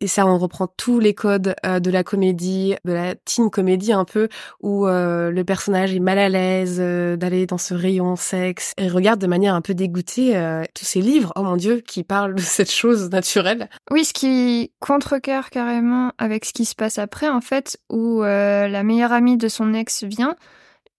et 0.00 0.06
ça, 0.06 0.26
on 0.26 0.38
reprend 0.38 0.68
tous 0.68 1.00
les 1.00 1.12
codes 1.12 1.56
euh, 1.66 1.80
de 1.80 1.90
la 1.90 2.04
comédie, 2.04 2.76
de 2.84 2.92
la 2.92 3.16
teen 3.16 3.50
comédie 3.50 3.92
un 3.92 4.04
peu, 4.04 4.28
où 4.60 4.86
euh, 4.86 5.30
le 5.30 5.44
personnage 5.44 5.92
est 5.92 6.00
mal 6.00 6.18
à 6.18 6.28
l'aise 6.28 6.78
euh, 6.80 7.16
d'aller 7.16 7.46
dans 7.46 7.58
ce 7.58 7.74
rayon 7.74 8.14
sexe 8.14 8.74
et 8.78 8.88
regarde 8.88 9.20
de 9.20 9.26
manière 9.26 9.54
un 9.54 9.60
peu 9.60 9.74
dégoûtée 9.74 10.34
tous 10.74 10.84
ces 10.84 11.00
livres, 11.00 11.32
oh 11.36 11.42
mon 11.42 11.56
dieu, 11.56 11.80
qui 11.80 12.04
parlent 12.04 12.34
de 12.34 12.40
cette 12.40 12.70
chose 12.70 13.10
naturelle. 13.10 13.68
Oui, 13.90 14.04
ce 14.04 14.12
qui 14.12 14.72
contrecarre 14.78 15.50
carrément 15.50 16.12
avec 16.18 16.44
ce 16.44 16.52
qui 16.52 16.64
se 16.64 16.74
passe 16.74 16.98
après, 16.98 17.28
en 17.28 17.40
fait, 17.40 17.78
où 17.90 18.22
la 18.22 18.82
meilleure 18.82 19.12
amie 19.12 19.36
de 19.36 19.48
son 19.48 19.74
ex 19.74 20.04
vient 20.04 20.36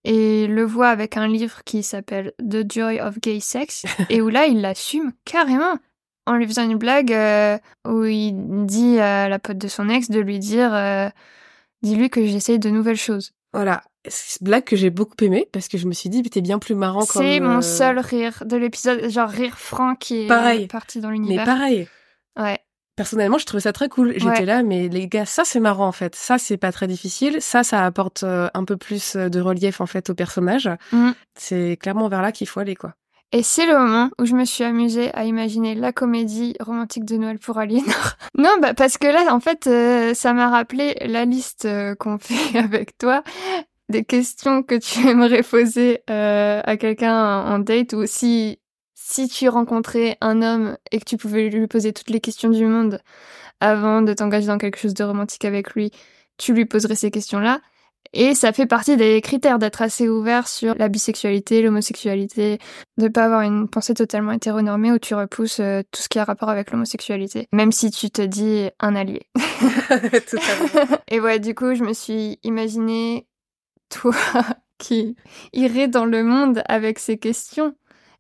et 0.04 0.48
le 0.48 0.64
voit 0.64 0.90
avec 0.90 1.18
un 1.18 1.28
livre 1.28 1.64
qui 1.66 1.84
s'appelle 1.84 2.34
The 2.40 2.72
Joy 2.72 3.02
of 3.02 3.20
Gay 3.20 3.40
Sex, 3.40 3.86
et 4.10 4.22
où 4.22 4.30
là, 4.30 4.46
il 4.46 4.62
l'assume 4.62 5.12
carrément 5.26 5.78
en 6.26 6.36
lui 6.36 6.48
faisant 6.48 6.64
une 6.64 6.78
blague 6.78 7.12
euh, 7.12 7.58
où 7.88 8.06
il 8.06 8.66
dit 8.66 9.00
à 9.00 9.30
la 9.30 9.40
pote 9.40 9.58
de 9.58 9.68
son 9.68 9.90
ex 9.90 10.10
de 10.10 10.20
lui 10.20 10.40
dire 10.40 10.74
euh, 10.74 11.10
dis-lui 11.82 12.10
que 12.10 12.26
j'essaye 12.26 12.60
de 12.60 12.70
nouvelles 12.70 12.98
choses. 12.98 13.32
Voilà, 13.52 13.82
c'est 14.08 14.40
une 14.42 14.46
blague 14.46 14.64
que 14.64 14.76
j'ai 14.76 14.92
beaucoup 14.92 15.16
aimée 15.22 15.48
parce 15.52 15.68
que 15.68 15.78
je 15.78 15.88
me 15.88 15.94
suis 15.94 16.10
dit 16.10 16.22
t'es 16.24 16.42
bien 16.42 16.60
plus 16.60 16.76
marrant 16.76 17.06
comme 17.06 17.24
C'est 17.24 17.40
mon 17.40 17.58
euh, 17.58 17.62
seul 17.62 18.00
rire 18.00 18.44
de 18.46 18.58
l'épisode, 18.58 19.10
genre 19.10 19.30
rire 19.30 19.58
franc 19.58 19.96
qui 19.96 20.28
est 20.28 20.68
parti 20.72 21.02
dans 21.02 21.10
l'univers. 21.10 21.40
Mais 21.40 21.46
pareil. 21.46 21.88
Ouais. 22.40 22.60
Personnellement, 22.96 23.38
je 23.38 23.46
trouvais 23.46 23.62
ça 23.62 23.72
très 23.72 23.88
cool. 23.88 24.14
J'étais 24.18 24.46
là, 24.46 24.62
mais 24.62 24.90
les 24.90 25.08
gars, 25.08 25.26
ça 25.26 25.46
c'est 25.46 25.62
marrant 25.62 25.88
en 25.88 25.94
fait. 25.94 26.16
Ça 26.16 26.38
c'est 26.38 26.58
pas 26.58 26.74
très 26.74 26.86
difficile. 26.86 27.42
Ça, 27.42 27.64
ça 27.64 27.86
apporte 27.86 28.24
un 28.26 28.66
peu 28.66 28.76
plus 28.76 29.16
de 29.16 29.40
relief 29.40 29.80
en 29.80 29.86
fait 29.86 30.10
au 30.10 30.14
personnage. 30.14 30.70
Mm. 30.92 31.12
C'est 31.36 31.78
clairement 31.78 32.10
vers 32.10 32.22
là 32.22 32.34
qu'il 32.34 32.48
faut 32.48 32.60
aller 32.60 32.76
quoi. 32.76 32.94
Et 33.32 33.44
c'est 33.44 33.68
le 33.68 33.78
moment 33.78 34.10
où 34.20 34.26
je 34.26 34.34
me 34.36 34.44
suis 34.44 34.64
amusée 34.64 35.14
à 35.14 35.24
imaginer 35.24 35.76
la 35.76 35.94
comédie 35.94 36.56
romantique 36.60 37.06
de 37.06 37.16
Noël 37.16 37.38
pour 37.38 37.60
Aliénor. 37.60 38.14
non, 38.38 38.56
bah 38.60 38.74
parce 38.74 38.98
que 38.98 39.06
là, 39.06 39.34
en 39.34 39.40
fait, 39.40 39.68
euh, 39.68 40.16
ça 40.16 40.34
m'a 40.34 40.50
rappelé 40.50 40.96
la 41.02 41.26
liste 41.26 41.66
euh, 41.66 41.94
qu'on 41.94 42.18
fait 42.20 42.58
avec 42.58 42.98
toi 42.98 43.24
des 43.90 44.04
questions 44.04 44.64
que 44.64 44.76
tu 44.76 45.08
aimerais 45.08 45.44
poser 45.44 46.04
euh, 46.10 46.62
à 46.64 46.78
quelqu'un 46.78 47.44
en 47.46 47.60
date 47.60 47.94
ou 47.94 48.06
si 48.06 48.60
si 48.96 49.28
tu 49.28 49.50
rencontrais 49.50 50.18
un 50.22 50.44
homme 50.44 50.78
et 50.92 51.00
que 51.00 51.06
tu 51.06 51.18
pouvais 51.18 51.50
lui 51.50 51.66
poser 51.66 51.94
toutes 51.94 52.12
les 52.12 52.20
questions 52.20 52.50
du 52.50 52.66
monde 52.66 53.02
avant 53.60 54.04
de 54.04 54.14
t'engager 54.14 54.46
dans 54.48 54.60
quelque 54.60 54.78
chose 54.78 54.94
de 54.94 55.04
romantique 55.04 55.46
avec 55.46 55.74
lui, 55.74 55.90
tu 56.38 56.54
lui 56.54 56.66
poserais 56.66 56.96
ces 56.96 57.10
questions-là. 57.10 57.60
Et 58.14 58.34
ça 58.34 58.52
fait 58.54 58.66
partie 58.66 58.98
des 58.98 59.22
critères 59.22 59.60
d'être 59.60 59.84
assez 59.84 60.10
ouvert 60.10 60.48
sur 60.48 60.74
la 60.76 60.90
bisexualité, 60.90 61.62
l'homosexualité, 61.62 62.58
de 62.98 63.08
pas 63.08 63.26
avoir 63.26 63.42
une 63.42 63.68
pensée 63.70 63.94
totalement 63.94 64.32
hétéronormée 64.32 64.92
où 64.92 64.98
tu 64.98 65.14
repousses 65.14 65.60
euh, 65.60 65.84
tout 65.92 66.02
ce 66.02 66.10
qui 66.10 66.18
a 66.18 66.24
rapport 66.24 66.50
avec 66.50 66.72
l'homosexualité, 66.72 67.48
même 67.52 67.72
si 67.72 67.92
tu 67.92 68.10
te 68.10 68.24
dis 68.24 68.68
un 68.80 68.96
allié. 68.96 69.22
Et 71.08 71.20
ouais, 71.20 71.40
du 71.40 71.54
coup, 71.54 71.76
je 71.76 71.84
me 71.84 71.94
suis 71.94 72.40
imaginé 72.44 73.28
toi 73.90 74.16
qui 74.80 75.16
irais 75.54 75.88
dans 75.88 76.06
le 76.06 76.24
monde 76.24 76.64
avec 76.68 76.98
ces 76.98 77.18
questions. 77.18 77.76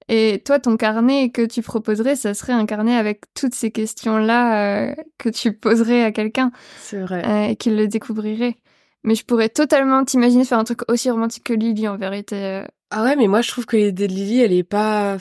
Et 0.07 0.41
toi, 0.43 0.59
ton 0.59 0.75
carnet 0.75 1.29
que 1.29 1.45
tu 1.45 1.61
proposerais, 1.61 2.15
ça 2.15 2.33
serait 2.33 2.53
un 2.53 2.65
carnet 2.65 2.95
avec 2.95 3.21
toutes 3.35 3.53
ces 3.53 3.69
questions-là 3.69 4.89
euh, 4.89 4.95
que 5.19 5.29
tu 5.29 5.53
poserais 5.53 6.03
à 6.03 6.11
quelqu'un. 6.11 6.51
C'est 6.79 6.99
vrai. 6.99 7.23
Euh, 7.25 7.51
et 7.51 7.55
qu'il 7.55 7.75
le 7.75 7.87
découvrirait. 7.87 8.55
Mais 9.03 9.15
je 9.15 9.23
pourrais 9.23 9.49
totalement 9.49 10.03
t'imaginer 10.03 10.45
faire 10.45 10.59
un 10.59 10.63
truc 10.63 10.81
aussi 10.89 11.09
romantique 11.09 11.45
que 11.45 11.53
Lily 11.53 11.87
en 11.87 11.97
vérité. 11.97 12.35
Euh. 12.35 12.63
Ah 12.91 13.03
ouais, 13.03 13.15
mais 13.15 13.27
moi 13.27 13.41
je 13.41 13.49
trouve 13.49 13.65
que 13.65 13.77
l'idée 13.77 14.07
de 14.07 14.13
Lily, 14.13 14.41
elle 14.41 14.53
est 14.53 14.63
pas. 14.63 15.17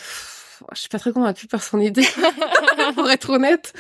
Je 0.73 0.81
suis 0.81 0.89
pas 0.89 0.99
très 0.99 1.13
convaincue 1.13 1.47
par 1.47 1.63
son 1.63 1.79
idée, 1.79 2.07
pour 2.95 3.09
être 3.11 3.31
honnête. 3.31 3.73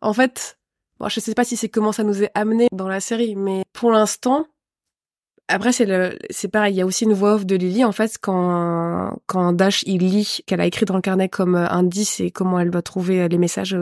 En 0.00 0.12
fait, 0.12 0.58
bon, 1.00 1.08
je 1.08 1.18
sais 1.18 1.34
pas 1.34 1.44
si 1.44 1.56
c'est 1.56 1.68
comment 1.68 1.92
ça 1.92 2.04
nous 2.04 2.22
est 2.22 2.30
amené 2.34 2.68
dans 2.72 2.88
la 2.88 3.00
série, 3.00 3.34
mais 3.34 3.64
pour 3.72 3.90
l'instant, 3.90 4.46
après 5.48 5.72
c'est 5.72 5.86
le, 5.86 6.16
c'est 6.30 6.48
pareil. 6.48 6.74
Il 6.74 6.78
y 6.78 6.82
a 6.82 6.86
aussi 6.86 7.04
une 7.04 7.12
voix 7.12 7.34
off 7.34 7.46
de 7.46 7.56
Lily 7.56 7.84
en 7.84 7.92
fait 7.92 8.16
quand 8.20 9.18
quand 9.26 9.52
Dash 9.52 9.82
il 9.86 9.98
lit 10.08 10.40
qu'elle 10.46 10.60
a 10.60 10.66
écrit 10.66 10.84
dans 10.86 10.96
le 10.96 11.02
carnet 11.02 11.28
comme 11.28 11.56
euh, 11.56 11.68
indice 11.68 12.20
et 12.20 12.30
comment 12.30 12.60
elle 12.60 12.70
doit 12.70 12.82
trouver 12.82 13.22
euh, 13.22 13.28
les 13.28 13.38
messages 13.38 13.76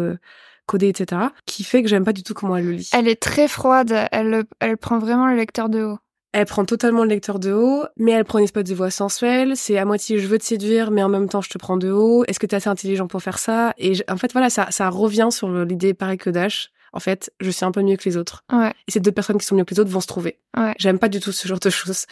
codé, 0.71 0.89
etc., 0.89 1.21
qui 1.47 1.65
fait 1.65 1.83
que 1.83 1.89
j'aime 1.89 2.05
pas 2.05 2.13
du 2.13 2.23
tout 2.23 2.33
comment 2.33 2.57
elle 2.57 2.67
le 2.67 2.73
lit. 2.73 2.91
Elle 2.93 3.09
est 3.09 3.21
très 3.21 3.49
froide. 3.49 3.93
Elle, 4.13 4.45
elle 4.61 4.77
prend 4.77 4.99
vraiment 4.99 5.27
le 5.27 5.37
lecteur 5.37 5.69
de 5.69 5.83
haut. 5.83 5.99
Elle 6.33 6.47
prend 6.47 6.65
totalement 6.65 7.03
le 7.03 7.09
lecteur 7.09 7.41
de 7.41 7.53
haut, 7.53 7.85
mais 7.97 8.13
elle 8.13 8.25
prend 8.25 8.39
une 8.39 8.45
espèce 8.45 8.65
de 8.65 8.75
voix 8.75 8.91
sensuelle. 8.91 9.57
C'est 9.57 9.79
à 9.79 9.85
moitié 9.85 10.19
je 10.21 10.29
veux 10.29 10.39
te 10.39 10.45
séduire, 10.45 10.93
mais 10.93 11.03
en 11.03 11.09
même 11.09 11.29
temps 11.29 11.41
je 11.41 11.51
te 11.51 11.59
prends 11.59 11.77
de 11.77 11.91
haut. 11.91 12.25
Est-ce 12.29 12.39
que 12.39 12.47
t'es 12.47 12.55
assez 12.55 12.69
intelligent 12.69 13.09
pour 13.09 13.21
faire 13.21 13.39
ça? 13.39 13.75
Et 13.79 13.95
en 14.09 14.17
fait, 14.17 14.33
voilà, 14.33 14.49
ça, 14.49 14.69
ça 14.71 14.89
revient 14.91 15.29
sur 15.33 15.51
l'idée 15.65 15.93
pareil 15.93 16.19
que 16.19 16.31
Dash. 16.31 16.71
En 16.93 17.01
fait, 17.01 17.33
je 17.41 17.51
suis 17.51 17.65
un 17.65 17.73
peu 17.73 17.83
mieux 17.83 17.97
que 17.97 18.09
les 18.09 18.17
autres. 18.17 18.45
Ouais. 18.53 18.73
Et 18.87 18.93
ces 18.93 19.01
deux 19.01 19.13
personnes 19.13 19.39
qui 19.39 19.47
sont 19.47 19.57
mieux 19.57 19.65
que 19.65 19.75
les 19.75 19.81
autres 19.81 19.91
vont 19.91 20.01
se 20.01 20.07
trouver. 20.07 20.39
Ouais. 20.57 20.75
J'aime 20.79 20.99
pas 21.01 21.09
du 21.09 21.19
tout 21.19 21.33
ce 21.33 21.49
genre 21.49 21.59
de 21.59 21.71
choses. 21.71 22.07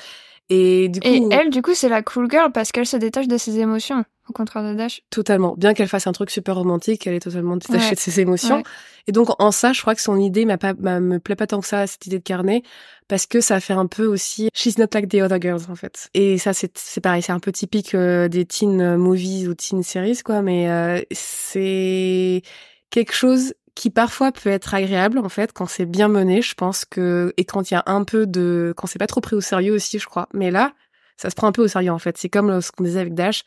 Et 0.51 0.88
du 0.88 1.01
coup, 1.01 1.07
Et 1.07 1.23
elle, 1.31 1.51
du 1.51 1.62
coup, 1.62 1.75
c'est 1.75 1.88
la 1.88 2.03
cool 2.03 2.31
girl 2.31 2.51
parce 2.53 2.73
qu'elle 2.73 2.87
se 2.87 2.97
détache 2.97 3.29
de 3.29 3.37
ses 3.37 3.59
émotions, 3.59 4.05
au 4.28 4.32
contraire 4.32 4.62
de 4.62 4.74
Dash. 4.76 5.02
totalement. 5.10 5.54
Bien 5.56 5.74
qu'elle 5.74 5.88
fasse 5.88 6.06
un 6.06 6.12
truc 6.12 6.30
super 6.30 6.54
romantique, 6.56 7.06
elle 7.06 7.14
est 7.14 7.20
totalement 7.20 7.56
détachée 7.56 7.90
Ouais. 7.90 7.94
de 7.94 7.98
ses 8.00 8.20
émotions. 8.20 8.56
Ouais. 8.58 8.62
Et 9.06 9.12
donc 9.12 9.28
en 9.42 9.50
ça, 9.50 9.72
je 9.72 9.80
crois 9.80 9.94
que 9.94 10.02
son 10.02 10.18
idée 10.18 10.44
m'a 10.44 10.58
pas, 10.58 10.74
m'a- 10.74 11.00
me 11.00 11.18
plaît 11.18 11.36
pas 11.36 11.46
tant 11.46 11.60
que 11.60 11.66
ça 11.66 11.86
cette 11.86 12.04
idée 12.06 12.18
de 12.18 12.22
carnet 12.24 12.62
parce 13.08 13.24
que 13.26 13.40
ça 13.40 13.58
fait 13.60 13.72
un 13.72 13.86
peu 13.86 14.04
aussi 14.06 14.50
she's 14.54 14.76
not 14.78 14.86
like 14.92 15.08
the 15.08 15.14
other 15.22 15.40
girls 15.40 15.62
en 15.70 15.74
fait. 15.74 16.08
Et 16.14 16.36
ça 16.38 16.52
c'est 16.52 16.76
c'est 16.76 17.00
pareil, 17.00 17.22
c'est 17.22 17.32
un 17.32 17.40
peu 17.40 17.52
typique 17.52 17.94
euh, 17.94 18.28
des 18.28 18.44
teen 18.44 18.96
movies 18.96 19.48
ou 19.48 19.54
teen 19.54 19.82
series 19.82 20.18
quoi, 20.24 20.42
mais 20.42 20.68
euh, 20.70 21.00
c'est 21.12 22.42
quelque 22.90 23.12
chose 23.14 23.54
qui 23.74 23.90
parfois 23.90 24.32
peut 24.32 24.50
être 24.50 24.74
agréable 24.74 25.18
en 25.18 25.28
fait 25.28 25.52
quand 25.52 25.66
c'est 25.66 25.86
bien 25.86 26.08
mené, 26.08 26.42
je 26.42 26.54
pense 26.54 26.84
que 26.84 27.32
et 27.36 27.44
quand 27.44 27.70
il 27.70 27.74
y 27.74 27.76
a 27.76 27.82
un 27.86 28.04
peu 28.04 28.26
de 28.26 28.74
quand 28.76 28.86
c'est 28.86 28.98
pas 28.98 29.06
trop 29.06 29.20
pris 29.20 29.36
au 29.36 29.40
sérieux 29.40 29.72
aussi, 29.72 29.98
je 29.98 30.06
crois. 30.06 30.28
Mais 30.34 30.50
là, 30.50 30.72
ça 31.16 31.30
se 31.30 31.34
prend 31.36 31.46
un 31.46 31.52
peu 31.52 31.62
au 31.62 31.68
sérieux 31.68 31.92
en 31.92 31.98
fait. 31.98 32.18
C'est 32.18 32.28
comme 32.28 32.50
euh, 32.50 32.60
ce 32.60 32.72
qu'on 32.72 32.82
disait 32.84 33.00
avec 33.00 33.14
Dash, 33.14 33.42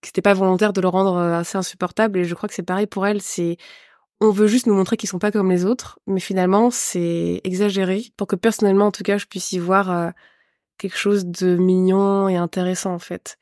que 0.00 0.08
c'était 0.08 0.22
pas 0.22 0.34
volontaire 0.34 0.72
de 0.72 0.80
le 0.80 0.88
rendre 0.88 1.16
euh, 1.16 1.40
assez 1.40 1.58
insupportable 1.58 2.18
et 2.18 2.24
je 2.24 2.34
crois 2.34 2.48
que 2.48 2.54
c'est 2.54 2.62
pareil 2.62 2.86
pour 2.86 3.06
elle, 3.06 3.22
c'est 3.22 3.56
on 4.20 4.30
veut 4.30 4.48
juste 4.48 4.66
nous 4.66 4.74
montrer 4.74 4.96
qu'ils 4.96 5.08
sont 5.08 5.18
pas 5.18 5.30
comme 5.30 5.50
les 5.50 5.64
autres, 5.64 6.00
mais 6.06 6.20
finalement 6.20 6.70
c'est 6.70 7.40
exagéré 7.44 8.12
pour 8.16 8.26
que 8.26 8.36
personnellement 8.36 8.86
en 8.86 8.92
tout 8.92 9.02
cas 9.02 9.18
je 9.18 9.26
puisse 9.26 9.52
y 9.52 9.58
voir 9.58 9.90
euh, 9.90 10.10
quelque 10.78 10.96
chose 10.96 11.26
de 11.26 11.56
mignon 11.56 12.28
et 12.28 12.36
intéressant 12.36 12.94
en 12.94 12.98
fait. 12.98 13.38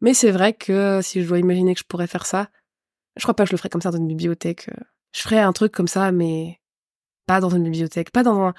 Mais 0.00 0.14
c'est 0.14 0.30
vrai 0.30 0.54
que 0.54 0.72
euh, 0.72 1.02
si 1.02 1.22
je 1.22 1.28
dois 1.28 1.38
imaginer 1.38 1.74
que 1.74 1.80
je 1.80 1.86
pourrais 1.86 2.06
faire 2.06 2.26
ça, 2.26 2.48
je 3.16 3.22
crois 3.22 3.34
pas 3.34 3.44
que 3.44 3.48
je 3.50 3.54
le 3.54 3.58
ferais 3.58 3.68
comme 3.68 3.82
ça 3.82 3.90
dans 3.90 3.98
une 3.98 4.06
bibliothèque. 4.08 4.70
Je 5.12 5.20
ferais 5.22 5.40
un 5.40 5.52
truc 5.52 5.72
comme 5.72 5.88
ça, 5.88 6.12
mais 6.12 6.60
pas 7.26 7.40
dans 7.40 7.50
une 7.50 7.64
bibliothèque, 7.64 8.10
pas 8.10 8.22
dans 8.22 8.40
un. 8.40 8.54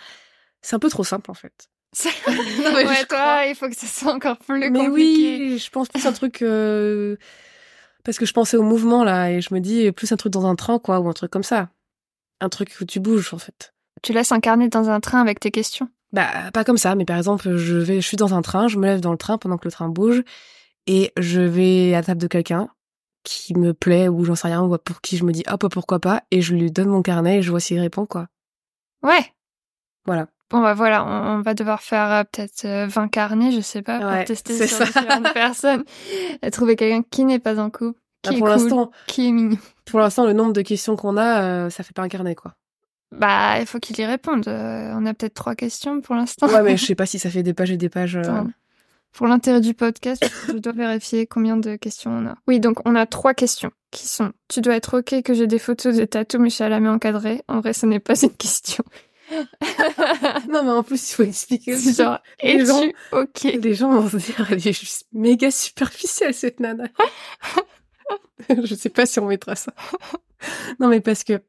C'est 0.62 0.76
un 0.76 0.80
peu 0.80 0.90
trop 0.90 1.04
simple 1.04 1.32
en 1.32 1.34
fait. 1.34 1.70
mais 2.28 2.86
ouais, 2.86 2.96
je 2.96 3.06
toi, 3.08 3.46
il 3.48 3.56
faut 3.56 3.68
que 3.68 3.76
ça 3.76 3.88
soit 3.88 4.14
encore 4.14 4.38
plus 4.38 4.60
Mais 4.60 4.68
compliqué. 4.72 4.92
oui, 4.92 5.58
je 5.58 5.70
pense 5.72 5.88
plus 5.90 6.06
un 6.06 6.12
truc 6.12 6.42
euh, 6.42 7.16
parce 8.04 8.20
que 8.20 8.26
je 8.26 8.34
pensais 8.34 8.58
au 8.58 8.64
mouvement 8.64 9.04
là 9.04 9.32
et 9.32 9.42
je 9.42 9.54
me 9.54 9.60
dis 9.60 9.92
plus 9.92 10.12
un 10.12 10.16
truc 10.16 10.32
dans 10.32 10.46
un 10.46 10.56
train 10.56 10.78
quoi 10.80 11.00
ou 11.00 11.10
un 11.10 11.14
truc 11.14 11.32
comme 11.32 11.44
ça, 11.44 11.70
un 12.42 12.50
truc 12.50 12.76
où 12.80 12.86
tu 12.86 13.00
bouges 13.00 13.34
en 13.34 13.40
fait. 13.40 13.74
Tu 14.04 14.14
laisses 14.14 14.32
un 14.32 14.40
carnet 14.40 14.70
dans 14.70 14.90
un 14.90 15.00
train 15.00 15.20
avec 15.20 15.40
tes 15.40 15.52
questions? 15.52 15.90
Bah 16.14 16.52
pas 16.54 16.64
comme 16.64 16.78
ça, 16.78 16.96
mais 16.96 17.06
par 17.06 17.18
exemple 17.18 17.58
je 17.58 17.76
vais, 17.78 18.02
je 18.02 18.08
suis 18.08 18.18
dans 18.18 18.34
un 18.36 18.42
train, 18.42 18.68
je 18.68 18.78
me 18.78 18.86
lève 18.86 19.00
dans 19.00 19.12
le 19.12 19.18
train 19.18 19.38
pendant 19.38 19.58
que 19.58 19.68
le 19.68 19.72
train 19.72 19.90
bouge 19.90 20.24
et 20.86 21.12
je 21.18 21.42
vais 21.42 21.94
à 21.96 22.00
la 22.00 22.04
table 22.04 22.22
de 22.22 22.28
quelqu'un 22.28 22.70
qui 23.24 23.56
me 23.58 23.74
plaît 23.74 24.08
ou 24.08 24.26
j'en 24.26 24.36
sais 24.36 24.48
rien 24.48 24.64
ou 24.64 24.78
pour 24.78 25.02
qui 25.02 25.18
je 25.18 25.24
me 25.24 25.32
dis 25.32 25.44
hop 25.48 25.68
pourquoi 25.72 26.00
pas 26.00 26.22
et 26.32 26.42
je 26.42 26.54
lui 26.54 26.72
donne 26.72 26.90
mon 26.90 27.02
carnet 27.02 27.40
et 27.40 27.42
je 27.42 27.50
vois 27.50 27.60
s'il 27.60 27.80
répond 27.80 28.06
quoi. 28.06 28.28
Ouais. 29.04 29.34
Voilà. 30.06 30.28
Bon 30.50 30.62
bah 30.62 30.74
voilà, 30.74 31.06
on, 31.06 31.38
on 31.38 31.42
va 31.42 31.54
devoir 31.54 31.82
faire 31.82 32.12
euh, 32.12 32.24
peut-être 32.24 32.66
euh, 32.66 32.88
20 32.88 33.08
carnets, 33.10 33.52
je 33.52 33.62
sais 33.62 33.82
pas, 33.82 34.00
pour 34.00 34.08
Ouais, 34.10 34.26
tester 34.26 34.68
sur 34.68 34.78
ça. 34.78 34.86
différentes 34.86 35.34
personnes. 35.34 35.84
Et 36.42 36.50
trouver 36.52 36.76
quelqu'un 36.76 37.04
qui 37.10 37.24
n'est 37.26 37.40
pas 37.40 37.60
en 37.60 37.70
couple, 37.70 38.00
qui 38.24 38.32
Bah, 38.32 38.36
est 38.36 38.40
pour 38.40 38.48
cool, 38.48 38.56
l'instant, 38.58 38.92
qui 39.08 39.28
est 39.28 39.32
mignon. 39.32 39.58
pour 39.86 40.00
l'instant 40.00 40.26
le 40.26 40.34
nombre 40.34 40.54
de 40.54 40.62
questions 40.62 40.96
qu'on 40.96 41.18
a, 41.18 41.42
euh, 41.44 41.70
ça 41.70 41.84
fait 41.84 41.94
pas 41.94 42.02
un 42.02 42.08
carnet 42.08 42.34
quoi. 42.36 42.56
Bah, 43.12 43.60
il 43.60 43.66
faut 43.66 43.80
qu'il 43.80 44.00
y 44.00 44.06
réponde. 44.06 44.48
Euh, 44.48 44.94
on 44.96 45.06
a 45.06 45.14
peut-être 45.14 45.34
trois 45.34 45.56
questions 45.56 46.00
pour 46.02 46.16
l'instant. 46.16 46.48
Ouais 46.48 46.62
mais 46.64 46.78
je 46.78 46.86
sais 46.88 46.96
pas 46.96 47.06
si 47.06 47.20
ça 47.20 47.30
fait 47.30 47.44
des 47.44 47.54
pages 47.54 47.72
et 47.72 47.78
des 47.78 47.90
pages. 47.90 48.16
euh, 48.16 48.22
Attends. 48.22 48.48
Pour 49.12 49.26
l'intérêt 49.28 49.60
du 49.62 49.74
podcast, 49.74 50.24
je 50.48 50.54
dois 50.54 50.72
vérifier 50.74 51.26
combien 51.26 51.58
de 51.58 51.76
questions 51.76 52.12
on 52.12 52.28
a. 52.28 52.36
Oui, 52.48 52.60
donc 52.60 52.78
on 52.86 52.96
a 52.96 53.08
trois 53.08 53.34
questions 53.34 53.72
qui 53.90 54.08
sont 54.08 54.32
Tu 54.48 54.62
dois 54.62 54.76
être 54.76 55.00
OK 55.00 55.24
que 55.24 55.34
j'ai 55.34 55.48
des 55.48 55.58
photos 55.58 55.96
de 55.96 56.06
tatou 56.06 56.38
mais 56.38 56.52
Chalamet 56.52 56.90
encadré. 56.90 57.42
En 57.48 57.60
vrai, 57.60 57.74
ce 57.74 57.88
n'est 57.88 58.00
pas 58.00 58.14
une 58.22 58.30
question. 58.36 58.84
Non 60.50 60.64
mais 60.64 60.72
en 60.72 60.84
plus 60.84 61.12
il 61.12 61.16
faut 61.16 61.24
expliquer 61.24 61.76
aussi. 61.76 61.94
genre, 61.94 62.20
Les 62.44 62.66
gens- 62.66 62.84
OK? 63.12 63.44
Les 63.44 63.74
gens 63.74 63.92
vont 63.92 64.10
se 64.10 64.18
dire, 64.18 64.48
elle 64.50 64.58
est 64.68 64.74
juste 64.74 65.06
méga 65.14 65.52
superficielle, 65.52 66.34
cette 66.34 66.60
nana. 66.60 66.86
je 68.64 68.76
sais 68.76 68.90
pas 68.90 69.06
si 69.06 69.20
on 69.20 69.26
mettra 69.28 69.56
ça. 69.56 69.74
non, 70.80 70.88
mais 70.88 71.02
parce 71.02 71.24
que 71.24 71.42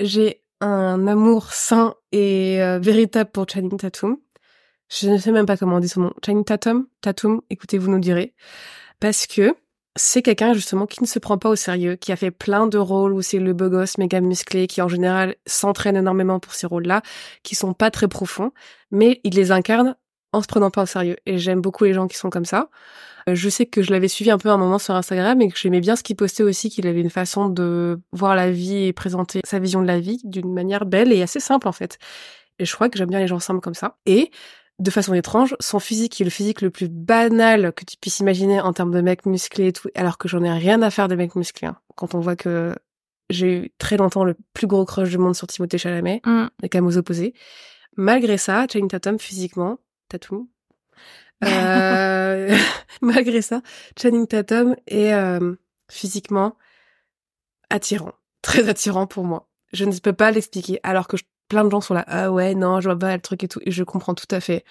j'ai 0.00 0.42
un 0.60 1.06
amour 1.08 1.52
sain 1.52 1.94
et 2.12 2.62
euh, 2.62 2.78
véritable 2.78 3.30
pour 3.30 3.48
Channing 3.48 3.76
Tatum. 3.76 4.16
Je 4.88 5.08
ne 5.08 5.18
sais 5.18 5.32
même 5.32 5.46
pas 5.46 5.56
comment 5.56 5.76
on 5.76 5.80
dit 5.80 5.88
son 5.88 6.02
nom. 6.02 6.12
Channing 6.24 6.44
Tatum? 6.44 6.86
Tatum, 7.00 7.40
écoutez, 7.50 7.78
vous 7.78 7.90
nous 7.90 7.98
direz. 7.98 8.34
Parce 9.00 9.26
que 9.26 9.54
c'est 9.96 10.22
quelqu'un, 10.22 10.54
justement, 10.54 10.86
qui 10.86 11.02
ne 11.02 11.06
se 11.06 11.18
prend 11.18 11.38
pas 11.38 11.50
au 11.50 11.56
sérieux, 11.56 11.96
qui 11.96 12.12
a 12.12 12.16
fait 12.16 12.30
plein 12.30 12.66
de 12.66 12.78
rôles 12.78 13.12
où 13.12 13.22
c'est 13.22 13.38
le 13.38 13.52
beau 13.52 13.68
gosse 13.68 13.98
méga 13.98 14.20
musclé, 14.20 14.66
qui 14.66 14.80
en 14.80 14.88
général 14.88 15.36
s'entraîne 15.46 15.96
énormément 15.96 16.40
pour 16.40 16.54
ces 16.54 16.66
rôles-là, 16.66 17.02
qui 17.42 17.54
sont 17.54 17.74
pas 17.74 17.90
très 17.90 18.08
profonds, 18.08 18.52
mais 18.90 19.20
il 19.24 19.34
les 19.34 19.52
incarne 19.52 19.96
en 20.32 20.40
se 20.40 20.46
prenant 20.46 20.70
pas 20.70 20.84
au 20.84 20.86
sérieux. 20.86 21.16
Et 21.26 21.38
j'aime 21.38 21.60
beaucoup 21.60 21.84
les 21.84 21.92
gens 21.92 22.08
qui 22.08 22.16
sont 22.16 22.30
comme 22.30 22.46
ça. 22.46 22.70
Euh, 23.28 23.34
Je 23.34 23.48
sais 23.50 23.66
que 23.66 23.82
je 23.82 23.90
l'avais 23.90 24.08
suivi 24.08 24.30
un 24.30 24.38
peu 24.38 24.48
un 24.48 24.56
moment 24.56 24.78
sur 24.78 24.94
Instagram 24.94 25.40
et 25.42 25.48
que 25.48 25.58
j'aimais 25.58 25.80
bien 25.80 25.94
ce 25.94 26.02
qu'il 26.02 26.16
postait 26.16 26.42
aussi, 26.42 26.70
qu'il 26.70 26.86
avait 26.86 27.00
une 27.00 27.10
façon 27.10 27.48
de 27.48 28.00
voir 28.12 28.34
la 28.34 28.50
vie 28.50 28.84
et 28.86 28.92
présenter 28.94 29.40
sa 29.44 29.58
vision 29.58 29.82
de 29.82 29.86
la 29.86 30.00
vie 30.00 30.20
d'une 30.24 30.52
manière 30.52 30.86
belle 30.86 31.12
et 31.12 31.22
assez 31.22 31.40
simple 31.40 31.68
en 31.68 31.72
fait. 31.72 31.98
Et 32.58 32.64
je 32.64 32.74
crois 32.74 32.88
que 32.88 32.98
j'aime 32.98 33.10
bien 33.10 33.20
les 33.20 33.26
gens 33.26 33.40
simples 33.40 33.60
comme 33.60 33.74
ça. 33.74 33.96
Et 34.06 34.30
de 34.82 34.90
façon 34.90 35.14
étrange, 35.14 35.54
son 35.60 35.78
physique 35.80 36.20
est 36.20 36.24
le 36.24 36.30
physique 36.30 36.60
le 36.60 36.70
plus 36.70 36.88
banal 36.88 37.72
que 37.72 37.84
tu 37.84 37.96
puisses 37.96 38.18
imaginer 38.20 38.60
en 38.60 38.72
termes 38.72 38.90
de 38.92 39.00
mec 39.00 39.24
musclé 39.26 39.68
et 39.68 39.72
tout, 39.72 39.88
alors 39.94 40.18
que 40.18 40.28
j'en 40.28 40.42
ai 40.42 40.50
rien 40.52 40.82
à 40.82 40.90
faire 40.90 41.08
de 41.08 41.14
mec 41.14 41.34
musclé. 41.36 41.68
hein. 41.68 41.76
Quand 41.96 42.14
on 42.14 42.20
voit 42.20 42.36
que 42.36 42.74
j'ai 43.30 43.52
eu 43.66 43.70
très 43.78 43.96
longtemps 43.96 44.24
le 44.24 44.34
plus 44.52 44.66
gros 44.66 44.84
crush 44.84 45.08
du 45.10 45.18
monde 45.18 45.34
sur 45.36 45.46
Timothée 45.46 45.78
Chalamet, 45.78 46.20
Hmm. 46.24 46.46
les 46.60 46.68
camos 46.68 46.96
opposés. 46.98 47.32
Malgré 47.96 48.36
ça, 48.38 48.66
Channing 48.70 48.88
Tatum 48.88 49.18
physiquement, 49.18 49.78
Tatum, 50.08 50.46
euh, 51.44 52.48
malgré 53.02 53.42
ça, 53.42 53.62
Channing 54.00 54.26
Tatum 54.26 54.74
est 54.86 55.12
euh, 55.12 55.54
physiquement 55.90 56.56
attirant, 57.70 58.12
très 58.42 58.68
attirant 58.68 59.06
pour 59.06 59.24
moi. 59.24 59.48
Je 59.72 59.84
ne 59.84 59.96
peux 59.98 60.12
pas 60.12 60.30
l'expliquer, 60.30 60.80
alors 60.82 61.08
que 61.08 61.16
je- 61.16 61.24
plein 61.52 61.64
de 61.64 61.70
gens 61.70 61.80
sont 61.80 61.94
là, 61.94 62.04
ah 62.08 62.32
ouais, 62.32 62.54
non, 62.54 62.80
je 62.80 62.88
vois 62.88 62.98
pas 62.98 63.14
le 63.14 63.20
truc 63.20 63.44
et 63.44 63.48
tout, 63.48 63.60
et 63.64 63.70
je 63.70 63.84
comprends 63.84 64.14
tout 64.14 64.26
à 64.30 64.40
fait. 64.40 64.64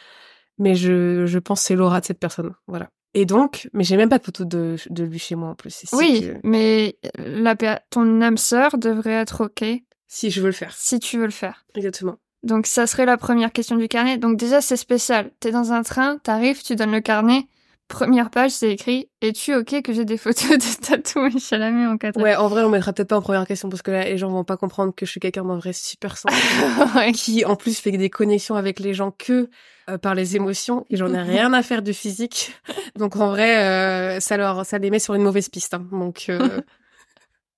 Mais 0.57 0.75
je, 0.75 1.25
je 1.25 1.39
pense 1.39 1.61
c'est 1.61 1.75
l'aura 1.75 2.01
de 2.01 2.05
cette 2.05 2.19
personne, 2.19 2.53
voilà. 2.67 2.89
Et 3.13 3.25
donc, 3.25 3.69
mais 3.73 3.83
j'ai 3.83 3.97
même 3.97 4.09
pas 4.09 4.17
de 4.19 4.23
photo 4.23 4.45
de, 4.45 4.75
de 4.89 5.03
lui 5.03 5.19
chez 5.19 5.35
moi 5.35 5.49
en 5.49 5.55
plus. 5.55 5.85
Oui, 5.93 6.21
que- 6.21 6.39
mais 6.47 6.97
la, 7.17 7.55
per- 7.55 7.77
ton 7.89 8.21
âme 8.21 8.37
sœur 8.37 8.77
devrait 8.77 9.11
être 9.13 9.45
OK 9.45 9.63
si 10.07 10.29
je 10.31 10.41
veux 10.41 10.47
le 10.47 10.53
faire, 10.53 10.73
si 10.73 10.99
tu 10.99 11.17
veux 11.17 11.25
le 11.25 11.31
faire. 11.31 11.65
exactement. 11.75 12.15
Donc 12.43 12.65
ça 12.65 12.87
serait 12.87 13.05
la 13.05 13.17
première 13.17 13.51
question 13.51 13.75
du 13.75 13.87
carnet. 13.87 14.17
Donc 14.17 14.37
déjà 14.37 14.61
c'est 14.61 14.75
spécial. 14.77 15.29
T'es 15.39 15.51
dans 15.51 15.71
un 15.73 15.83
train, 15.83 16.17
t'arrives, 16.17 16.63
tu 16.63 16.75
donnes 16.75 16.91
le 16.91 17.01
carnet. 17.01 17.45
Première 17.91 18.29
page, 18.29 18.51
c'est 18.51 18.71
écrit 18.71 19.09
Es-tu 19.21 19.53
ok 19.55 19.81
que 19.83 19.93
j'ai 19.93 20.05
des 20.05 20.17
photos 20.17 20.49
de 20.51 20.81
tatou 20.85 21.25
et 21.27 21.39
Chalamet 21.39 21.85
encadré 21.87 22.21
Ouais, 22.23 22.35
en 22.35 22.47
vrai, 22.47 22.63
on 22.63 22.69
mettra 22.69 22.93
peut-être 22.93 23.09
pas 23.09 23.17
en 23.17 23.21
première 23.21 23.45
question 23.45 23.69
parce 23.69 23.81
que 23.81 23.91
là, 23.91 24.03
les 24.05 24.17
gens 24.17 24.29
vont 24.29 24.43
pas 24.43 24.57
comprendre 24.57 24.93
que 24.95 25.05
je 25.05 25.11
suis 25.11 25.19
quelqu'un 25.19 25.43
d'un 25.45 25.57
vrai 25.57 25.73
super 25.73 26.17
sensible. 26.17 26.41
Ouais. 26.95 27.11
qui 27.11 27.45
en 27.45 27.55
plus 27.55 27.79
fait 27.79 27.91
des 27.91 28.09
connexions 28.09 28.55
avec 28.55 28.79
les 28.79 28.93
gens 28.93 29.11
que 29.11 29.49
euh, 29.89 29.97
par 29.97 30.15
les 30.15 30.35
émotions 30.35 30.85
et 30.89 30.97
j'en 30.97 31.13
ai 31.13 31.21
rien 31.21 31.53
à 31.53 31.61
faire 31.63 31.81
du 31.81 31.93
physique 31.93 32.53
donc 32.97 33.15
en 33.15 33.29
vrai 33.29 33.57
euh, 33.65 34.19
ça 34.19 34.37
leur 34.37 34.65
ça 34.65 34.77
les 34.77 34.89
met 34.89 34.99
sur 34.99 35.13
une 35.15 35.23
mauvaise 35.23 35.49
piste 35.49 35.73
hein. 35.73 35.85
donc 35.91 36.25
euh, 36.29 36.61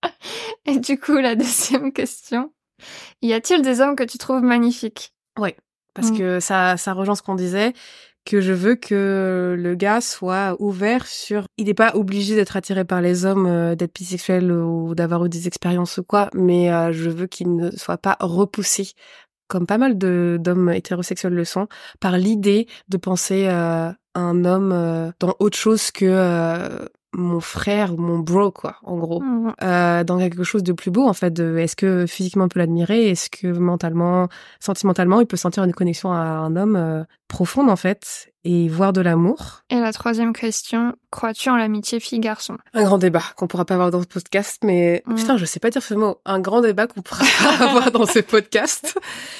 Et 0.65 0.79
du 0.79 0.99
coup, 0.99 1.17
la 1.17 1.35
deuxième 1.35 1.93
question. 1.93 2.51
Y 3.21 3.33
a-t-il 3.33 3.61
des 3.61 3.79
hommes 3.81 3.95
que 3.95 4.03
tu 4.03 4.17
trouves 4.17 4.41
magnifiques? 4.41 5.13
Parce 5.95 6.09
Mm. 6.11 6.17
que 6.17 6.39
ça 6.39 6.75
ça 6.77 6.93
rejoint 6.93 7.15
ce 7.15 7.21
qu'on 7.21 7.35
disait 7.35 7.73
que 8.25 8.41
je 8.41 8.53
veux 8.53 8.75
que 8.75 9.55
le 9.57 9.75
gars 9.75 10.01
soit 10.01 10.55
ouvert 10.59 11.07
sur 11.07 11.45
il 11.57 11.65
n'est 11.65 11.73
pas 11.73 11.95
obligé 11.95 12.35
d'être 12.35 12.55
attiré 12.55 12.85
par 12.85 13.01
les 13.01 13.25
hommes 13.25 13.45
euh, 13.45 13.75
d'être 13.75 13.93
bisexuel 13.93 14.51
ou 14.51 14.95
d'avoir 14.95 15.25
eu 15.25 15.29
des 15.29 15.47
expériences 15.47 15.97
ou 15.97 16.03
quoi 16.03 16.29
mais 16.33 16.71
euh, 16.71 16.91
je 16.91 17.09
veux 17.09 17.27
qu'il 17.27 17.55
ne 17.55 17.71
soit 17.71 17.97
pas 17.97 18.17
repoussé 18.19 18.91
comme 19.47 19.67
pas 19.67 19.77
mal 19.77 19.97
d'hommes 19.97 20.71
hétérosexuels 20.71 21.33
le 21.33 21.45
sont 21.45 21.67
par 21.99 22.17
l'idée 22.17 22.67
de 22.87 22.97
penser 22.97 23.47
euh, 23.47 23.91
un 24.15 24.45
homme 24.45 25.13
dans 25.19 25.35
autre 25.39 25.57
chose 25.57 25.91
que 25.91 26.87
mon 27.13 27.39
frère 27.39 27.93
ou 27.93 27.97
mon 27.97 28.19
bro, 28.19 28.51
quoi, 28.51 28.77
en 28.83 28.97
gros. 28.97 29.21
Mhm. 29.21 29.53
Euh, 29.61 30.03
dans 30.03 30.17
quelque 30.17 30.43
chose 30.43 30.63
de 30.63 30.73
plus 30.73 30.91
beau, 30.91 31.07
en 31.07 31.13
fait. 31.13 31.31
De, 31.31 31.57
est-ce 31.57 31.75
que 31.75 32.05
physiquement 32.07 32.45
on 32.45 32.47
peut 32.47 32.59
l'admirer? 32.59 33.09
Est-ce 33.09 33.29
que 33.29 33.47
mentalement, 33.47 34.27
sentimentalement, 34.59 35.21
il 35.21 35.27
peut 35.27 35.37
sentir 35.37 35.63
une 35.63 35.73
connexion 35.73 36.11
à 36.11 36.17
un 36.17 36.55
homme 36.55 36.75
euh, 36.75 37.03
profonde, 37.27 37.69
en 37.69 37.75
fait, 37.75 38.31
et 38.43 38.67
voir 38.67 38.93
de 38.93 39.01
l'amour? 39.01 39.61
Et 39.69 39.79
la 39.79 39.93
troisième 39.93 40.33
question, 40.33 40.93
crois-tu 41.11 41.49
en 41.49 41.55
l'amitié 41.55 41.99
fille-garçon? 41.99 42.57
Un 42.73 42.83
grand 42.83 42.97
débat 42.97 43.21
qu'on 43.35 43.47
pourra 43.47 43.65
pas 43.65 43.75
avoir 43.75 43.91
dans 43.91 44.01
ce 44.01 44.07
podcast, 44.07 44.59
mais 44.63 45.03
Mm. 45.05 45.15
putain, 45.15 45.37
je 45.37 45.45
sais 45.45 45.59
pas 45.59 45.69
dire 45.69 45.83
ce 45.83 45.93
mot. 45.93 46.17
Un 46.25 46.39
grand 46.39 46.61
débat 46.61 46.87
qu'on 46.87 47.01
pourra 47.01 47.23
pas 47.23 47.63
avoir 47.69 47.91
dans 47.91 48.05
ce 48.05 48.19
podcast. 48.19 48.97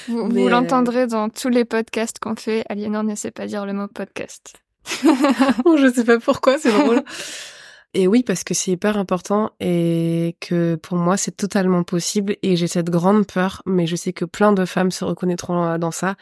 Vous, 0.08 0.24
Mais, 0.26 0.42
vous 0.42 0.46
euh, 0.46 0.50
l'entendrez 0.50 1.06
dans 1.06 1.28
tous 1.28 1.48
les 1.48 1.64
podcasts 1.64 2.18
qu'on 2.18 2.36
fait. 2.36 2.64
Aliénor 2.68 3.02
ne 3.04 3.14
sait 3.14 3.30
pas 3.30 3.46
dire 3.46 3.66
le 3.66 3.72
mot 3.72 3.88
podcast. 3.88 4.54
je 5.02 5.92
sais 5.94 6.04
pas 6.04 6.18
pourquoi, 6.18 6.58
c'est 6.58 6.70
drôle. 6.72 7.02
Et 7.94 8.08
oui, 8.08 8.24
parce 8.24 8.42
que 8.42 8.54
c'est 8.54 8.72
hyper 8.72 8.98
important 8.98 9.52
et 9.60 10.36
que 10.40 10.74
pour 10.74 10.96
moi, 10.96 11.16
c'est 11.16 11.36
totalement 11.36 11.84
possible 11.84 12.36
et 12.42 12.56
j'ai 12.56 12.66
cette 12.66 12.90
grande 12.90 13.24
peur, 13.24 13.62
mais 13.66 13.86
je 13.86 13.94
sais 13.94 14.12
que 14.12 14.24
plein 14.24 14.52
de 14.52 14.64
femmes 14.64 14.90
se 14.90 15.04
reconnaîtront 15.04 15.64
euh, 15.64 15.78
dans 15.78 15.92
ça, 15.92 16.16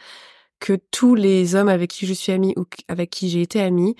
que 0.59 0.79
tous 0.91 1.15
les 1.15 1.55
hommes 1.55 1.69
avec 1.69 1.89
qui 1.89 2.05
je 2.05 2.13
suis 2.13 2.31
amie 2.31 2.53
ou 2.57 2.65
avec 2.87 3.09
qui 3.09 3.27
j'ai 3.29 3.41
été 3.41 3.59
amie 3.59 3.95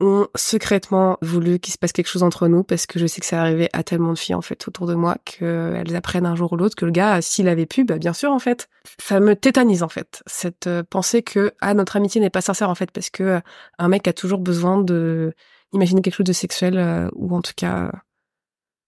ont 0.00 0.28
secrètement 0.34 1.18
voulu 1.20 1.58
qu'il 1.58 1.72
se 1.74 1.78
passe 1.78 1.92
quelque 1.92 2.06
chose 2.06 2.22
entre 2.22 2.48
nous 2.48 2.62
parce 2.64 2.86
que 2.86 2.98
je 2.98 3.06
sais 3.06 3.20
que 3.20 3.26
ça 3.26 3.40
arrivait 3.40 3.68
à 3.74 3.82
tellement 3.82 4.12
de 4.14 4.18
filles 4.18 4.34
en 4.34 4.40
fait 4.40 4.66
autour 4.66 4.86
de 4.86 4.94
moi 4.94 5.16
qu'elles 5.26 5.94
apprennent 5.94 6.24
un 6.24 6.34
jour 6.34 6.54
ou 6.54 6.56
l'autre 6.56 6.74
que 6.74 6.86
le 6.86 6.90
gars 6.90 7.20
s'il 7.20 7.48
avait 7.48 7.66
pu 7.66 7.84
bah 7.84 7.98
bien 7.98 8.14
sûr 8.14 8.32
en 8.32 8.38
fait. 8.38 8.68
Ça 8.98 9.20
me 9.20 9.36
tétanise 9.36 9.82
en 9.82 9.88
fait 9.88 10.22
cette 10.26 10.68
euh, 10.68 10.82
pensée 10.88 11.22
que 11.22 11.52
ah 11.60 11.74
notre 11.74 11.96
amitié 11.96 12.20
n'est 12.20 12.30
pas 12.30 12.40
sincère 12.40 12.70
en 12.70 12.74
fait 12.74 12.90
parce 12.90 13.10
que 13.10 13.22
euh, 13.22 13.40
un 13.78 13.88
mec 13.88 14.08
a 14.08 14.14
toujours 14.14 14.40
besoin 14.40 14.80
de 14.80 15.34
imaginer 15.72 16.02
quelque 16.02 16.14
chose 16.14 16.26
de 16.26 16.32
sexuel 16.32 16.78
euh, 16.78 17.08
ou 17.14 17.34
en 17.34 17.42
tout 17.42 17.52
cas 17.56 17.84
euh, 17.84 17.90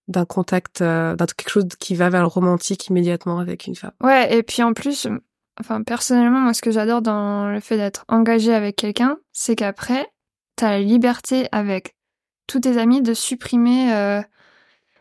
d'un 0.09 0.25
contact 0.25 0.81
euh, 0.81 1.15
d'un 1.15 1.27
quelque 1.27 1.51
chose 1.51 1.67
qui 1.79 1.95
va 1.95 2.11
vers 2.11 2.23
le 2.23 2.27
romantique 2.27 2.89
immédiatement 2.89 3.39
avec 3.39 3.67
une 3.67 3.75
femme 3.75 3.93
Ouais, 4.03 4.37
et 4.37 4.43
puis 4.43 4.63
en 4.63 4.73
plus, 4.73 5.07
enfin 5.61 5.83
personnellement, 5.83 6.41
moi 6.41 6.55
ce 6.55 6.63
que 6.63 6.71
j'adore 6.71 7.03
dans 7.03 7.49
le 7.49 7.61
fait 7.61 7.77
d'être 7.77 8.05
engagé 8.09 8.55
avec 8.55 8.77
quelqu'un, 8.77 9.19
c'est 9.33 9.57
qu'après, 9.57 10.07
t'as 10.57 10.71
la 10.71 10.81
liberté 10.81 11.49
avec 11.53 11.95
tous 12.47 12.61
tes 12.61 12.79
amis 12.79 13.01
de 13.01 13.15
supprimer 13.15 14.23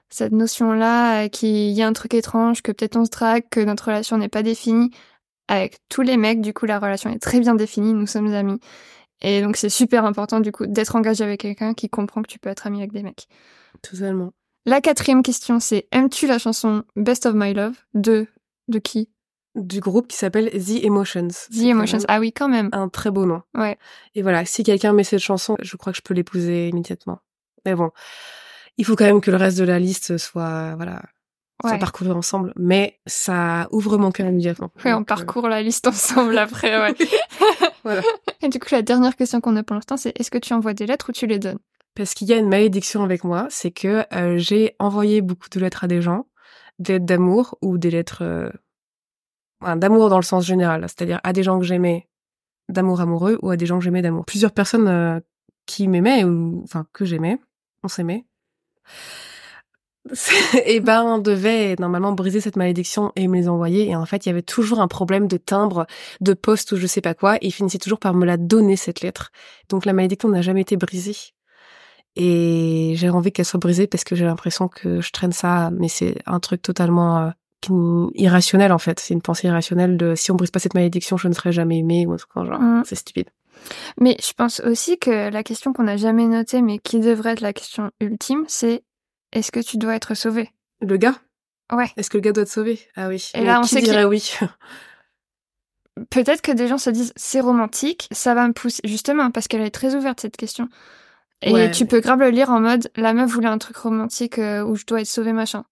cette 0.09 0.33
notion-là, 0.33 1.29
qu'il 1.29 1.71
y 1.71 1.81
a 1.81 1.87
un 1.87 1.93
truc 1.93 2.13
étrange, 2.13 2.61
que 2.61 2.71
peut-être 2.71 2.97
on 2.97 3.05
se 3.05 3.09
drague, 3.09 3.43
que 3.49 3.61
notre 3.61 3.85
relation 3.85 4.17
n'est 4.17 4.29
pas 4.29 4.43
définie. 4.43 4.91
Avec 5.47 5.79
tous 5.89 6.01
les 6.01 6.17
mecs, 6.17 6.41
du 6.41 6.53
coup, 6.53 6.65
la 6.65 6.79
relation 6.79 7.09
est 7.09 7.19
très 7.19 7.39
bien 7.39 7.55
définie, 7.55 7.93
nous 7.93 8.07
sommes 8.07 8.33
amis. 8.33 8.59
Et 9.21 9.41
donc 9.41 9.57
c'est 9.57 9.69
super 9.69 10.05
important, 10.05 10.39
du 10.39 10.51
coup, 10.51 10.65
d'être 10.65 10.95
engagé 10.95 11.23
avec 11.23 11.41
quelqu'un 11.41 11.73
qui 11.73 11.89
comprend 11.89 12.21
que 12.21 12.27
tu 12.27 12.39
peux 12.39 12.49
être 12.49 12.67
ami 12.67 12.79
avec 12.79 12.91
des 12.91 13.03
mecs. 13.03 13.27
totalement 13.81 14.33
La 14.65 14.81
quatrième 14.81 15.23
question, 15.23 15.59
c'est 15.59 15.87
aimes-tu 15.91 16.27
la 16.27 16.39
chanson 16.39 16.83
Best 16.95 17.25
of 17.25 17.33
My 17.35 17.53
Love 17.53 17.77
de 17.93 18.27
de 18.67 18.79
qui? 18.79 19.09
Du 19.55 19.81
groupe 19.81 20.07
qui 20.07 20.15
s'appelle 20.15 20.49
The 20.49 20.83
Emotions 20.83 21.27
The 21.51 21.63
Emotions. 21.63 21.99
Ah 22.07 22.19
oui, 22.19 22.31
quand 22.31 22.47
même. 22.47 22.69
un 22.71 22.87
très 22.87 23.11
beau 23.11 23.25
nom 23.25 23.41
Ouais. 23.53 23.77
Et 24.15 24.21
voilà, 24.21 24.45
si 24.45 24.63
quelqu'un 24.63 24.93
met 24.93 25.03
cette 25.03 25.19
chanson, 25.19 25.57
je 25.61 25.75
crois 25.75 25.91
que 25.91 25.97
je 25.97 26.03
peux 26.03 26.13
l'épouser 26.13 26.69
immédiatement. 26.69 27.19
Mais 27.65 27.75
bon, 27.75 27.91
il 28.77 28.85
faut 28.85 28.95
quand 28.95 29.03
même 29.05 29.19
que 29.19 29.29
le 29.29 29.37
reste 29.37 29.57
de 29.57 29.65
la 29.65 29.77
liste 29.77 30.17
soit, 30.17 30.75
voilà, 30.75 31.01
Ouais. 31.63 31.77
parcouru 31.79 32.11
ensemble. 32.11 32.53
Mais 32.55 32.99
ça 33.05 33.67
ouvre 33.71 33.97
mon 33.97 34.11
cœur 34.11 34.27
immédiatement. 34.27 34.71
Ouais, 34.83 34.93
on 34.93 35.01
euh, 35.01 35.03
parcourt 35.03 35.47
la 35.47 35.61
liste 35.61 35.87
ensemble 35.87 36.37
après, 36.37 36.79
ouais. 36.79 36.95
Voilà. 37.83 38.01
Et 38.41 38.49
du 38.49 38.59
coup, 38.59 38.67
la 38.71 38.81
dernière 38.81 39.15
question 39.15 39.41
qu'on 39.41 39.55
a 39.55 39.63
pour 39.63 39.75
l'instant, 39.75 39.97
c'est 39.97 40.19
est-ce 40.19 40.29
que 40.29 40.37
tu 40.37 40.53
envoies 40.53 40.73
des 40.73 40.85
lettres 40.85 41.09
ou 41.09 41.11
tu 41.11 41.25
les 41.25 41.39
donnes? 41.39 41.59
Parce 41.95 42.13
qu'il 42.13 42.27
y 42.27 42.33
a 42.33 42.37
une 42.37 42.47
malédiction 42.47 43.03
avec 43.03 43.23
moi, 43.23 43.47
c'est 43.49 43.71
que 43.71 44.05
euh, 44.13 44.37
j'ai 44.37 44.75
envoyé 44.79 45.21
beaucoup 45.21 45.49
de 45.49 45.59
lettres 45.59 45.83
à 45.83 45.87
des 45.87 46.01
gens, 46.01 46.27
des 46.79 46.93
lettres 46.93 47.05
d'amour 47.05 47.57
ou 47.61 47.77
des 47.77 47.91
lettres 47.91 48.23
euh, 48.23 48.49
enfin, 49.61 49.75
d'amour 49.75 50.09
dans 50.09 50.17
le 50.17 50.23
sens 50.23 50.45
général, 50.45 50.81
c'est-à-dire 50.83 51.19
à 51.23 51.33
des 51.33 51.43
gens 51.43 51.59
que 51.59 51.65
j'aimais 51.65 52.07
d'amour 52.69 53.01
amoureux 53.01 53.39
ou 53.41 53.49
à 53.49 53.57
des 53.57 53.65
gens 53.65 53.79
que 53.79 53.83
j'aimais 53.83 54.01
d'amour. 54.01 54.25
Plusieurs 54.25 54.51
personnes 54.51 55.21
qui 55.65 55.87
m'aimaient 55.87 56.23
ou 56.23 56.61
enfin 56.63 56.85
que 56.93 57.03
j'aimais, 57.03 57.39
on 57.83 57.87
s'aimait. 57.87 58.25
et 60.65 60.79
ben 60.79 61.03
on 61.03 61.17
devait 61.19 61.75
normalement 61.79 62.13
briser 62.13 62.41
cette 62.41 62.55
malédiction 62.55 63.11
et 63.15 63.27
me 63.27 63.37
les 63.37 63.47
envoyer. 63.47 63.89
Et 63.89 63.95
en 63.95 64.05
fait 64.05 64.25
il 64.25 64.29
y 64.29 64.31
avait 64.31 64.41
toujours 64.41 64.79
un 64.79 64.87
problème 64.87 65.27
de 65.27 65.37
timbre 65.37 65.85
de 66.21 66.33
poste 66.33 66.71
ou 66.71 66.77
je 66.77 66.87
sais 66.87 67.01
pas 67.01 67.13
quoi. 67.13 67.35
Et 67.37 67.47
ils 67.47 67.51
finissaient 67.51 67.77
toujours 67.77 67.99
par 67.99 68.13
me 68.13 68.25
la 68.25 68.37
donner 68.37 68.75
cette 68.75 69.01
lettre. 69.01 69.31
Donc 69.69 69.85
la 69.85 69.93
malédiction 69.93 70.29
n'a 70.29 70.41
jamais 70.41 70.61
été 70.61 70.77
brisée. 70.77 71.15
Et 72.15 72.93
j'ai 72.95 73.09
envie 73.09 73.31
qu'elle 73.31 73.45
soit 73.45 73.59
brisée 73.59 73.87
parce 73.87 74.03
que 74.03 74.15
j'ai 74.15 74.25
l'impression 74.25 74.67
que 74.67 74.99
je 74.99 75.11
traîne 75.11 75.31
ça 75.31 75.69
mais 75.71 75.87
c'est 75.87 76.15
un 76.25 76.39
truc 76.39 76.61
totalement 76.61 77.31
euh, 77.69 78.09
irrationnel 78.15 78.71
en 78.71 78.79
fait. 78.79 78.99
C'est 78.99 79.13
une 79.13 79.21
pensée 79.21 79.47
irrationnelle 79.47 79.97
de 79.97 80.15
si 80.15 80.31
on 80.31 80.35
brise 80.35 80.51
pas 80.51 80.59
cette 80.59 80.73
malédiction 80.73 81.17
je 81.17 81.27
ne 81.27 81.33
serai 81.33 81.51
jamais 81.51 81.77
aimée 81.77 82.05
ou 82.07 82.13
le 82.13 82.17
genre 82.35 82.59
Mm. 82.59 82.83
c'est 82.85 82.95
stupide. 82.95 83.29
Mais 83.99 84.17
je 84.19 84.33
pense 84.33 84.59
aussi 84.61 84.97
que 84.97 85.29
la 85.29 85.43
question 85.43 85.71
qu'on 85.71 85.83
n'a 85.83 85.97
jamais 85.97 86.25
notée, 86.25 86.63
mais 86.63 86.79
qui 86.79 86.99
devrait 86.99 87.33
être 87.33 87.41
la 87.41 87.53
question 87.53 87.91
ultime, 87.99 88.43
c'est 88.47 88.83
est-ce 89.33 89.51
que 89.51 89.59
tu 89.59 89.77
dois 89.77 89.95
être 89.95 90.13
sauvé 90.15 90.49
le 90.81 90.97
gars? 90.97 91.15
Ouais. 91.71 91.89
est-ce 91.97 92.09
que 92.09 92.17
le 92.17 92.21
gars 92.21 92.31
doit 92.33 92.43
être 92.43 92.49
sauvé 92.49 92.79
ah 92.95 93.07
oui 93.07 93.31
Et 93.33 93.43
là, 93.45 93.59
on 93.59 93.63
qui 93.63 93.69
sait 93.69 93.81
dirait 93.81 94.03
oui? 94.05 94.33
Peut-être 96.09 96.41
que 96.41 96.51
des 96.51 96.67
gens 96.67 96.77
se 96.77 96.89
disent 96.89 97.13
c'est 97.15 97.41
romantique, 97.41 98.07
ça 98.11 98.33
va 98.33 98.47
me 98.47 98.53
pousser, 98.53 98.81
justement, 98.85 99.29
parce 99.29 99.47
qu'elle 99.47 99.61
est 99.61 99.71
très 99.71 99.93
ouverte 99.95 100.21
cette 100.21 100.37
question. 100.37 100.69
Et 101.41 101.51
Ouais, 101.51 101.71
tu 101.71 101.83
mais- 101.83 101.87
peux 101.89 101.99
grave 101.99 102.19
le 102.19 102.29
lire 102.29 102.49
en 102.49 102.59
mode 102.59 102.89
la 102.95 103.13
meuf 103.13 103.29
voulait 103.29 103.47
un 103.47 103.57
truc 103.57 103.75
romantique 103.77 104.37
euh, 104.39 104.63
où 104.63 104.75
je 104.75 104.85
dois 104.85 105.01
être 105.01 105.07
sauvé 105.07 105.33
machin. 105.33 105.65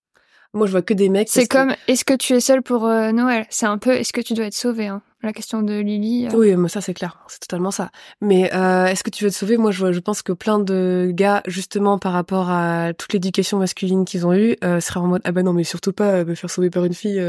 Moi 0.53 0.65
je 0.67 0.71
vois 0.71 0.81
que 0.81 0.93
des 0.93 1.09
mecs 1.09 1.29
C'est 1.29 1.47
que- 1.47 1.57
comme 1.57 1.75
est-ce 1.88 2.03
que 2.05 2.13
tu 2.15 2.33
es 2.33 2.39
seule 2.39 2.62
pour 2.63 2.85
euh, 2.85 3.12
Noël? 3.12 3.45
C'est 3.49 3.65
un 3.65 3.77
peu 3.77 3.91
est-ce 3.91 4.13
que 4.13 4.21
tu 4.21 4.33
dois 4.33 4.45
être 4.45 4.53
sauvé 4.53 4.88
hein? 4.88 5.01
La 5.21 5.33
question 5.33 5.62
de 5.62 5.77
Lily. 5.79 6.27
euh. 6.27 6.38
Oui, 6.38 6.55
mais 6.55 6.69
ça 6.69 6.79
c'est 6.79 6.93
clair, 6.93 7.19
c'est 7.27 7.39
totalement 7.41 7.71
ça. 7.71 7.91
Mais 8.21 8.53
euh, 8.55 8.85
est-ce 8.85 9.03
que 9.03 9.09
tu 9.09 9.25
veux 9.25 9.29
te 9.29 9.35
sauver 9.35 9.57
Moi, 9.57 9.71
je, 9.71 9.91
je 9.91 9.99
pense 9.99 10.21
que 10.21 10.31
plein 10.31 10.59
de 10.59 11.12
gars, 11.13 11.41
justement 11.45 11.99
par 11.99 12.13
rapport 12.13 12.49
à 12.49 12.93
toute 12.93 13.12
l'éducation 13.12 13.59
masculine 13.59 14.05
qu'ils 14.05 14.25
ont 14.25 14.33
eue, 14.33 14.55
seraient 14.79 15.01
en 15.01 15.07
mode 15.07 15.21
ah 15.25 15.33
bah 15.33 15.43
non, 15.43 15.51
mais 15.51 15.65
surtout 15.65 15.91
pas 15.91 16.23
me 16.23 16.35
faire 16.35 16.49
sauver 16.49 16.69
par 16.69 16.85
une 16.85 16.93
fille. 16.93 17.21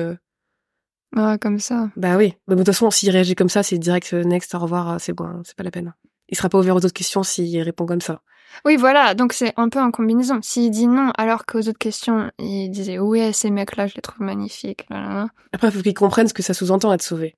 Ouais, 1.16 1.38
comme 1.40 1.58
ça. 1.58 1.90
Bah 1.96 2.16
oui. 2.16 2.34
Mais 2.46 2.54
de 2.54 2.60
toute 2.60 2.66
façon, 2.72 2.90
s'il 2.92 3.10
réagit 3.10 3.34
comme 3.34 3.48
ça, 3.48 3.64
c'est 3.64 3.78
direct 3.78 4.12
next, 4.12 4.54
au 4.54 4.60
revoir, 4.60 5.00
c'est 5.00 5.12
bon, 5.12 5.24
hein, 5.24 5.42
c'est 5.44 5.56
pas 5.56 5.64
la 5.64 5.72
peine. 5.72 5.92
Il 6.28 6.36
sera 6.36 6.48
pas 6.48 6.58
ouvert 6.58 6.76
aux 6.76 6.84
autres 6.84 6.92
questions 6.92 7.24
s'il 7.24 7.60
répond 7.62 7.86
comme 7.86 8.00
ça. 8.00 8.22
Oui, 8.64 8.76
voilà, 8.76 9.14
donc 9.14 9.32
c'est 9.32 9.52
un 9.56 9.68
peu 9.68 9.80
en 9.80 9.90
combinaison. 9.90 10.40
S'il 10.42 10.70
dit 10.70 10.86
non, 10.86 11.12
alors 11.16 11.46
qu'aux 11.46 11.60
autres 11.60 11.78
questions, 11.78 12.30
il 12.38 12.68
disait 12.70 12.98
oui, 12.98 13.32
ces 13.32 13.50
mecs-là, 13.50 13.86
je 13.86 13.94
les 13.94 14.02
trouve 14.02 14.20
magnifiques. 14.22 14.86
là, 14.90 15.00
là, 15.00 15.14
là. 15.14 15.28
Après, 15.52 15.68
il 15.68 15.72
faut 15.72 15.82
qu'ils 15.82 15.94
comprennent 15.94 16.28
ce 16.28 16.34
que 16.34 16.42
ça 16.42 16.54
sous-entend 16.54 16.92
être 16.92 17.02
sauvé. 17.02 17.36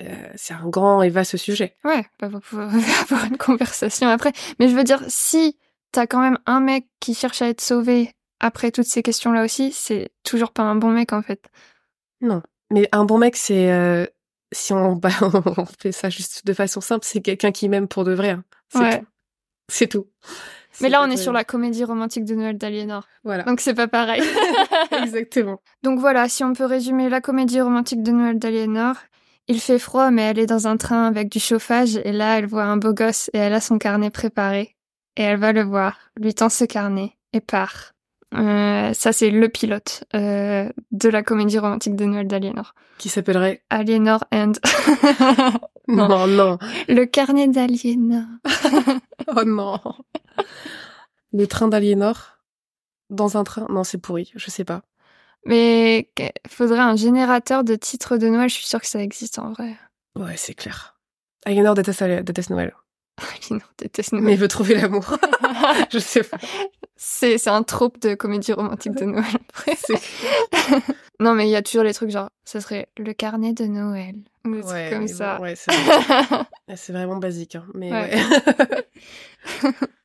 Euh, 0.00 0.28
c'est 0.36 0.54
un 0.54 0.68
grand 0.68 1.02
et 1.02 1.10
vaste 1.10 1.36
sujet. 1.36 1.76
Ouais, 1.84 2.06
bah, 2.18 2.28
vous 2.28 2.40
pouvez 2.40 2.62
avoir 3.02 3.24
une 3.26 3.36
conversation 3.36 4.08
après. 4.08 4.32
Mais 4.58 4.68
je 4.68 4.74
veux 4.74 4.84
dire, 4.84 5.02
si 5.08 5.58
t'as 5.92 6.06
quand 6.06 6.20
même 6.20 6.38
un 6.46 6.60
mec 6.60 6.86
qui 7.00 7.14
cherche 7.14 7.42
à 7.42 7.48
être 7.48 7.60
sauvé 7.60 8.12
après 8.40 8.70
toutes 8.72 8.86
ces 8.86 9.02
questions-là 9.02 9.44
aussi, 9.44 9.70
c'est 9.72 10.10
toujours 10.24 10.52
pas 10.52 10.62
un 10.62 10.74
bon 10.74 10.90
mec 10.90 11.12
en 11.12 11.22
fait. 11.22 11.48
Non. 12.20 12.42
Mais 12.70 12.88
un 12.92 13.04
bon 13.04 13.18
mec, 13.18 13.36
c'est 13.36 13.70
euh, 13.70 14.06
si 14.50 14.72
on, 14.72 14.96
bah, 14.96 15.10
on 15.20 15.66
fait 15.78 15.92
ça 15.92 16.08
juste 16.08 16.46
de 16.46 16.52
façon 16.54 16.80
simple, 16.80 17.04
c'est 17.06 17.20
quelqu'un 17.20 17.52
qui 17.52 17.68
m'aime 17.68 17.86
pour 17.86 18.04
de 18.04 18.12
vrai. 18.12 18.30
hein. 18.30 18.44
C'est 18.70 18.78
Ouais. 18.78 19.02
C'est 19.68 19.88
tout. 19.88 20.06
Mais 20.80 20.88
là, 20.88 21.02
on 21.02 21.10
est 21.10 21.16
sur 21.16 21.32
la 21.32 21.44
comédie 21.44 21.84
romantique 21.84 22.24
de 22.24 22.34
Noël 22.34 22.56
d'Aliénor. 22.56 23.06
Voilà. 23.24 23.44
Donc 23.44 23.60
c'est 23.60 23.74
pas 23.74 23.88
pareil. 23.88 24.22
Exactement. 25.02 25.60
Donc 25.82 25.98
voilà, 25.98 26.28
si 26.28 26.44
on 26.44 26.54
peut 26.54 26.64
résumer 26.64 27.08
la 27.08 27.20
comédie 27.20 27.60
romantique 27.60 28.02
de 28.02 28.10
Noël 28.10 28.38
d'Aliénor, 28.38 28.96
il 29.48 29.60
fait 29.60 29.78
froid, 29.78 30.10
mais 30.10 30.22
elle 30.22 30.38
est 30.38 30.46
dans 30.46 30.66
un 30.66 30.76
train 30.76 31.06
avec 31.06 31.28
du 31.28 31.40
chauffage, 31.40 31.96
et 32.04 32.12
là, 32.12 32.38
elle 32.38 32.46
voit 32.46 32.64
un 32.64 32.76
beau 32.76 32.92
gosse 32.92 33.28
et 33.34 33.38
elle 33.38 33.54
a 33.54 33.60
son 33.60 33.78
carnet 33.78 34.10
préparé. 34.10 34.76
Et 35.16 35.22
elle 35.22 35.38
va 35.38 35.52
le 35.52 35.62
voir, 35.62 35.98
lui 36.16 36.32
tend 36.32 36.48
ce 36.48 36.64
carnet 36.64 37.12
et 37.32 37.40
part. 37.40 37.91
Euh, 38.34 38.92
ça, 38.94 39.12
c'est 39.12 39.30
le 39.30 39.48
pilote 39.48 40.04
euh, 40.14 40.70
de 40.90 41.08
la 41.08 41.22
comédie 41.22 41.58
romantique 41.58 41.96
de 41.96 42.04
Noël 42.04 42.26
d'Aliénor. 42.26 42.74
Qui 42.98 43.08
s'appellerait 43.08 43.62
Aliénor 43.70 44.24
and... 44.32 44.52
Non. 45.88 46.08
Non, 46.08 46.26
non. 46.28 46.58
le 46.88 47.04
carnet 47.04 47.48
d'Aliénor. 47.48 48.24
Oh 49.36 49.44
non. 49.44 49.78
Le 51.32 51.46
train 51.46 51.68
d'Aliénor 51.68 52.38
dans 53.08 53.36
un 53.36 53.44
train. 53.44 53.66
Non, 53.70 53.84
c'est 53.84 53.98
pourri. 53.98 54.32
Je 54.34 54.50
sais 54.50 54.64
pas. 54.64 54.82
Mais 55.46 56.10
faudrait 56.48 56.80
un 56.80 56.96
générateur 56.96 57.62
de 57.64 57.74
titres 57.76 58.16
de 58.16 58.28
Noël, 58.28 58.48
je 58.48 58.54
suis 58.54 58.66
sûre 58.66 58.80
que 58.80 58.86
ça 58.86 59.00
existe 59.00 59.38
en 59.38 59.52
vrai. 59.52 59.76
Ouais, 60.16 60.36
c'est 60.36 60.54
clair. 60.54 60.98
Aliénor 61.44 61.74
déteste, 61.74 62.02
déteste 62.02 62.50
Noël. 62.50 62.74
Aliénor 63.36 63.68
déteste 63.78 64.12
Mais 64.12 64.20
Noël. 64.20 64.34
il 64.34 64.38
veut 64.38 64.48
trouver 64.48 64.74
l'amour. 64.74 65.16
je 65.92 65.98
sais 65.98 66.22
pas. 66.22 66.38
C'est 66.96 67.38
c'est 67.38 67.50
un 67.50 67.62
trope 67.62 67.98
de 68.00 68.14
comédie 68.14 68.52
romantique 68.52 68.94
de 68.94 69.04
Noël. 69.04 69.24
après. 69.48 69.76
C'est 69.76 69.94
Non, 71.20 71.34
mais 71.34 71.46
il 71.46 71.50
y 71.50 71.56
a 71.56 71.62
toujours 71.62 71.84
les 71.84 71.94
trucs 71.94 72.10
genre, 72.10 72.30
ça 72.44 72.60
serait 72.60 72.88
le 72.98 73.12
carnet 73.12 73.52
de 73.52 73.64
Noël. 73.66 74.16
Ou 74.44 74.54
des 74.56 74.60
trucs 74.60 74.72
Ouais, 74.72 74.88
comme 74.90 75.00
mais 75.02 75.08
ça. 75.08 75.36
bon, 75.36 75.42
ouais, 75.44 75.54
c'est 75.56 75.72
vrai. 75.72 76.44
c'est 76.76 76.92
vraiment 76.92 77.16
basique. 77.18 77.54
hein. 77.56 77.64
Mais 77.74 77.90
Ouais. 77.92 78.10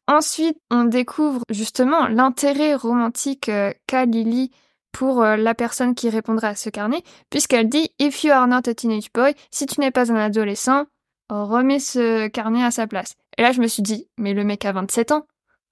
ensuite, 0.08 0.58
on 0.71 0.84
découvre 0.86 1.41
justement 1.49 2.08
l'intérêt 2.08 2.75
romantique 2.75 3.49
euh, 3.49 3.71
qu'a 3.88 4.06
Lily 4.06 4.51
pour 4.91 5.21
euh, 5.21 5.36
la 5.38 5.53
personne 5.53 5.95
qui 5.95 6.10
répondra 6.10 6.49
à 6.49 6.56
ce 6.56 6.69
carnet, 6.69 7.03
puisqu'elle 7.30 7.69
dit 7.69 7.91
If 7.99 8.23
you 8.23 8.32
are 8.32 8.47
not 8.47 8.67
a 8.67 8.73
teenage 8.73 9.12
boy, 9.13 9.34
si 9.51 9.65
tu 9.65 9.80
n'es 9.80 9.91
pas 9.91 10.12
un 10.12 10.15
adolescent, 10.15 10.86
remets 11.29 11.79
ce 11.79 12.27
carnet 12.27 12.63
à 12.63 12.71
sa 12.71 12.87
place. 12.87 13.15
Et 13.37 13.41
là, 13.41 13.51
je 13.51 13.61
me 13.61 13.67
suis 13.67 13.83
dit, 13.83 14.07
mais 14.17 14.33
le 14.33 14.43
mec 14.43 14.65
a 14.65 14.71
27 14.71 15.11
ans. 15.11 15.25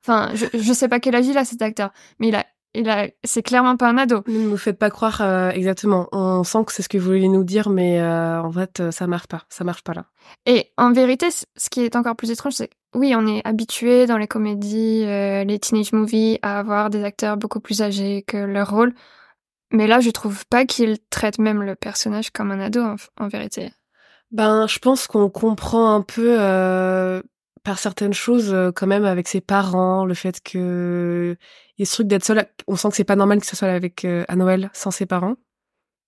Enfin, 0.03 0.31
je, 0.35 0.45
je 0.53 0.73
sais 0.73 0.87
pas 0.87 0.99
quel 0.99 1.15
âge 1.15 1.25
il 1.27 1.37
a 1.37 1.45
cet 1.45 1.61
acteur, 1.61 1.91
mais 2.19 2.27
il 2.27 2.35
a 2.35 2.45
il 2.75 2.89
a, 2.89 3.07
c'est 3.23 3.41
clairement 3.41 3.77
pas 3.77 3.89
un 3.89 3.97
ado. 3.97 4.23
Ne 4.27 4.49
nous 4.49 4.57
faites 4.57 4.77
pas 4.77 4.89
croire 4.89 5.21
euh, 5.21 5.49
exactement. 5.49 6.07
On 6.11 6.43
sent 6.43 6.65
que 6.65 6.73
c'est 6.73 6.83
ce 6.83 6.89
que 6.89 6.97
vous 6.97 7.05
voulez 7.05 7.27
nous 7.27 7.43
dire, 7.43 7.69
mais 7.69 8.01
euh, 8.01 8.41
en 8.41 8.51
fait, 8.51 8.79
euh, 8.79 8.91
ça 8.91 9.07
marche 9.07 9.27
pas. 9.27 9.43
Ça 9.49 9.63
marche 9.63 9.83
pas 9.83 9.93
là. 9.93 10.05
Et 10.45 10.71
en 10.77 10.91
vérité, 10.91 11.29
ce 11.31 11.69
qui 11.69 11.81
est 11.81 11.95
encore 11.95 12.15
plus 12.15 12.31
étrange, 12.31 12.53
c'est 12.53 12.69
oui, 12.93 13.13
on 13.15 13.27
est 13.27 13.45
habitué 13.45 14.05
dans 14.05 14.17
les 14.17 14.27
comédies, 14.27 15.05
les 15.05 15.59
teenage 15.59 15.91
movies, 15.91 16.39
à 16.41 16.59
avoir 16.59 16.89
des 16.89 17.03
acteurs 17.03 17.35
beaucoup 17.35 17.59
plus 17.59 17.81
âgés 17.81 18.23
que 18.25 18.37
leur 18.37 18.69
rôle. 18.69 18.93
Mais 19.71 19.85
là, 19.85 19.99
je 19.99 20.11
trouve 20.11 20.45
pas 20.45 20.65
qu'ils 20.65 20.97
traitent 21.09 21.39
même 21.39 21.61
le 21.61 21.75
personnage 21.75 22.29
comme 22.29 22.51
un 22.51 22.59
ado, 22.61 22.81
en, 23.19 23.27
vérité. 23.27 23.73
Ben, 24.35 24.67
je 24.67 24.79
pense 24.79 25.07
qu'on 25.07 25.29
comprend 25.29 25.93
un 25.95 26.01
peu 26.01 26.37
par 27.63 27.79
certaines 27.79 28.13
choses 28.13 28.55
quand 28.75 28.87
même 28.87 29.05
avec 29.05 29.27
ses 29.27 29.41
parents, 29.41 30.05
le 30.05 30.13
fait 30.13 30.41
que 30.43 31.35
il 31.77 31.81
y 31.81 31.83
a 31.83 31.85
ce 31.85 31.95
truc 31.95 32.07
d'être 32.07 32.23
seul. 32.23 32.45
On 32.67 32.75
sent 32.75 32.89
que 32.89 32.95
c'est 32.95 33.03
pas 33.03 33.15
normal 33.15 33.39
que 33.39 33.45
ce 33.45 33.55
soit 33.55 33.67
avec 33.67 34.05
euh, 34.05 34.23
à 34.27 34.35
Noël 34.35 34.69
sans 34.73 34.91
ses 34.91 35.05
parents. 35.05 35.35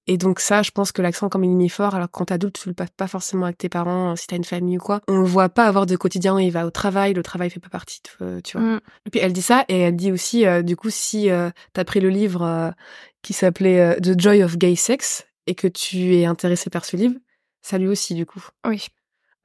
Et 0.09 0.17
donc 0.17 0.39
ça, 0.39 0.61
je 0.61 0.71
pense 0.71 0.93
que 0.93 1.01
l'accent 1.01 1.27
comme 1.27 1.43
il 1.43 1.51
est 1.51 1.55
mis 1.55 1.67
fort, 1.67 1.93
alors 1.93 2.09
quand 2.09 2.31
adulte, 2.31 2.57
tu 2.61 2.69
le 2.69 2.73
passes 2.73 2.91
pas 2.95 3.07
forcément 3.07 3.45
avec 3.45 3.57
tes 3.57 3.67
parents, 3.67 4.15
si 4.15 4.25
t'as 4.25 4.37
une 4.37 4.45
famille 4.45 4.77
ou 4.77 4.81
quoi. 4.81 5.01
On 5.09 5.17
le 5.17 5.25
voit 5.25 5.49
pas 5.49 5.65
avoir 5.65 5.85
de 5.85 5.97
quotidien, 5.97 6.39
il 6.39 6.49
va 6.51 6.65
au 6.65 6.71
travail, 6.71 7.13
le 7.13 7.23
travail 7.23 7.49
fait 7.49 7.59
pas 7.59 7.67
partie 7.67 7.99
de, 8.03 8.25
euh, 8.25 8.41
tu 8.41 8.57
vois. 8.57 8.65
Mm. 8.65 8.79
Et 9.05 9.09
puis 9.09 9.19
elle 9.19 9.33
dit 9.33 9.41
ça, 9.41 9.65
et 9.67 9.79
elle 9.79 9.97
dit 9.97 10.13
aussi, 10.13 10.45
euh, 10.45 10.61
du 10.61 10.77
coup, 10.77 10.89
si 10.89 11.29
euh, 11.29 11.49
t'as 11.73 11.83
pris 11.83 11.99
le 11.99 12.07
livre 12.07 12.73
qui 13.21 13.33
s'appelait 13.33 13.99
The 13.99 14.17
Joy 14.17 14.43
of 14.43 14.57
Gay 14.57 14.77
Sex, 14.77 15.27
et 15.45 15.55
que 15.55 15.67
tu 15.67 16.15
es 16.15 16.25
intéressé 16.25 16.69
par 16.69 16.85
ce 16.85 16.95
livre, 16.95 17.15
ça 17.67 17.77
lui 17.77 17.87
aussi, 17.87 18.13
du 18.13 18.25
coup. 18.25 18.43
Oui. 18.65 18.87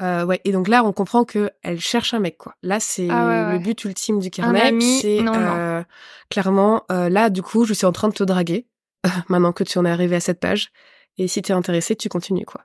Euh, 0.00 0.24
ouais, 0.24 0.40
et 0.44 0.52
donc 0.52 0.68
là, 0.68 0.84
on 0.84 0.92
comprend 0.92 1.24
que 1.24 1.50
elle 1.62 1.80
cherche 1.80 2.14
un 2.14 2.20
mec, 2.20 2.38
quoi. 2.38 2.54
Là, 2.62 2.80
c'est 2.80 3.08
ah 3.10 3.52
le 3.52 3.58
but 3.58 3.84
ultime 3.84 4.20
du 4.20 4.30
carnet. 4.30 4.72
C'est 4.80 5.20
euh, 5.20 5.82
clairement, 6.30 6.84
euh, 6.90 7.08
là, 7.08 7.30
du 7.30 7.42
coup, 7.42 7.64
je 7.64 7.74
suis 7.74 7.86
en 7.86 7.92
train 7.92 8.08
de 8.08 8.14
te 8.14 8.24
draguer, 8.24 8.66
maintenant 9.28 9.52
que 9.52 9.64
tu 9.64 9.78
en 9.78 9.84
es 9.84 9.90
arrivé 9.90 10.16
à 10.16 10.20
cette 10.20 10.40
page. 10.40 10.70
Et 11.18 11.28
si 11.28 11.42
t'es 11.42 11.52
intéressé, 11.52 11.94
tu 11.96 12.08
continues, 12.08 12.46
quoi. 12.46 12.62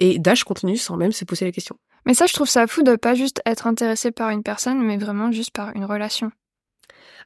Et 0.00 0.18
Dash 0.18 0.42
continue 0.44 0.76
sans 0.76 0.96
même 0.96 1.12
se 1.12 1.24
poser 1.24 1.44
la 1.44 1.52
question. 1.52 1.76
Mais 2.06 2.14
ça, 2.14 2.26
je 2.26 2.32
trouve 2.32 2.48
ça 2.48 2.66
fou 2.66 2.82
de 2.82 2.96
pas 2.96 3.14
juste 3.14 3.40
être 3.46 3.66
intéressé 3.66 4.10
par 4.10 4.30
une 4.30 4.42
personne, 4.42 4.82
mais 4.82 4.96
vraiment 4.96 5.30
juste 5.30 5.52
par 5.52 5.74
une 5.76 5.84
relation. 5.84 6.32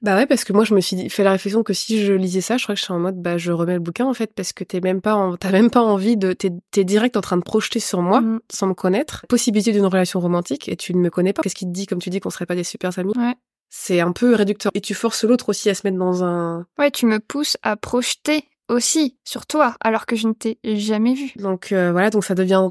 Bah 0.02 0.16
ouais, 0.16 0.26
parce 0.26 0.44
que 0.44 0.52
moi, 0.52 0.64
je 0.64 0.74
me 0.74 0.80
suis 0.80 1.08
fait 1.08 1.24
la 1.24 1.32
réflexion 1.32 1.62
que 1.62 1.72
si 1.72 2.04
je 2.04 2.12
lisais 2.12 2.40
ça, 2.40 2.56
je 2.56 2.62
crois 2.62 2.74
que 2.74 2.78
je 2.78 2.84
suis 2.84 2.92
en 2.92 2.98
mode, 2.98 3.20
bah, 3.20 3.38
je 3.38 3.52
remets 3.52 3.74
le 3.74 3.80
bouquin, 3.80 4.06
en 4.06 4.14
fait, 4.14 4.32
parce 4.34 4.52
que 4.52 4.64
t'es 4.64 4.80
même 4.80 5.00
pas, 5.00 5.14
en... 5.14 5.36
t'as 5.36 5.50
même 5.50 5.70
pas 5.70 5.82
envie 5.82 6.16
de, 6.16 6.32
t'es, 6.32 6.50
t'es 6.70 6.84
direct 6.84 7.16
en 7.16 7.20
train 7.20 7.36
de 7.36 7.42
projeter 7.42 7.80
sur 7.80 8.02
moi, 8.02 8.20
mm. 8.20 8.40
sans 8.52 8.66
me 8.68 8.74
connaître, 8.74 9.26
possibilité 9.28 9.72
d'une 9.72 9.86
relation 9.86 10.20
romantique, 10.20 10.68
et 10.68 10.76
tu 10.76 10.94
ne 10.94 11.00
me 11.00 11.10
connais 11.10 11.32
pas. 11.32 11.42
Qu'est-ce 11.42 11.54
qui 11.54 11.66
te 11.66 11.72
dit, 11.72 11.86
comme 11.86 12.00
tu 12.00 12.10
dis, 12.10 12.20
qu'on 12.20 12.30
serait 12.30 12.46
pas 12.46 12.54
des 12.54 12.64
super 12.64 12.96
amis? 12.98 13.12
Ouais. 13.16 13.34
C'est 13.70 14.00
un 14.00 14.12
peu 14.12 14.34
réducteur. 14.34 14.72
Et 14.74 14.80
tu 14.80 14.94
forces 14.94 15.24
l'autre 15.24 15.50
aussi 15.50 15.68
à 15.68 15.74
se 15.74 15.86
mettre 15.86 15.98
dans 15.98 16.24
un... 16.24 16.66
Ouais, 16.78 16.90
tu 16.90 17.06
me 17.06 17.18
pousses 17.20 17.58
à 17.62 17.76
projeter 17.76 18.44
aussi 18.68 19.16
sur 19.24 19.46
toi, 19.46 19.76
alors 19.80 20.06
que 20.06 20.16
je 20.16 20.28
ne 20.28 20.32
t'ai 20.32 20.58
jamais 20.64 21.14
vu. 21.14 21.32
Donc 21.36 21.72
euh, 21.72 21.90
voilà, 21.92 22.10
donc 22.10 22.24
ça 22.24 22.34
devient 22.34 22.68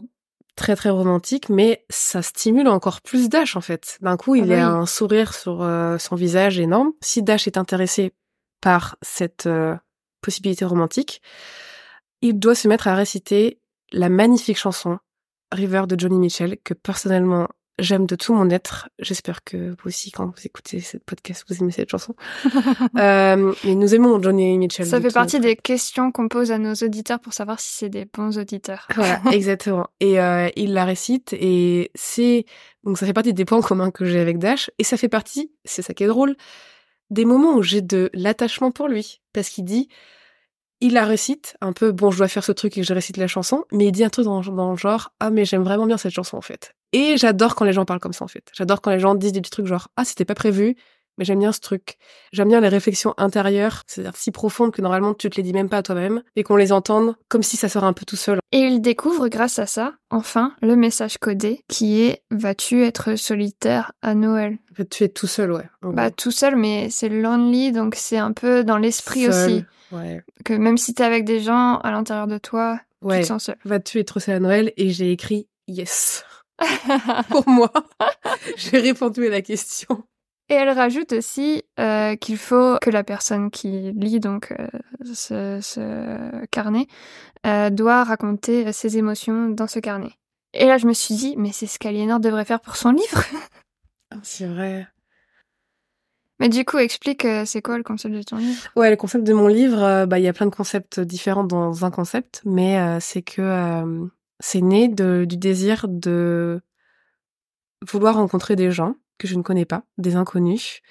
très 0.58 0.76
très 0.76 0.90
romantique, 0.90 1.48
mais 1.48 1.86
ça 1.90 2.22
stimule 2.22 2.68
encore 2.68 3.02
plus 3.02 3.30
Dash 3.30 3.56
en 3.56 3.62
fait. 3.62 3.98
D'un 4.02 4.18
coup, 4.18 4.36
il 4.36 4.48
y 4.48 4.56
a 4.56 4.68
un 4.68 4.86
sourire 4.86 5.34
sur 5.34 5.62
euh, 5.62 5.98
son 5.98 6.16
visage 6.16 6.60
énorme. 6.60 6.92
Si 7.00 7.24
Dash 7.24 7.48
est 7.48 7.58
intéressé 7.58 8.12
par 8.60 8.98
cette 9.02 9.46
euh, 9.46 9.76
possibilité 10.20 10.66
romantique, 10.66 11.22
il 12.22 12.40
doit 12.40 12.56
se 12.56 12.68
mettre 12.68 12.88
à 12.88 12.96
réciter 12.96 13.62
la 13.94 14.10
magnifique 14.10 14.58
chanson 14.58 14.98
River 15.54 15.84
de 15.88 15.98
Johnny 15.98 16.18
Mitchell 16.18 16.58
que 16.64 16.74
personnellement 16.74 17.48
J'aime 17.80 18.08
de 18.08 18.16
tout 18.16 18.34
mon 18.34 18.50
être. 18.50 18.90
J'espère 18.98 19.44
que 19.44 19.70
vous 19.70 19.88
aussi, 19.88 20.10
quand 20.12 20.26
vous 20.26 20.46
écoutez 20.46 20.80
cette 20.80 21.04
podcast, 21.04 21.46
vous 21.48 21.62
aimez 21.62 21.72
cette 21.72 21.90
chanson. 21.90 22.16
euh, 22.98 23.54
mais 23.64 23.76
nous 23.76 23.94
aimons 23.94 24.22
Johnny 24.22 24.58
Mitchell. 24.58 24.88
Ça 24.88 25.00
fait 25.00 25.14
partie 25.14 25.40
des 25.40 25.56
questions 25.56 26.12
qu'on 26.12 26.28
pose 26.28 26.52
à 26.52 26.58
nos 26.58 26.74
auditeurs 26.74 27.20
pour 27.20 27.34
savoir 27.34 27.60
si 27.60 27.72
c'est 27.74 27.90
des 27.90 28.06
bons 28.06 28.40
auditeurs. 28.40 28.88
Voilà, 28.96 29.22
exactement. 29.32 29.88
Et 30.00 30.20
euh, 30.20 30.50
il 30.56 30.74
la 30.74 30.86
récite 30.86 31.34
et 31.34 31.92
c'est 31.94 32.46
donc 32.84 32.98
ça 32.98 33.06
fait 33.06 33.14
partie 33.14 33.34
des 33.34 33.46
points 33.46 33.62
communs 33.62 33.92
que 33.92 34.06
j'ai 34.06 34.20
avec 34.20 34.40
Dash 34.40 34.72
et 34.80 34.84
ça 34.84 34.98
fait 34.98 35.10
partie, 35.10 35.52
c'est 35.64 35.84
ça 35.84 35.94
qui 35.94 36.04
est 36.04 36.08
drôle, 36.08 36.36
des 37.12 37.26
moments 37.26 37.56
où 37.56 37.62
j'ai 37.62 37.82
de 37.82 38.10
l'attachement 38.14 38.72
pour 38.72 38.88
lui 38.88 39.22
parce 39.34 39.50
qu'il 39.50 39.66
dit 39.66 39.88
il 40.80 40.94
la 40.94 41.06
récite 41.06 41.58
un 41.62 41.74
peu, 41.74 41.92
bon, 41.92 42.12
je 42.12 42.18
dois 42.18 42.28
faire 42.28 42.44
ce 42.44 42.52
truc 42.52 42.78
et 42.78 42.84
je 42.84 42.94
récite 42.94 43.18
la 43.18 43.28
chanson, 43.28 43.66
mais 43.72 43.86
il 43.86 43.92
dit 43.92 44.04
un 44.04 44.10
truc 44.10 44.26
dans, 44.26 44.42
dans 44.42 44.72
le 44.72 44.78
genre, 44.78 45.12
ah, 45.20 45.32
mais 45.32 45.46
j'aime 45.46 45.64
vraiment 45.64 45.88
bien 45.88 45.98
cette 45.98 46.14
chanson, 46.14 46.38
en 46.38 46.42
fait. 46.42 46.76
Et 46.94 47.18
j'adore 47.18 47.56
quand 47.56 47.66
les 47.66 47.74
gens 47.74 47.86
parlent 47.86 48.00
comme 48.00 48.14
ça, 48.14 48.26
en 48.26 48.30
fait. 48.30 48.50
J'adore 48.54 48.82
quand 48.82 48.92
les 48.92 49.00
gens 49.00 49.16
disent 49.16 49.34
des 49.34 49.42
petits 49.42 49.52
trucs 49.52 49.68
genre, 49.68 49.90
ah, 49.98 50.06
c'était 50.06 50.26
pas 50.26 50.36
prévu, 50.36 50.76
mais 51.18 51.26
j'aime 51.26 51.40
bien 51.40 51.52
ce 51.52 51.60
truc. 51.60 51.98
J'aime 52.32 52.48
bien 52.48 52.62
les 52.62 52.68
réflexions 52.68 53.14
intérieures, 53.18 53.84
c'est-à-dire 53.88 54.16
si 54.16 54.32
profondes 54.32 54.72
que 54.72 54.82
normalement 54.82 55.14
tu 55.14 55.30
te 55.30 55.36
les 55.38 55.44
dis 55.44 55.54
même 55.54 55.68
pas 55.68 55.78
à 55.78 55.84
toi-même, 55.84 56.22
et 56.36 56.44
qu'on 56.44 56.56
les 56.56 56.72
entende 56.72 57.16
comme 57.28 57.44
si 57.44 57.58
ça 57.58 57.70
serait 57.70 57.88
un 57.88 57.94
peu 57.94 58.06
tout 58.06 58.16
seul. 58.16 58.40
Et 58.52 58.60
il 58.60 58.82
découvre 58.82 59.28
grâce 59.28 59.60
à 59.60 59.66
ça, 59.66 59.96
enfin, 60.10 60.54
le 60.62 60.76
message 60.76 61.18
codé 61.18 61.64
qui 61.68 62.02
est 62.02 62.22
vas-tu 62.30 62.84
être 62.84 63.16
solitaire 63.16 63.94
à 64.02 64.14
Noël? 64.14 64.58
Vas-tu 64.78 65.06
être 65.06 65.16
tout 65.16 65.28
seul, 65.28 65.52
ouais. 65.52 65.68
Bah 65.82 66.12
tout 66.12 66.32
seul, 66.32 66.56
mais 66.56 66.90
c'est 66.92 67.10
lonely, 67.10 67.72
donc 67.72 67.96
c'est 67.96 68.20
un 68.20 68.32
peu 68.32 68.64
dans 68.64 68.78
l'esprit 68.78 69.28
aussi. 69.28 69.66
Ouais. 69.92 70.22
Que 70.46 70.54
même 70.54 70.78
si 70.78 70.94
t'es 70.94 71.04
avec 71.04 71.26
des 71.26 71.40
gens 71.40 71.78
à 71.78 71.92
l'intérieur 71.92 72.28
de 72.28 72.38
toi, 72.38 72.80
tu 73.02 73.08
te 73.08 73.26
sens 73.26 73.46
seul. 73.46 73.58
Vas-tu 73.66 74.00
être 74.00 74.20
seul 74.20 74.36
à 74.36 74.40
Noël? 74.40 74.72
Et 74.78 74.92
j'ai 74.92 75.12
écrit 75.12 75.48
yes. 75.68 76.24
Pour 77.30 77.48
moi, 77.48 77.72
j'ai 78.58 78.80
répondu 78.80 79.28
à 79.28 79.30
la 79.30 79.42
question. 79.42 80.04
Et 80.50 80.54
elle 80.54 80.70
rajoute 80.70 81.12
aussi 81.12 81.64
euh, 81.80 82.16
qu'il 82.16 82.38
faut 82.38 82.78
que 82.82 82.90
la 82.90 83.04
personne 83.04 83.52
qui 83.52 83.92
lit 83.92 84.22
donc 84.22 84.54
euh, 84.58 84.68
ce, 85.14 85.60
ce, 85.62 86.46
carnet 86.48 86.88
euh, 87.46 87.70
doit 87.70 88.04
raconter 88.06 88.72
ses 88.72 88.98
émotions 88.98 89.50
dans 89.50 89.68
ce 89.68 89.80
carnet. 89.80 90.12
Et 90.54 90.66
là, 90.66 90.78
je 90.78 90.88
me 90.88 90.94
suis 90.94 91.16
dit, 91.16 91.36
mais 91.38 91.52
c'est 91.52 91.68
ce 91.68 91.78
qu'Aliénor 91.78 92.20
devrait 92.20 92.46
faire 92.46 92.62
pour 92.62 92.76
son 92.76 92.92
livre. 92.92 93.24
Ah, 94.10 94.20
c'est 94.24 94.48
vrai. 94.48 94.88
Mais 96.40 96.50
du 96.50 96.66
coup, 96.66 96.78
explique, 96.78 97.26
euh, 97.26 97.44
c'est 97.46 97.62
quoi 97.62 97.78
le 97.78 97.84
concept 97.84 98.14
de 98.14 98.22
ton 98.22 98.38
livre? 98.38 98.70
Ouais, 98.76 98.90
le 98.90 98.96
concept 98.96 99.24
de 99.24 99.34
mon 99.34 99.48
livre, 99.48 99.82
euh, 99.82 100.06
bah 100.06 100.20
il 100.20 100.24
y 100.24 100.28
a 100.28 100.34
plein 100.34 100.46
de 100.46 100.54
concepts 100.54 101.00
différents 101.00 101.44
dans 101.44 101.84
un 101.84 101.92
concept, 101.92 102.42
mais 102.46 102.80
euh, 102.80 103.00
c'est 103.00 103.24
que 103.24 104.08
c'est 104.40 104.62
né 104.62 104.88
du 104.88 105.38
désir 105.38 105.88
de 105.88 106.62
vouloir 107.88 108.16
rencontrer 108.16 108.56
des 108.56 108.72
gens 108.72 108.96
que 109.18 109.28
je 109.28 109.36
ne 109.36 109.42
connais 109.42 109.66
pas, 109.66 109.84
des 109.98 110.16
inconnus, 110.16 110.82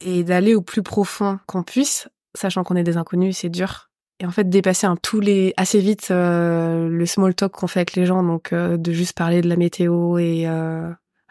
et 0.00 0.24
d'aller 0.24 0.54
au 0.54 0.62
plus 0.62 0.82
profond 0.82 1.38
qu'on 1.46 1.62
puisse, 1.62 2.08
sachant 2.34 2.64
qu'on 2.64 2.76
est 2.76 2.82
des 2.82 2.96
inconnus, 2.96 3.38
c'est 3.38 3.48
dur. 3.48 3.90
Et 4.18 4.26
en 4.26 4.30
fait, 4.30 4.48
dépasser 4.48 4.86
un 4.86 4.96
tous 4.96 5.20
les 5.20 5.52
assez 5.56 5.78
vite 5.78 6.08
le 6.10 7.04
small 7.06 7.34
talk 7.34 7.52
qu'on 7.52 7.66
fait 7.66 7.80
avec 7.80 7.94
les 7.94 8.06
gens, 8.06 8.22
donc 8.22 8.52
de 8.54 8.92
juste 8.92 9.12
parler 9.14 9.42
de 9.42 9.48
la 9.48 9.56
météo 9.56 10.18
et 10.18 10.46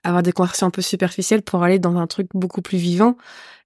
avoir 0.04 0.22
des 0.22 0.32
conversations 0.32 0.68
un 0.68 0.72
peu 0.72 0.82
superficielles 0.84 1.42
pour 1.42 1.64
aller 1.64 1.80
dans 1.80 1.98
un 1.98 2.08
truc 2.08 2.28
beaucoup 2.34 2.62
plus 2.62 2.78
vivant 2.78 3.18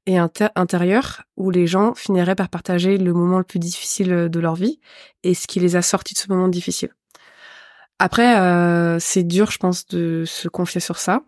et 0.05 0.17
intérieur 0.17 1.23
où 1.35 1.51
les 1.51 1.67
gens 1.67 1.93
finiraient 1.93 2.35
par 2.35 2.49
partager 2.49 2.97
le 2.97 3.13
moment 3.13 3.37
le 3.37 3.43
plus 3.43 3.59
difficile 3.59 4.29
de 4.29 4.39
leur 4.39 4.55
vie 4.55 4.79
et 5.23 5.33
ce 5.33 5.47
qui 5.47 5.59
les 5.59 5.75
a 5.75 5.81
sortis 5.81 6.13
de 6.13 6.19
ce 6.19 6.29
moment 6.29 6.47
difficile. 6.47 6.89
Après, 7.99 8.39
euh, 8.39 8.97
c'est 8.99 9.23
dur, 9.23 9.51
je 9.51 9.57
pense, 9.57 9.85
de 9.87 10.23
se 10.25 10.47
confier 10.47 10.81
sur 10.81 10.97
ça. 10.97 11.21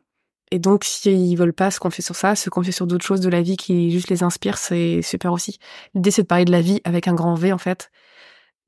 Et 0.52 0.60
donc, 0.60 0.84
s'ils 0.84 1.38
veulent 1.38 1.54
pas 1.54 1.72
se 1.72 1.80
confier 1.80 2.04
sur 2.04 2.16
ça, 2.16 2.36
se 2.36 2.50
confier 2.50 2.72
sur 2.72 2.88
d'autres 2.88 3.06
choses 3.06 3.22
de 3.22 3.30
la 3.30 3.42
vie 3.42 3.58
qui 3.58 3.92
juste 3.92 4.10
les 4.10 4.24
inspirent, 4.24 4.58
c'est 4.58 5.02
super 5.02 5.32
aussi. 5.32 5.60
L'idée, 5.94 6.12
c'est 6.12 6.24
de 6.24 6.28
parler 6.28 6.46
de 6.46 6.52
la 6.52 6.62
vie 6.62 6.82
avec 6.84 7.08
un 7.08 7.14
grand 7.14 7.36
V, 7.36 7.54
en 7.54 7.58
fait, 7.58 7.92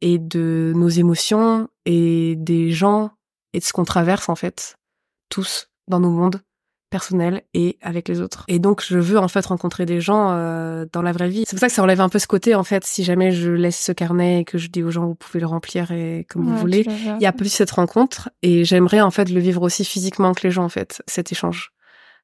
et 0.01 0.17
de 0.17 0.73
nos 0.75 0.89
émotions, 0.89 1.69
et 1.85 2.35
des 2.37 2.71
gens, 2.71 3.11
et 3.53 3.59
de 3.59 3.63
ce 3.63 3.73
qu'on 3.73 3.83
traverse, 3.83 4.29
en 4.29 4.35
fait, 4.35 4.77
tous, 5.29 5.69
dans 5.87 5.99
nos 5.99 6.11
mondes 6.11 6.41
personnels 6.93 7.41
et 7.55 7.79
avec 7.81 8.07
les 8.07 8.21
autres. 8.21 8.45
Et 8.47 8.59
donc 8.59 8.83
je 8.87 8.99
veux 8.99 9.17
en 9.17 9.27
fait 9.27 9.43
rencontrer 9.47 9.87
des 9.87 9.99
gens 9.99 10.29
euh, 10.29 10.85
dans 10.93 11.01
la 11.01 11.11
vraie 11.11 11.27
vie. 11.27 11.43
C'est 11.47 11.55
pour 11.55 11.59
ça 11.59 11.67
que 11.67 11.73
ça 11.73 11.81
enlève 11.81 12.01
un 12.01 12.07
peu 12.07 12.19
ce 12.19 12.27
côté 12.27 12.53
en 12.53 12.63
fait. 12.63 12.85
Si 12.85 13.03
jamais 13.03 13.31
je 13.31 13.49
laisse 13.49 13.83
ce 13.83 13.91
carnet 13.91 14.41
et 14.41 14.45
que 14.45 14.59
je 14.59 14.67
dis 14.67 14.83
aux 14.83 14.91
gens 14.91 15.07
vous 15.07 15.15
pouvez 15.15 15.39
le 15.39 15.47
remplir 15.47 15.91
et 15.91 16.27
comme 16.29 16.43
vous 16.43 16.55
voulez, 16.55 16.85
il 16.87 17.21
y 17.21 17.25
a 17.25 17.33
plus 17.33 17.49
cette 17.49 17.71
rencontre 17.71 18.29
et 18.43 18.63
j'aimerais 18.63 19.01
en 19.01 19.09
fait 19.09 19.31
le 19.31 19.39
vivre 19.39 19.63
aussi 19.63 19.83
physiquement 19.83 20.33
que 20.33 20.41
les 20.43 20.51
gens 20.51 20.65
en 20.65 20.69
fait 20.69 21.01
cet 21.07 21.31
échange 21.31 21.71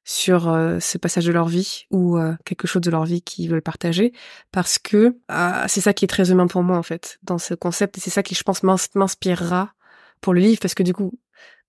sur 0.04 0.48
euh, 0.48 0.78
ce 0.78 0.98
passage 0.98 1.26
de 1.26 1.32
leur 1.32 1.48
vie 1.48 1.86
ou 1.90 2.16
euh, 2.16 2.34
quelque 2.44 2.68
chose 2.68 2.82
de 2.82 2.92
leur 2.92 3.04
vie 3.04 3.22
qu'ils 3.22 3.50
veulent 3.50 3.62
partager 3.62 4.12
parce 4.52 4.78
que 4.78 5.16
ah, 5.28 5.64
c'est 5.66 5.80
ça 5.80 5.92
qui 5.92 6.04
est 6.04 6.08
très 6.08 6.30
humain 6.30 6.46
pour 6.46 6.62
moi 6.62 6.78
en 6.78 6.84
fait 6.84 7.18
dans 7.24 7.38
ce 7.38 7.54
concept 7.54 7.98
et 7.98 8.00
c'est 8.00 8.10
ça 8.10 8.22
qui 8.22 8.36
je 8.36 8.44
pense 8.44 8.62
m'inspirera 8.62 9.74
pour 10.20 10.32
le 10.32 10.40
livre 10.40 10.60
parce 10.60 10.74
que 10.74 10.84
du 10.84 10.92
coup 10.92 11.18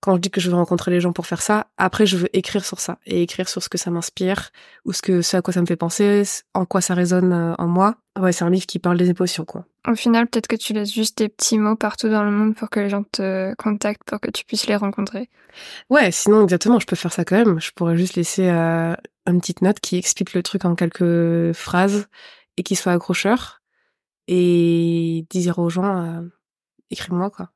quand 0.02 0.16
je 0.16 0.20
dis 0.20 0.30
que 0.30 0.40
je 0.40 0.50
veux 0.50 0.56
rencontrer 0.56 0.90
les 0.90 1.00
gens 1.00 1.12
pour 1.12 1.26
faire 1.26 1.40
ça, 1.40 1.68
après 1.78 2.06
je 2.06 2.16
veux 2.16 2.36
écrire 2.36 2.64
sur 2.64 2.80
ça 2.80 2.98
et 3.06 3.22
écrire 3.22 3.48
sur 3.48 3.62
ce 3.62 3.68
que 3.68 3.78
ça 3.78 3.90
m'inspire 3.90 4.50
ou 4.84 4.92
ce 4.92 5.00
que 5.00 5.22
ce 5.22 5.36
à 5.36 5.42
quoi 5.42 5.54
ça 5.54 5.60
me 5.60 5.66
fait 5.66 5.76
penser, 5.76 6.24
en 6.54 6.66
quoi 6.66 6.80
ça 6.80 6.94
résonne 6.94 7.32
euh, 7.32 7.54
en 7.56 7.68
moi. 7.68 7.94
Ouais, 8.18 8.32
c'est 8.32 8.44
un 8.44 8.50
livre 8.50 8.66
qui 8.66 8.80
parle 8.80 8.98
des 8.98 9.08
émotions 9.08 9.44
quoi. 9.44 9.64
Au 9.88 9.94
final, 9.94 10.26
peut-être 10.26 10.48
que 10.48 10.56
tu 10.56 10.72
laisses 10.72 10.92
juste 10.92 11.18
des 11.18 11.28
petits 11.28 11.56
mots 11.56 11.76
partout 11.76 12.08
dans 12.08 12.24
le 12.24 12.32
monde 12.32 12.54
pour 12.56 12.68
que 12.68 12.80
les 12.80 12.90
gens 12.90 13.04
te 13.04 13.54
contactent 13.54 14.02
pour 14.04 14.20
que 14.20 14.30
tu 14.30 14.44
puisses 14.44 14.66
les 14.66 14.76
rencontrer. 14.76 15.30
Ouais, 15.88 16.10
sinon 16.10 16.42
exactement, 16.42 16.80
je 16.80 16.86
peux 16.86 16.96
faire 16.96 17.12
ça 17.12 17.24
quand 17.24 17.36
même. 17.36 17.60
Je 17.60 17.70
pourrais 17.70 17.96
juste 17.96 18.16
laisser 18.16 18.48
euh, 18.48 18.94
une 19.26 19.40
petite 19.40 19.62
note 19.62 19.78
qui 19.78 19.96
explique 19.96 20.34
le 20.34 20.42
truc 20.42 20.64
en 20.64 20.74
quelques 20.74 21.52
phrases 21.52 22.08
et 22.56 22.64
qui 22.64 22.74
soit 22.74 22.92
accrocheur 22.92 23.62
et 24.26 25.26
dire 25.30 25.58
aux 25.60 25.70
gens 25.70 25.96
euh, 25.96 26.22
écris-moi 26.90 27.30
quoi. 27.30 27.50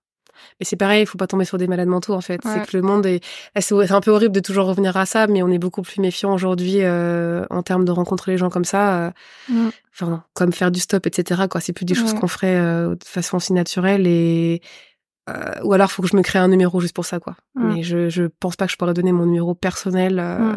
Mais 0.60 0.66
c'est 0.66 0.76
pareil, 0.76 1.02
il 1.02 1.06
faut 1.06 1.18
pas 1.18 1.26
tomber 1.26 1.44
sur 1.44 1.58
des 1.58 1.66
malades 1.66 1.88
mentaux 1.88 2.14
en 2.14 2.20
fait. 2.20 2.40
C'est 2.42 2.66
que 2.66 2.76
le 2.76 2.82
monde 2.82 3.06
est, 3.06 3.24
c'est 3.58 3.92
un 3.92 4.00
peu 4.00 4.10
horrible 4.10 4.34
de 4.34 4.40
toujours 4.40 4.66
revenir 4.66 4.96
à 4.96 5.06
ça, 5.06 5.26
mais 5.26 5.42
on 5.42 5.48
est 5.48 5.58
beaucoup 5.58 5.82
plus 5.82 6.00
méfiant 6.00 6.32
aujourd'hui 6.32 6.78
euh, 6.82 7.44
en 7.50 7.62
termes 7.62 7.84
de 7.84 7.92
rencontrer 7.92 8.32
les 8.32 8.38
gens 8.38 8.50
comme 8.50 8.64
ça. 8.64 9.06
Euh, 9.06 9.10
mm. 9.48 9.68
Enfin, 9.92 10.24
comme 10.34 10.52
faire 10.52 10.70
du 10.70 10.80
stop, 10.80 11.06
etc. 11.06 11.42
Quoi, 11.50 11.60
c'est 11.60 11.72
plus 11.72 11.86
des 11.86 11.94
choses 11.94 12.14
qu'on 12.14 12.28
ferait 12.28 12.56
euh, 12.56 12.94
de 12.94 13.04
façon 13.04 13.38
aussi 13.38 13.52
naturelle 13.52 14.06
et 14.06 14.60
ou 15.64 15.72
alors 15.72 15.90
faut 15.90 16.02
que 16.02 16.08
je 16.08 16.14
me 16.14 16.22
crée 16.22 16.38
un 16.38 16.46
numéro 16.46 16.80
juste 16.80 16.94
pour 16.94 17.04
ça 17.04 17.18
quoi. 17.18 17.36
Mm. 17.56 17.72
Mais 17.74 17.82
je 17.82 18.08
je 18.08 18.24
pense 18.24 18.54
pas 18.56 18.66
que 18.66 18.72
je 18.72 18.76
pourrais 18.76 18.94
donner 18.94 19.12
mon 19.12 19.26
numéro 19.26 19.54
personnel 19.54 20.16
mm. 20.16 20.56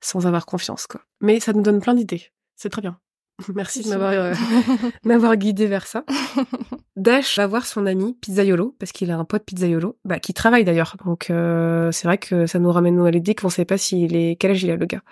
sans 0.00 0.26
avoir 0.26 0.46
confiance 0.46 0.86
quoi. 0.86 1.00
Mais 1.20 1.40
ça 1.40 1.52
nous 1.52 1.62
donne 1.62 1.80
plein 1.80 1.94
d'idées. 1.94 2.30
C'est 2.56 2.70
très 2.70 2.82
bien. 2.82 2.96
Merci 3.54 3.82
de 3.82 3.88
m'avoir 3.88 4.12
euh, 4.12 4.34
m'avoir 5.04 5.36
guidé 5.36 5.66
vers 5.66 5.86
ça. 5.86 6.04
Dash 6.96 7.36
va 7.38 7.46
voir 7.46 7.66
son 7.66 7.86
ami 7.86 8.14
Pizzaiolo 8.20 8.76
parce 8.78 8.92
qu'il 8.92 9.10
a 9.10 9.16
un 9.16 9.24
pote 9.24 9.44
Pizzaiolo 9.44 9.96
bah, 10.04 10.20
qui 10.20 10.34
travaille 10.34 10.64
d'ailleurs. 10.64 10.96
Donc 11.04 11.30
euh, 11.30 11.90
c'est 11.90 12.06
vrai 12.06 12.18
que 12.18 12.46
ça 12.46 12.58
nous 12.58 12.70
ramène 12.70 13.04
à 13.04 13.10
l'idée 13.10 13.34
qu'on 13.34 13.48
sait 13.48 13.64
pas 13.64 13.76
s'il 13.76 14.14
est 14.14 14.36
quel 14.36 14.52
âge 14.52 14.62
il 14.62 14.70
a 14.70 14.76
le 14.76 14.86
gars. 14.86 15.02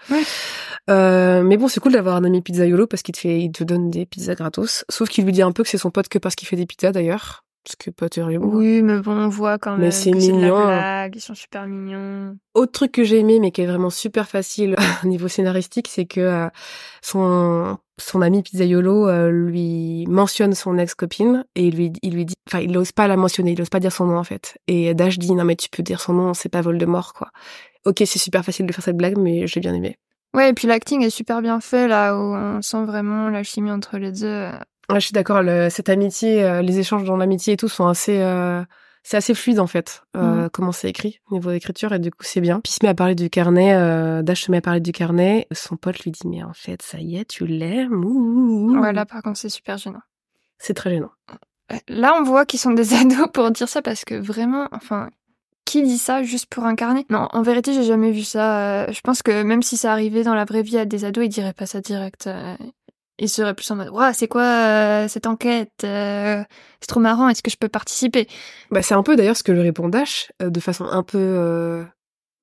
Euh, 0.88 1.42
mais 1.42 1.56
bon, 1.56 1.68
c'est 1.68 1.80
cool 1.80 1.92
d'avoir 1.92 2.16
un 2.16 2.24
ami 2.24 2.40
Pizzaiolo 2.42 2.86
parce 2.86 3.02
qu'il 3.02 3.14
te 3.14 3.20
fait 3.20 3.40
il 3.40 3.52
te 3.52 3.64
donne 3.64 3.90
des 3.90 4.06
pizzas 4.06 4.34
gratos. 4.34 4.84
Sauf 4.88 5.08
qu'il 5.08 5.24
lui 5.24 5.32
dit 5.32 5.42
un 5.42 5.52
peu 5.52 5.64
que 5.64 5.68
c'est 5.68 5.78
son 5.78 5.90
pote 5.90 6.08
que 6.08 6.18
parce 6.18 6.36
qu'il 6.36 6.46
fait 6.46 6.56
des 6.56 6.66
pizzas 6.66 6.92
d'ailleurs. 6.92 7.44
Ce 7.64 7.76
qui 7.76 7.90
est 7.90 7.92
pas 7.92 8.08
terrible. 8.08 8.44
Oui, 8.44 8.82
mais 8.82 8.98
bon, 8.98 9.12
on 9.12 9.28
voit 9.28 9.56
quand 9.58 9.72
même. 9.72 9.80
Mais 9.80 9.90
c'est 9.92 10.10
mignon. 10.10 10.68
ils 11.14 11.20
sont 11.20 11.34
super 11.34 11.66
mignons. 11.66 12.36
Autre 12.54 12.72
truc 12.72 12.92
que 12.92 13.04
j'ai 13.04 13.20
aimé, 13.20 13.38
mais 13.38 13.52
qui 13.52 13.60
est 13.62 13.66
vraiment 13.66 13.90
super 13.90 14.28
facile 14.28 14.74
au 15.04 15.06
niveau 15.06 15.28
scénaristique, 15.28 15.88
c'est 15.88 16.06
que 16.06 16.20
euh, 16.20 16.48
son 17.02 17.78
son 18.00 18.20
ami 18.20 18.42
Pizzaiolo 18.42 19.08
euh, 19.08 19.30
lui 19.30 20.06
mentionne 20.08 20.54
son 20.54 20.76
ex-copine 20.76 21.44
et 21.54 21.66
il 21.66 21.76
lui 21.76 21.92
il 22.02 22.14
lui 22.14 22.24
dit, 22.24 22.34
enfin, 22.48 22.58
il 22.58 22.72
n'ose 22.72 22.90
pas 22.90 23.06
la 23.06 23.16
mentionner, 23.16 23.52
il 23.52 23.58
n'ose 23.58 23.68
pas 23.68 23.80
dire 23.80 23.92
son 23.92 24.06
nom 24.06 24.18
en 24.18 24.24
fait. 24.24 24.58
Et 24.66 24.92
Dash 24.94 25.18
dit 25.18 25.32
non 25.32 25.44
mais 25.44 25.54
tu 25.54 25.68
peux 25.68 25.84
dire 25.84 26.00
son 26.00 26.14
nom, 26.14 26.34
c'est 26.34 26.48
pas 26.48 26.62
Voldemort 26.62 27.12
quoi. 27.14 27.30
Ok, 27.84 27.98
c'est 27.98 28.18
super 28.18 28.44
facile 28.44 28.66
de 28.66 28.72
faire 28.72 28.84
cette 28.84 28.96
blague, 28.96 29.18
mais 29.18 29.46
j'ai 29.46 29.60
bien 29.60 29.74
aimé. 29.74 29.98
Ouais, 30.34 30.50
et 30.50 30.52
puis 30.54 30.66
l'acting 30.66 31.02
est 31.02 31.10
super 31.10 31.42
bien 31.42 31.60
fait 31.60 31.88
là, 31.88 32.16
où 32.16 32.34
on 32.34 32.62
sent 32.62 32.84
vraiment 32.84 33.28
la 33.28 33.42
chimie 33.42 33.70
entre 33.70 33.98
les 33.98 34.12
deux. 34.12 34.48
Ouais, 34.92 35.00
je 35.00 35.06
suis 35.06 35.12
d'accord. 35.12 35.42
Cette 35.70 35.88
amitié, 35.88 36.44
euh, 36.44 36.60
les 36.60 36.78
échanges 36.78 37.04
dans 37.04 37.16
l'amitié 37.16 37.54
et 37.54 37.56
tout 37.56 37.68
sont 37.68 37.86
assez, 37.86 38.20
euh, 38.20 38.62
c'est 39.02 39.16
assez 39.16 39.32
fluide 39.32 39.58
en 39.58 39.66
fait. 39.66 40.02
Euh, 40.18 40.50
comment 40.52 40.70
c'est 40.70 40.90
écrit 40.90 41.20
au 41.30 41.34
niveau 41.34 41.50
d'écriture 41.50 41.94
et 41.94 41.98
du 41.98 42.10
coup 42.10 42.24
c'est 42.24 42.42
bien. 42.42 42.60
Puis 42.60 42.72
il 42.72 42.74
se 42.74 42.84
met 42.84 42.90
à 42.90 42.94
parler 42.94 43.14
du 43.14 43.30
carnet. 43.30 44.22
Dash 44.22 44.44
se 44.44 44.50
met 44.50 44.58
à 44.58 44.60
parler 44.60 44.80
du 44.80 44.92
carnet. 44.92 45.46
Son 45.52 45.76
pote 45.76 45.98
lui 46.00 46.10
dit 46.10 46.28
mais 46.28 46.42
en 46.42 46.52
fait 46.52 46.82
ça 46.82 46.98
y 46.98 47.16
est, 47.16 47.24
tu 47.24 47.46
l'aimes. 47.46 48.04
Ouais, 48.78 48.92
là 48.92 49.06
par 49.06 49.22
contre 49.22 49.38
c'est 49.38 49.48
super 49.48 49.78
gênant. 49.78 50.02
C'est 50.58 50.74
très 50.74 50.90
gênant. 50.90 51.10
Là 51.88 52.14
on 52.20 52.22
voit 52.22 52.44
qu'ils 52.44 52.60
sont 52.60 52.72
des 52.72 52.92
ados 53.00 53.28
pour 53.32 53.50
dire 53.50 53.68
ça 53.68 53.80
parce 53.80 54.04
que 54.04 54.14
vraiment, 54.14 54.68
enfin, 54.72 55.08
qui 55.64 55.82
dit 55.82 55.96
ça 55.96 56.22
juste 56.22 56.52
pour 56.52 56.64
un 56.64 56.74
carnet 56.74 57.06
Non, 57.08 57.28
en 57.32 57.40
vérité, 57.40 57.72
j'ai 57.72 57.84
jamais 57.84 58.10
vu 58.10 58.24
ça. 58.24 58.92
Je 58.92 59.00
pense 59.00 59.22
que 59.22 59.42
même 59.42 59.62
si 59.62 59.78
ça 59.78 59.90
arrivait 59.90 60.22
dans 60.22 60.34
la 60.34 60.44
vraie 60.44 60.62
vie 60.62 60.76
à 60.76 60.84
des 60.84 61.06
ados, 61.06 61.24
ils 61.24 61.30
diraient 61.30 61.54
pas 61.54 61.64
ça 61.64 61.80
direct 61.80 62.28
il 63.18 63.28
serait 63.28 63.54
plus 63.54 63.70
en 63.70 63.76
mode 63.76 63.88
Waouh, 63.90 64.12
c'est 64.14 64.28
quoi 64.28 64.42
euh, 64.42 65.08
cette 65.08 65.26
enquête 65.26 65.70
euh, 65.84 66.42
C'est 66.80 66.86
trop 66.86 67.00
marrant, 67.00 67.28
est-ce 67.28 67.42
que 67.42 67.50
je 67.50 67.56
peux 67.56 67.68
participer? 67.68 68.26
Bah, 68.70 68.82
C'est 68.82 68.94
un 68.94 69.02
peu 69.02 69.16
d'ailleurs 69.16 69.36
ce 69.36 69.42
que 69.42 69.52
lui 69.52 69.60
répond 69.60 69.88
Dash, 69.88 70.32
euh, 70.42 70.50
de 70.50 70.60
façon 70.60 70.84
un 70.84 71.02
peu 71.02 71.84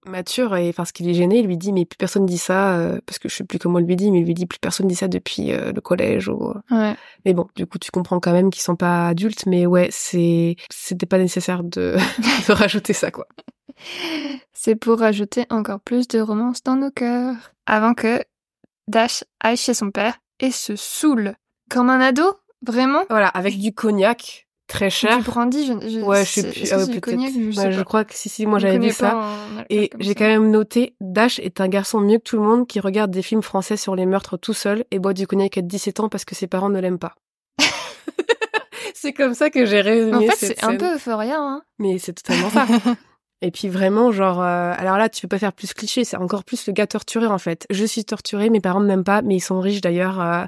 mature, 0.06 0.56
et 0.56 0.72
parce 0.72 0.92
qu'il 0.92 1.10
est 1.10 1.14
gêné, 1.14 1.40
il 1.40 1.48
lui 1.48 1.58
dit 1.58 1.74
Mais 1.74 1.86
plus 1.86 1.98
personne 1.98 2.26
dit 2.26 2.38
ça, 2.38 2.98
parce 3.06 3.20
que 3.20 3.30
je 3.30 3.36
sais 3.36 3.44
plus 3.44 3.60
comment 3.60 3.80
il 3.80 3.86
lui 3.86 3.96
dit, 3.96 4.12
mais 4.12 4.20
il 4.20 4.26
lui 4.26 4.34
dit 4.34 4.46
Plus 4.46 4.60
personne 4.60 4.88
dit 4.88 4.96
ça 4.96 5.08
depuis 5.08 5.52
le 5.52 5.82
collège. 5.82 6.30
Ou... 6.30 6.54
Ouais. 6.72 6.96
Mais 7.26 7.34
bon, 7.34 7.48
du 7.56 7.66
coup, 7.66 7.78
tu 7.80 7.92
comprends 7.92 8.20
quand 8.20 8.32
même 8.32 8.50
qu'ils 8.50 8.64
sont 8.64 8.76
pas 8.76 9.10
adultes, 9.10 9.46
mais 9.46 9.66
ouais, 9.66 9.90
c'est 9.92 10.56
c'était 10.72 11.06
pas 11.06 11.18
nécessaire 11.18 11.64
de... 11.64 11.98
de 12.48 12.52
rajouter 12.52 12.94
ça, 12.94 13.12
quoi. 13.12 13.28
C'est 14.54 14.76
pour 14.76 15.00
rajouter 15.00 15.46
encore 15.50 15.80
plus 15.80 16.08
de 16.08 16.20
romance 16.20 16.64
dans 16.64 16.76
nos 16.76 16.92
cœurs. 16.92 17.36
Avant 17.66 17.94
que 17.94 18.22
Dash 18.88 19.24
aille 19.40 19.58
chez 19.58 19.74
son 19.74 19.92
père 19.92 20.20
et 20.40 20.52
se 20.52 20.76
saoule. 20.76 21.36
Comme 21.70 21.90
un 21.90 22.00
ado 22.00 22.24
Vraiment? 22.66 23.04
Voilà, 23.10 23.28
avec 23.28 23.58
du 23.58 23.74
cognac 23.74 24.48
très 24.68 24.90
cher. 24.90 25.18
Du 25.18 25.24
brandy, 25.24 25.66
je, 25.66 26.00
ouais, 26.02 26.26
je 26.26 26.30
sais 26.30 26.44
plus. 26.50 26.72
Ah 26.72 26.80
je, 26.80 27.72
je 27.72 27.84
crois 27.84 28.06
que 28.06 28.14
si, 28.14 28.30
si, 28.30 28.46
moi 28.46 28.60
j'avais 28.60 28.80
vu 28.80 28.92
ça. 28.92 29.20
Et 29.70 29.90
j'ai 30.00 30.16
quand 30.16 30.28
même 30.28 30.52
noté, 30.52 30.94
Dash 31.02 31.40
est 31.40 31.60
un 31.60 31.68
garçon 31.68 32.00
mieux 32.00 32.18
que 32.18 32.24
tout 32.24 32.38
le 32.38 32.44
monde 32.44 32.68
qui 32.68 32.80
regarde 32.80 33.12
des 33.12 33.22
films 33.22 33.42
français 33.42 33.78
sur 33.78 33.96
les 33.96 34.06
meurtres 34.06 34.38
tout 34.38 34.54
seul 34.54 34.86
et 34.92 35.00
boit 35.00 35.14
du 35.14 35.28
cognac 35.28 35.58
à 35.58 35.62
17 35.62 36.02
ans 36.02 36.10
parce 36.10 36.26
que 36.26 36.36
ses 36.36 36.48
parents 36.48 36.70
ne 36.70 36.80
l'aiment 36.80 37.00
pas. 37.00 37.16
c'est 38.94 39.14
comme 39.14 39.34
ça 39.34 39.50
que 39.50 39.66
j'ai 39.66 39.82
résumé 39.82 40.16
En 40.16 40.32
fait, 40.32 40.36
c'est 40.36 40.64
un 40.64 40.76
peu 40.76 40.96
euphoria, 40.96 41.38
hein. 41.40 41.62
Mais 41.80 41.98
c'est 41.98 42.14
totalement 42.14 42.50
ça. 42.50 42.68
Et 43.42 43.52
puis 43.52 43.70
vraiment, 43.70 44.12
genre, 44.12 44.42
euh, 44.42 44.74
alors 44.78 44.98
là, 44.98 45.08
tu 45.08 45.22
peux 45.22 45.30
pas 45.30 45.40
faire 45.40 45.54
plus 45.54 45.74
cliché, 45.74 46.04
c'est 46.04 46.18
encore 46.18 46.44
plus 46.44 46.68
le 46.68 46.74
gars 46.74 46.88
torturé 46.88 47.26
en 47.26 47.38
fait. 47.38 47.66
Je 47.70 47.86
suis 47.86 48.04
torturé, 48.04 48.50
mes 48.50 48.60
parents 48.60 48.82
ne 48.82 48.86
m'aiment 48.86 49.06
pas, 49.06 49.22
mais 49.22 49.38
ils 49.38 49.40
sont 49.40 49.62
riches 49.62 49.80
d'ailleurs. 49.80 50.20
Euh, 50.20 50.44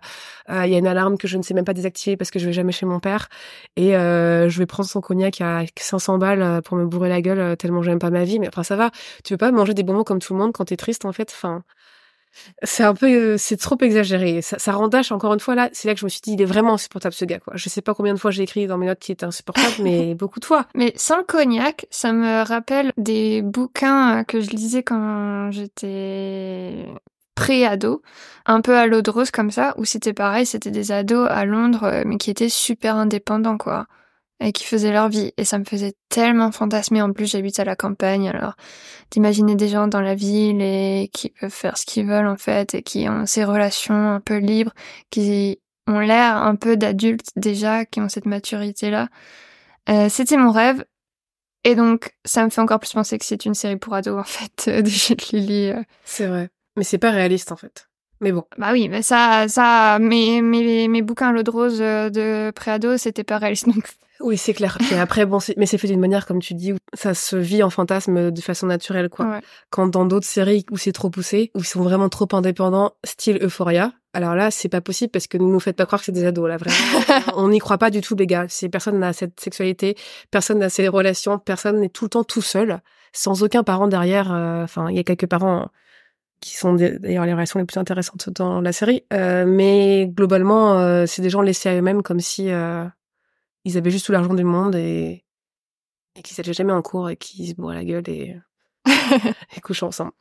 euh, 0.49 0.65
il 0.65 0.73
y 0.73 0.75
a 0.75 0.77
une 0.77 0.87
alarme 0.87 1.17
que 1.17 1.25
je 1.27 1.37
ne 1.37 1.41
sais 1.43 1.53
même 1.53 1.63
pas 1.63 1.73
désactiver 1.73 2.17
parce 2.17 2.31
que 2.31 2.39
je 2.39 2.47
vais 2.47 2.53
jamais 2.53 2.73
chez 2.73 2.85
mon 2.85 2.99
père. 2.99 3.29
Et 3.77 3.91
je 3.91 4.57
vais 4.57 4.65
prendre 4.65 4.89
son 4.89 5.01
cognac 5.01 5.39
à 5.41 5.63
500 5.79 6.17
balles 6.17 6.61
pour 6.63 6.77
me 6.77 6.85
bourrer 6.85 7.09
la 7.09 7.21
gueule 7.21 7.55
tellement 7.57 7.81
j'aime 7.81 7.99
pas 7.99 8.09
ma 8.09 8.25
vie. 8.25 8.39
Mais 8.39 8.49
enfin, 8.49 8.63
ça 8.63 8.75
va. 8.75 8.91
Tu 9.23 9.33
peux 9.33 9.37
pas 9.37 9.51
manger 9.51 9.73
des 9.73 9.83
bonbons 9.83 10.03
comme 10.03 10.19
tout 10.19 10.33
le 10.33 10.39
monde 10.39 10.51
quand 10.53 10.65
t'es 10.65 10.77
triste 10.77 11.05
en 11.05 11.13
fait. 11.13 11.31
Enfin, 11.31 11.63
c'est 12.63 12.83
un 12.83 12.93
peu, 12.93 13.07
euh, 13.07 13.37
c'est 13.37 13.57
trop 13.57 13.77
exagéré. 13.81 14.41
Ça, 14.41 14.59
ça 14.59 14.71
rendache 14.73 15.11
encore 15.11 15.33
une 15.33 15.39
fois 15.39 15.55
là. 15.55 15.69
C'est 15.73 15.87
là 15.87 15.93
que 15.93 15.99
je 15.99 16.05
me 16.05 16.09
suis 16.09 16.21
dit, 16.21 16.33
il 16.33 16.41
est 16.41 16.45
vraiment 16.45 16.73
insupportable 16.73 17.13
ce 17.13 17.25
gars. 17.25 17.39
Quoi. 17.39 17.53
Je 17.55 17.69
sais 17.69 17.81
pas 17.81 17.93
combien 17.93 18.13
de 18.13 18.19
fois 18.19 18.31
j'ai 18.31 18.43
écrit 18.43 18.67
dans 18.67 18.77
mes 18.77 18.85
notes 18.85 18.99
qu'il 18.99 19.13
était 19.13 19.25
insupportable, 19.25 19.75
mais 19.79 20.15
beaucoup 20.15 20.39
de 20.39 20.45
fois. 20.45 20.65
Mais 20.75 20.93
sans 20.95 21.17
le 21.17 21.23
cognac, 21.23 21.85
ça 21.89 22.13
me 22.13 22.43
rappelle 22.43 22.91
des 22.97 23.41
bouquins 23.41 24.23
que 24.23 24.41
je 24.41 24.49
lisais 24.51 24.83
quand 24.83 25.51
j'étais 25.51 26.87
pré-ado, 27.35 28.01
un 28.45 28.61
peu 28.61 28.77
à 28.77 28.85
l'eau 28.87 29.01
de 29.01 29.09
rose 29.09 29.31
comme 29.31 29.51
ça, 29.51 29.73
où 29.77 29.85
c'était 29.85 30.13
pareil, 30.13 30.45
c'était 30.45 30.71
des 30.71 30.91
ados 30.91 31.27
à 31.29 31.45
Londres, 31.45 31.85
euh, 31.85 32.03
mais 32.05 32.17
qui 32.17 32.29
étaient 32.29 32.49
super 32.49 32.97
indépendants, 32.97 33.57
quoi 33.57 33.87
et 34.41 34.51
qui 34.51 34.65
faisaient 34.65 34.91
leur 34.91 35.07
vie. 35.07 35.31
Et 35.37 35.45
ça 35.45 35.59
me 35.59 35.63
faisait 35.63 35.93
tellement 36.09 36.51
fantasmer. 36.51 37.01
En 37.01 37.13
plus, 37.13 37.27
j'habite 37.31 37.59
à 37.59 37.63
la 37.63 37.75
campagne, 37.75 38.27
alors 38.27 38.55
d'imaginer 39.11 39.55
des 39.55 39.67
gens 39.67 39.87
dans 39.87 40.01
la 40.01 40.15
ville 40.15 40.61
et 40.61 41.09
qui 41.13 41.29
peuvent 41.29 41.49
faire 41.51 41.77
ce 41.77 41.85
qu'ils 41.85 42.07
veulent 42.07 42.27
en 42.27 42.37
fait 42.37 42.73
et 42.73 42.81
qui 42.81 43.07
ont 43.07 43.25
ces 43.25 43.43
relations 43.43 44.15
un 44.15 44.19
peu 44.19 44.37
libres, 44.37 44.73
qui 45.11 45.59
ont 45.87 45.99
l'air 45.99 46.37
un 46.37 46.55
peu 46.55 46.75
d'adultes 46.75 47.29
déjà, 47.35 47.85
qui 47.85 48.01
ont 48.01 48.09
cette 48.09 48.25
maturité-là. 48.25 49.09
Euh, 49.89 50.09
C'était 50.09 50.37
mon 50.37 50.51
rêve. 50.51 50.83
Et 51.63 51.75
donc, 51.75 52.15
ça 52.25 52.43
me 52.43 52.49
fait 52.49 52.61
encore 52.61 52.79
plus 52.79 52.91
penser 52.91 53.19
que 53.19 53.25
c'est 53.25 53.45
une 53.45 53.53
série 53.53 53.77
pour 53.77 53.93
ados 53.93 54.19
en 54.19 54.23
fait 54.23 54.69
de 54.81 54.89
chez 54.89 55.15
Lily. 55.31 55.69
Euh. 55.69 55.83
C'est 56.03 56.25
vrai, 56.25 56.49
mais 56.75 56.83
c'est 56.83 56.97
pas 56.97 57.11
réaliste 57.11 57.51
en 57.51 57.55
fait. 57.55 57.90
Mais 58.21 58.31
bon. 58.31 58.45
Bah 58.57 58.69
oui, 58.71 58.87
mais 58.87 59.01
ça, 59.01 59.47
ça, 59.47 59.97
mes, 59.99 60.41
mes, 60.41 60.87
mes 60.87 61.01
bouquins 61.01 61.31
l'eau 61.31 61.43
de 61.43 61.51
rose 61.51 61.79
de 61.79 62.51
pré-ado, 62.51 62.97
c'était 62.97 63.23
pas 63.23 63.37
réaliste 63.37 63.67
non 63.67 63.73
plus. 63.73 63.83
Oui, 64.23 64.37
c'est 64.37 64.53
clair. 64.53 64.77
Et 64.91 64.99
après, 64.99 65.25
bon, 65.25 65.39
mais 65.57 65.65
c'est 65.65 65.79
fait 65.79 65.87
d'une 65.87 65.99
manière, 65.99 66.27
comme 66.27 66.41
tu 66.41 66.53
dis, 66.53 66.73
où 66.73 66.77
ça 66.93 67.15
se 67.15 67.35
vit 67.35 67.63
en 67.63 67.71
fantasme 67.71 68.29
de 68.29 68.41
façon 68.41 68.67
naturelle, 68.67 69.09
quoi. 69.09 69.39
Quand 69.71 69.87
dans 69.87 70.05
d'autres 70.05 70.27
séries 70.27 70.63
où 70.69 70.77
c'est 70.77 70.91
trop 70.91 71.09
poussé, 71.09 71.49
où 71.55 71.59
ils 71.59 71.65
sont 71.65 71.81
vraiment 71.81 72.07
trop 72.07 72.27
indépendants, 72.33 72.93
style 73.03 73.39
Euphoria, 73.41 73.93
alors 74.13 74.35
là, 74.35 74.51
c'est 74.51 74.69
pas 74.69 74.81
possible 74.81 75.09
parce 75.09 75.27
que 75.27 75.37
ne 75.37 75.45
nous 75.45 75.59
faites 75.59 75.77
pas 75.77 75.85
croire 75.85 76.01
que 76.01 76.05
c'est 76.05 76.11
des 76.11 76.25
ados, 76.25 76.47
là, 76.47 76.57
vraiment. 76.57 76.75
On 77.35 77.49
n'y 77.49 77.59
croit 77.59 77.77
pas 77.77 77.89
du 77.89 78.01
tout, 78.01 78.15
les 78.15 78.27
gars. 78.27 78.45
Personne 78.71 78.99
n'a 78.99 79.13
cette 79.13 79.39
sexualité, 79.39 79.95
personne 80.29 80.59
n'a 80.59 80.69
ces 80.69 80.87
relations, 80.87 81.39
personne 81.39 81.79
n'est 81.79 81.89
tout 81.89 82.05
le 82.05 82.09
temps 82.09 82.23
tout 82.23 82.41
seul, 82.41 82.81
sans 83.13 83.41
aucun 83.43 83.63
parent 83.63 83.87
derrière. 83.87 84.31
Euh, 84.31 84.63
enfin, 84.63 84.89
il 84.89 84.97
y 84.97 84.99
a 84.99 85.03
quelques 85.03 85.27
parents 85.27 85.69
qui 86.41 86.57
sont 86.57 86.73
d'ailleurs 86.73 87.25
les 87.25 87.33
relations 87.33 87.59
les 87.59 87.65
plus 87.65 87.77
intéressantes 87.77 88.29
dans 88.29 88.61
la 88.61 88.73
série, 88.73 89.03
euh, 89.13 89.45
mais 89.45 90.07
globalement, 90.07 90.79
euh, 90.79 91.05
c'est 91.05 91.21
des 91.21 91.29
gens 91.29 91.41
laissés 91.41 91.69
à 91.69 91.75
eux-mêmes 91.75 92.01
comme 92.01 92.19
si 92.19 92.49
ils 93.63 93.77
avaient 93.77 93.91
juste 93.91 94.07
tout 94.07 94.11
l'argent 94.11 94.33
du 94.33 94.43
monde 94.43 94.75
et, 94.75 95.23
et 96.15 96.21
qu'ils 96.21 96.35
s'étaient 96.35 96.53
jamais 96.53 96.73
en 96.73 96.81
cours 96.81 97.09
et 97.09 97.15
qu'ils 97.15 97.49
se 97.49 97.53
bourraient 97.53 97.75
la 97.75 97.85
gueule 97.85 98.09
et, 98.09 98.35
et 99.55 99.61
couchent 99.61 99.83
ensemble. 99.83 100.11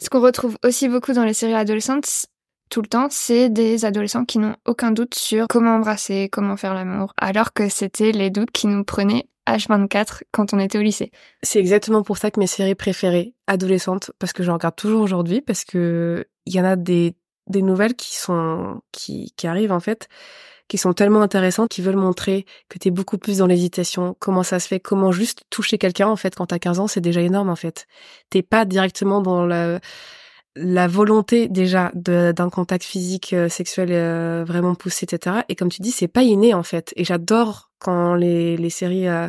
Ce 0.00 0.08
qu'on 0.08 0.20
retrouve 0.20 0.56
aussi 0.64 0.88
beaucoup 0.88 1.12
dans 1.12 1.24
les 1.24 1.34
séries 1.34 1.54
adolescentes, 1.54 2.26
tout 2.70 2.82
le 2.82 2.88
temps, 2.88 3.08
c'est 3.10 3.50
des 3.50 3.84
adolescents 3.84 4.24
qui 4.24 4.38
n'ont 4.38 4.56
aucun 4.64 4.90
doute 4.90 5.14
sur 5.14 5.46
comment 5.48 5.76
embrasser, 5.76 6.28
comment 6.30 6.56
faire 6.56 6.74
l'amour, 6.74 7.12
alors 7.16 7.52
que 7.52 7.68
c'était 7.68 8.12
les 8.12 8.30
doutes 8.30 8.50
qui 8.50 8.66
nous 8.66 8.84
prenaient 8.84 9.28
H24 9.48 10.22
quand 10.32 10.54
on 10.54 10.58
était 10.58 10.78
au 10.78 10.82
lycée. 10.82 11.10
C'est 11.42 11.58
exactement 11.58 12.02
pour 12.02 12.18
ça 12.18 12.30
que 12.30 12.40
mes 12.40 12.46
séries 12.46 12.74
préférées, 12.74 13.34
adolescentes, 13.46 14.10
parce 14.18 14.32
que 14.32 14.42
je 14.42 14.50
regarde 14.50 14.76
toujours 14.76 15.02
aujourd'hui, 15.02 15.40
parce 15.40 15.64
que 15.64 16.26
il 16.46 16.54
y 16.54 16.60
en 16.60 16.64
a 16.64 16.76
des, 16.76 17.14
des 17.48 17.62
nouvelles 17.62 17.94
qui 17.94 18.14
sont, 18.14 18.80
qui, 18.92 19.32
qui 19.36 19.46
arrivent 19.46 19.72
en 19.72 19.80
fait, 19.80 20.08
qui 20.68 20.78
sont 20.78 20.92
tellement 20.94 21.22
intéressantes, 21.22 21.68
qui 21.68 21.82
veulent 21.82 21.96
montrer 21.96 22.46
que 22.68 22.78
t'es 22.78 22.90
beaucoup 22.90 23.18
plus 23.18 23.38
dans 23.38 23.46
l'hésitation, 23.46 24.16
comment 24.18 24.42
ça 24.42 24.60
se 24.60 24.68
fait, 24.68 24.80
comment 24.80 25.12
juste 25.12 25.42
toucher 25.50 25.78
quelqu'un 25.78 26.08
en 26.08 26.16
fait 26.16 26.34
quand 26.34 26.46
t'as 26.46 26.58
15 26.58 26.80
ans, 26.80 26.86
c'est 26.86 27.00
déjà 27.00 27.20
énorme 27.20 27.50
en 27.50 27.56
fait. 27.56 27.86
T'es 28.30 28.42
pas 28.42 28.64
directement 28.64 29.20
dans 29.20 29.44
la, 29.46 29.80
la 30.56 30.86
volonté 30.86 31.48
déjà 31.48 31.90
d'un 31.94 32.50
contact 32.50 32.84
physique 32.84 33.32
euh, 33.32 33.48
sexuel 33.48 33.88
euh, 33.90 34.44
vraiment 34.46 34.74
poussé 34.74 35.04
etc 35.04 35.38
et 35.48 35.56
comme 35.56 35.68
tu 35.68 35.82
dis 35.82 35.90
c'est 35.90 36.08
pas 36.08 36.22
inné 36.22 36.54
en 36.54 36.62
fait. 36.62 36.92
Et 36.96 37.04
j'adore 37.04 37.70
quand 37.78 38.14
les, 38.14 38.56
les 38.56 38.70
séries 38.70 39.08
euh, 39.08 39.28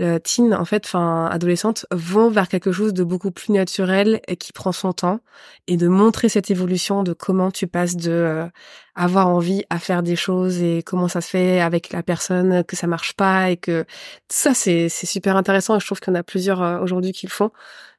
euh, 0.00 0.18
teen 0.18 0.54
en 0.54 0.64
fait 0.64 0.86
enfin 0.86 1.26
adolescentes 1.30 1.84
vont 1.90 2.30
vers 2.30 2.48
quelque 2.48 2.72
chose 2.72 2.94
de 2.94 3.04
beaucoup 3.04 3.30
plus 3.30 3.52
naturel 3.52 4.22
et 4.28 4.36
qui 4.36 4.52
prend 4.52 4.72
son 4.72 4.94
temps 4.94 5.20
et 5.66 5.76
de 5.76 5.88
montrer 5.88 6.30
cette 6.30 6.50
évolution 6.50 7.02
de 7.02 7.12
comment 7.12 7.50
tu 7.50 7.66
passes 7.66 7.96
de 7.96 8.48
avoir 8.94 9.28
envie 9.28 9.64
à 9.68 9.78
faire 9.78 10.02
des 10.02 10.16
choses 10.16 10.62
et 10.62 10.82
comment 10.82 11.08
ça 11.08 11.20
se 11.20 11.28
fait 11.28 11.60
avec 11.60 11.92
la 11.92 12.02
personne 12.02 12.64
que 12.64 12.76
ça 12.76 12.86
marche 12.86 13.12
pas 13.14 13.50
et 13.50 13.58
que 13.58 13.84
ça 14.30 14.54
c'est 14.54 14.88
c'est 14.88 15.06
super 15.06 15.36
intéressant 15.36 15.76
et 15.76 15.80
je 15.80 15.86
trouve 15.86 16.00
qu'il 16.00 16.14
y 16.14 16.16
en 16.16 16.20
a 16.20 16.22
plusieurs 16.22 16.80
aujourd'hui 16.82 17.12
qui 17.12 17.26
le 17.26 17.30
font 17.32 17.50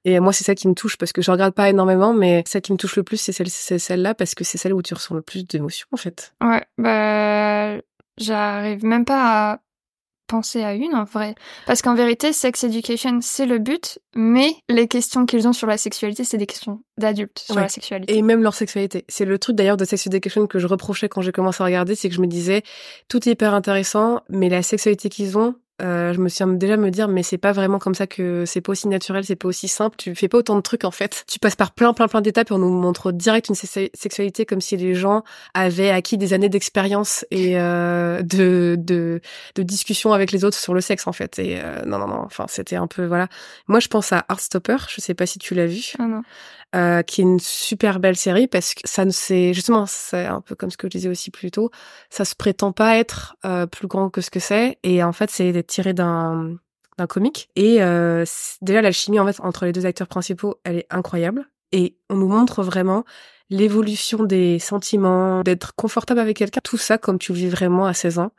et 0.04 0.20
moi, 0.20 0.34
c'est 0.34 0.44
ça 0.44 0.56
qui 0.56 0.68
me 0.68 0.74
touche 0.74 0.98
parce 0.98 1.14
que 1.14 1.22
je 1.22 1.32
regarde 1.32 1.54
pas 1.54 1.70
énormément, 1.70 2.14
mais 2.14 2.44
celle 2.48 2.62
qui 2.62 2.72
me 2.72 2.78
touche 2.78 2.96
le 2.96 3.04
plus, 3.04 3.18
c'est 3.18 3.32
celle, 3.32 3.50
c'est 3.50 3.80
celle-là 3.80 4.16
parce 4.16 4.36
que 4.36 4.44
c'est 4.44 4.58
celle 4.58 4.74
où 4.74 4.82
tu 4.82 4.94
ressens 4.94 5.16
le 5.16 5.22
plus 5.22 5.46
d'émotions, 5.46 5.88
en 5.92 5.98
fait. 5.98 6.34
Ouais, 6.42 6.64
bah, 6.78 7.78
j'arrive 8.18 8.84
même 8.84 9.06
pas 9.06 9.52
à 9.52 9.60
penser 10.32 10.64
à 10.64 10.74
une 10.74 10.96
en 10.96 11.04
vrai. 11.04 11.36
Parce 11.68 11.82
qu'en 11.82 11.94
vérité, 11.94 12.32
sex 12.32 12.64
education, 12.64 13.20
c'est 13.22 13.46
le 13.46 13.60
but, 13.60 14.00
mais 14.16 14.56
les 14.70 14.88
questions 14.88 15.26
qu'ils 15.26 15.48
ont 15.48 15.54
sur 15.54 15.68
la 15.68 15.78
sexualité, 15.78 16.24
c'est 16.24 16.38
des 16.38 16.46
questions 16.46 16.82
d'adultes 16.98 17.40
sur 17.40 17.56
la 17.56 17.68
sexualité. 17.68 18.18
Et 18.18 18.22
même 18.22 18.42
leur 18.42 18.56
sexualité. 18.56 19.04
C'est 19.10 19.26
le 19.26 19.38
truc 19.38 19.58
d'ailleurs 19.58 19.78
de 19.78 19.84
sex 19.84 20.08
education 20.08 20.48
que 20.48 20.58
je 20.58 20.68
reprochais 20.68 21.10
quand 21.10 21.22
j'ai 21.22 21.34
commencé 21.34 21.62
à 21.62 21.66
regarder, 21.66 21.96
c'est 21.96 22.08
que 22.08 22.16
je 22.16 22.22
me 22.22 22.28
disais, 22.28 22.64
tout 23.10 23.28
est 23.28 23.34
hyper 23.34 23.54
intéressant, 23.54 24.22
mais 24.30 24.48
la 24.48 24.64
sexualité 24.64 25.10
qu'ils 25.10 25.38
ont, 25.38 25.56
euh, 25.82 26.14
je 26.14 26.20
me 26.20 26.30
suis 26.30 26.44
déjà 26.58 26.78
me 26.78 26.90
dire 26.92 27.08
mais 27.08 27.24
c'est 27.24 27.38
pas 27.38 27.52
vraiment 27.52 27.80
comme 27.80 27.96
ça 27.96 28.08
que 28.08 28.46
c'est 28.46 28.62
pas 28.62 28.72
aussi 28.72 28.88
naturel, 28.88 29.24
c'est 29.26 29.36
pas 29.36 29.48
aussi 29.48 29.68
simple, 29.68 29.96
tu 29.98 30.16
fais 30.16 30.28
pas 30.28 30.38
autant 30.38 30.56
de 30.56 30.62
trucs 30.62 30.84
en 30.84 30.92
fait. 30.92 31.24
Tu 31.28 31.40
passes 31.40 31.56
par 31.56 31.72
plein 31.72 31.94
plein 31.94 32.08
plein 32.08 32.22
d'étapes 32.22 32.52
et 32.52 32.54
on 32.54 32.60
nous 32.60 32.70
montre 32.72 33.12
direct 33.12 33.50
une 33.50 33.56
sexualité 33.56 34.46
comme 34.46 34.62
si 34.62 34.78
les 34.78 34.94
gens 34.96 35.24
avaient 35.54 35.90
acquis 35.90 36.18
des 36.18 36.34
années 36.34 36.50
d'expérience 36.50 37.26
et 37.32 37.60
euh, 37.60 38.22
de, 38.22 38.76
de 38.78 39.22
de 39.56 39.64
discussion 39.64 40.14
avec 40.14 40.32
les 40.32 40.46
autres 40.46 40.58
sur 40.58 40.74
le 40.74 40.82
sexe 40.82 41.08
en 41.08 41.14
fait. 41.14 41.40
Et 41.40 41.60
euh, 41.62 41.84
non 41.86 41.98
non 42.00 42.08
non, 42.08 42.22
enfin 42.26 42.46
c'était 42.48 42.76
un 42.76 42.88
peu 42.88 43.06
voilà. 43.06 43.28
Moi 43.68 43.80
je 43.80 43.88
pense 43.88 44.14
à 44.14 44.26
Heartstopper, 44.30 44.78
je 44.90 45.02
sais 45.02 45.14
pas 45.14 45.26
si 45.26 45.40
tu 45.40 45.56
l'as 45.56 45.68
vu. 45.68 45.94
Ah 46.00 46.06
non. 46.08 46.22
Euh, 46.74 47.02
qui 47.02 47.20
est 47.20 47.26
une 47.26 47.42
super 47.42 48.00
belle 48.00 48.16
série 48.16 48.48
parce 48.48 48.74
que 48.74 48.80
ça 48.86 49.04
ne 49.04 49.12
c'est 49.12 49.54
justement 49.54 49.86
c'est 49.86 50.26
un 50.26 50.40
peu 50.40 50.56
comme 50.56 50.72
ce 50.72 50.78
que 50.78 50.88
je 50.88 50.92
disais 50.92 51.10
aussi 51.10 51.30
plus 51.30 51.52
tôt 51.52 51.70
ça 52.10 52.24
se 52.24 52.34
prétend 52.34 52.72
pas 52.72 52.96
être 52.96 53.36
euh, 53.44 53.66
plus 53.66 53.88
grand 53.88 54.10
que 54.10 54.22
ce 54.22 54.30
que 54.30 54.40
c'est 54.40 54.78
et 54.84 55.04
en 55.04 55.12
fait 55.12 55.30
c'est 55.30 55.68
tiré 55.68 55.94
d'un 55.94 56.56
d'un 56.98 57.08
comique 57.08 57.50
et 57.58 57.84
euh, 57.84 58.24
déjà 58.62 58.82
l'alchimie 58.82 59.20
en 59.20 59.26
fait 59.26 59.42
entre 59.42 59.66
les 59.66 59.74
deux 59.74 59.86
acteurs 59.86 60.08
principaux 60.08 60.62
elle 60.64 60.78
est 60.78 60.88
incroyable 60.90 61.46
et 61.74 61.98
on 62.10 62.16
nous 62.16 62.30
montre 62.30 62.64
vraiment 62.64 63.04
l'évolution 63.50 64.24
des 64.24 64.58
sentiments 64.58 65.42
d'être 65.42 65.76
confortable 65.76 66.22
avec 66.22 66.38
quelqu'un 66.38 66.62
tout 66.64 66.78
ça 66.78 66.98
comme 66.98 67.20
tu 67.20 67.34
le 67.34 67.38
vis 67.38 67.50
vraiment 67.50 67.86
à 67.86 67.94
16 67.94 68.20
ans 68.20 68.32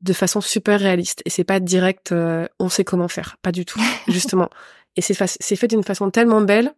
de 0.00 0.12
façon 0.12 0.40
super 0.40 0.80
réaliste 0.80 1.22
et 1.24 1.30
c'est 1.30 1.44
pas 1.44 1.60
direct 1.60 2.12
euh, 2.12 2.46
on 2.58 2.68
sait 2.68 2.84
comment 2.84 3.08
faire 3.08 3.36
pas 3.42 3.52
du 3.52 3.64
tout 3.64 3.80
justement. 4.08 4.48
Et 4.96 5.02
c'est 5.02 5.14
c'est 5.26 5.56
fait 5.56 5.68
d'une 5.68 5.84
façon 5.84 6.10
tellement 6.10 6.40
belle 6.40 6.72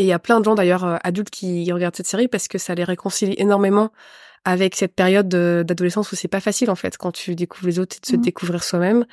et 0.00 0.04
il 0.04 0.06
y 0.06 0.12
a 0.12 0.18
plein 0.18 0.40
de 0.40 0.46
gens 0.46 0.54
d'ailleurs 0.54 0.84
euh, 0.84 0.96
adultes 1.04 1.28
qui 1.28 1.70
regardent 1.70 1.94
cette 1.94 2.06
série 2.06 2.26
parce 2.26 2.48
que 2.48 2.56
ça 2.56 2.74
les 2.74 2.84
réconcilie 2.84 3.34
énormément 3.36 3.92
avec 4.46 4.74
cette 4.74 4.94
période 4.94 5.28
d'adolescence 5.28 6.10
où 6.10 6.16
c'est 6.16 6.26
pas 6.26 6.40
facile 6.40 6.70
en 6.70 6.74
fait 6.74 6.96
quand 6.96 7.12
tu 7.12 7.34
découvres 7.34 7.66
les 7.66 7.78
autres 7.78 7.96
et 7.98 8.00
de 8.00 8.06
se 8.06 8.16
mmh. 8.16 8.22
découvrir 8.22 8.64
soi-même 8.64 9.04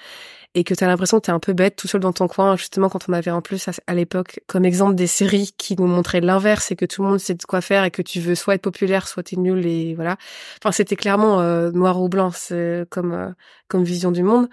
et 0.55 0.63
que 0.63 0.73
tu 0.73 0.81
as 0.85 0.87
l'impression 0.87 1.19
que 1.19 1.25
tu 1.25 1.31
es 1.31 1.33
un 1.33 1.41
peu 1.41 1.51
bête 1.51 1.75
tout 1.75 1.89
seul 1.89 1.99
dans 1.99 2.13
ton 2.13 2.29
coin 2.29 2.55
justement 2.55 2.87
quand 2.87 3.09
on 3.09 3.13
avait 3.13 3.31
en 3.31 3.41
plus 3.41 3.67
à, 3.85 3.93
l'époque 3.93 4.39
comme 4.47 4.63
exemple 4.63 4.95
des 4.95 5.07
séries 5.07 5.51
qui 5.57 5.75
nous 5.75 5.87
montraient 5.87 6.21
l'inverse 6.21 6.71
et 6.71 6.77
que 6.77 6.85
tout 6.85 7.03
le 7.03 7.09
monde 7.09 7.19
sait 7.19 7.33
de 7.33 7.43
quoi 7.43 7.59
faire 7.59 7.83
et 7.83 7.91
que 7.91 8.01
tu 8.01 8.21
veux 8.21 8.35
soit 8.35 8.55
être 8.55 8.61
populaire 8.61 9.09
soit 9.09 9.23
t'es 9.23 9.35
nul 9.35 9.65
et 9.65 9.93
voilà. 9.95 10.15
Enfin 10.61 10.71
c'était 10.71 10.95
clairement 10.95 11.41
euh, 11.41 11.71
noir 11.71 12.01
ou 12.01 12.07
blanc 12.07 12.31
c'est 12.31 12.85
comme 12.89 13.11
euh, 13.11 13.29
comme 13.67 13.83
vision 13.83 14.11
du 14.11 14.23
monde. 14.23 14.47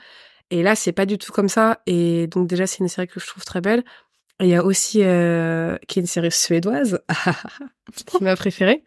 Et 0.51 0.64
là 0.64 0.74
c'est 0.74 0.93
pas 0.93 1.07
du 1.07 1.18
tout 1.18 1.30
comme 1.30 1.49
ça 1.49 1.78
et 1.87 2.26
donc 2.26 2.49
déjà 2.49 2.66
c'est 2.66 2.78
une 2.78 2.89
série 2.89 3.07
que 3.07 3.20
je 3.20 3.26
trouve 3.28 3.45
très 3.45 3.61
belle 3.61 3.85
il 4.45 4.51
y 4.51 4.55
a 4.55 4.64
aussi 4.64 5.01
euh, 5.03 5.76
une 5.97 6.07
série 6.07 6.30
suédoise 6.30 7.01
qui 8.07 8.22
m'a 8.22 8.36
préférée, 8.36 8.84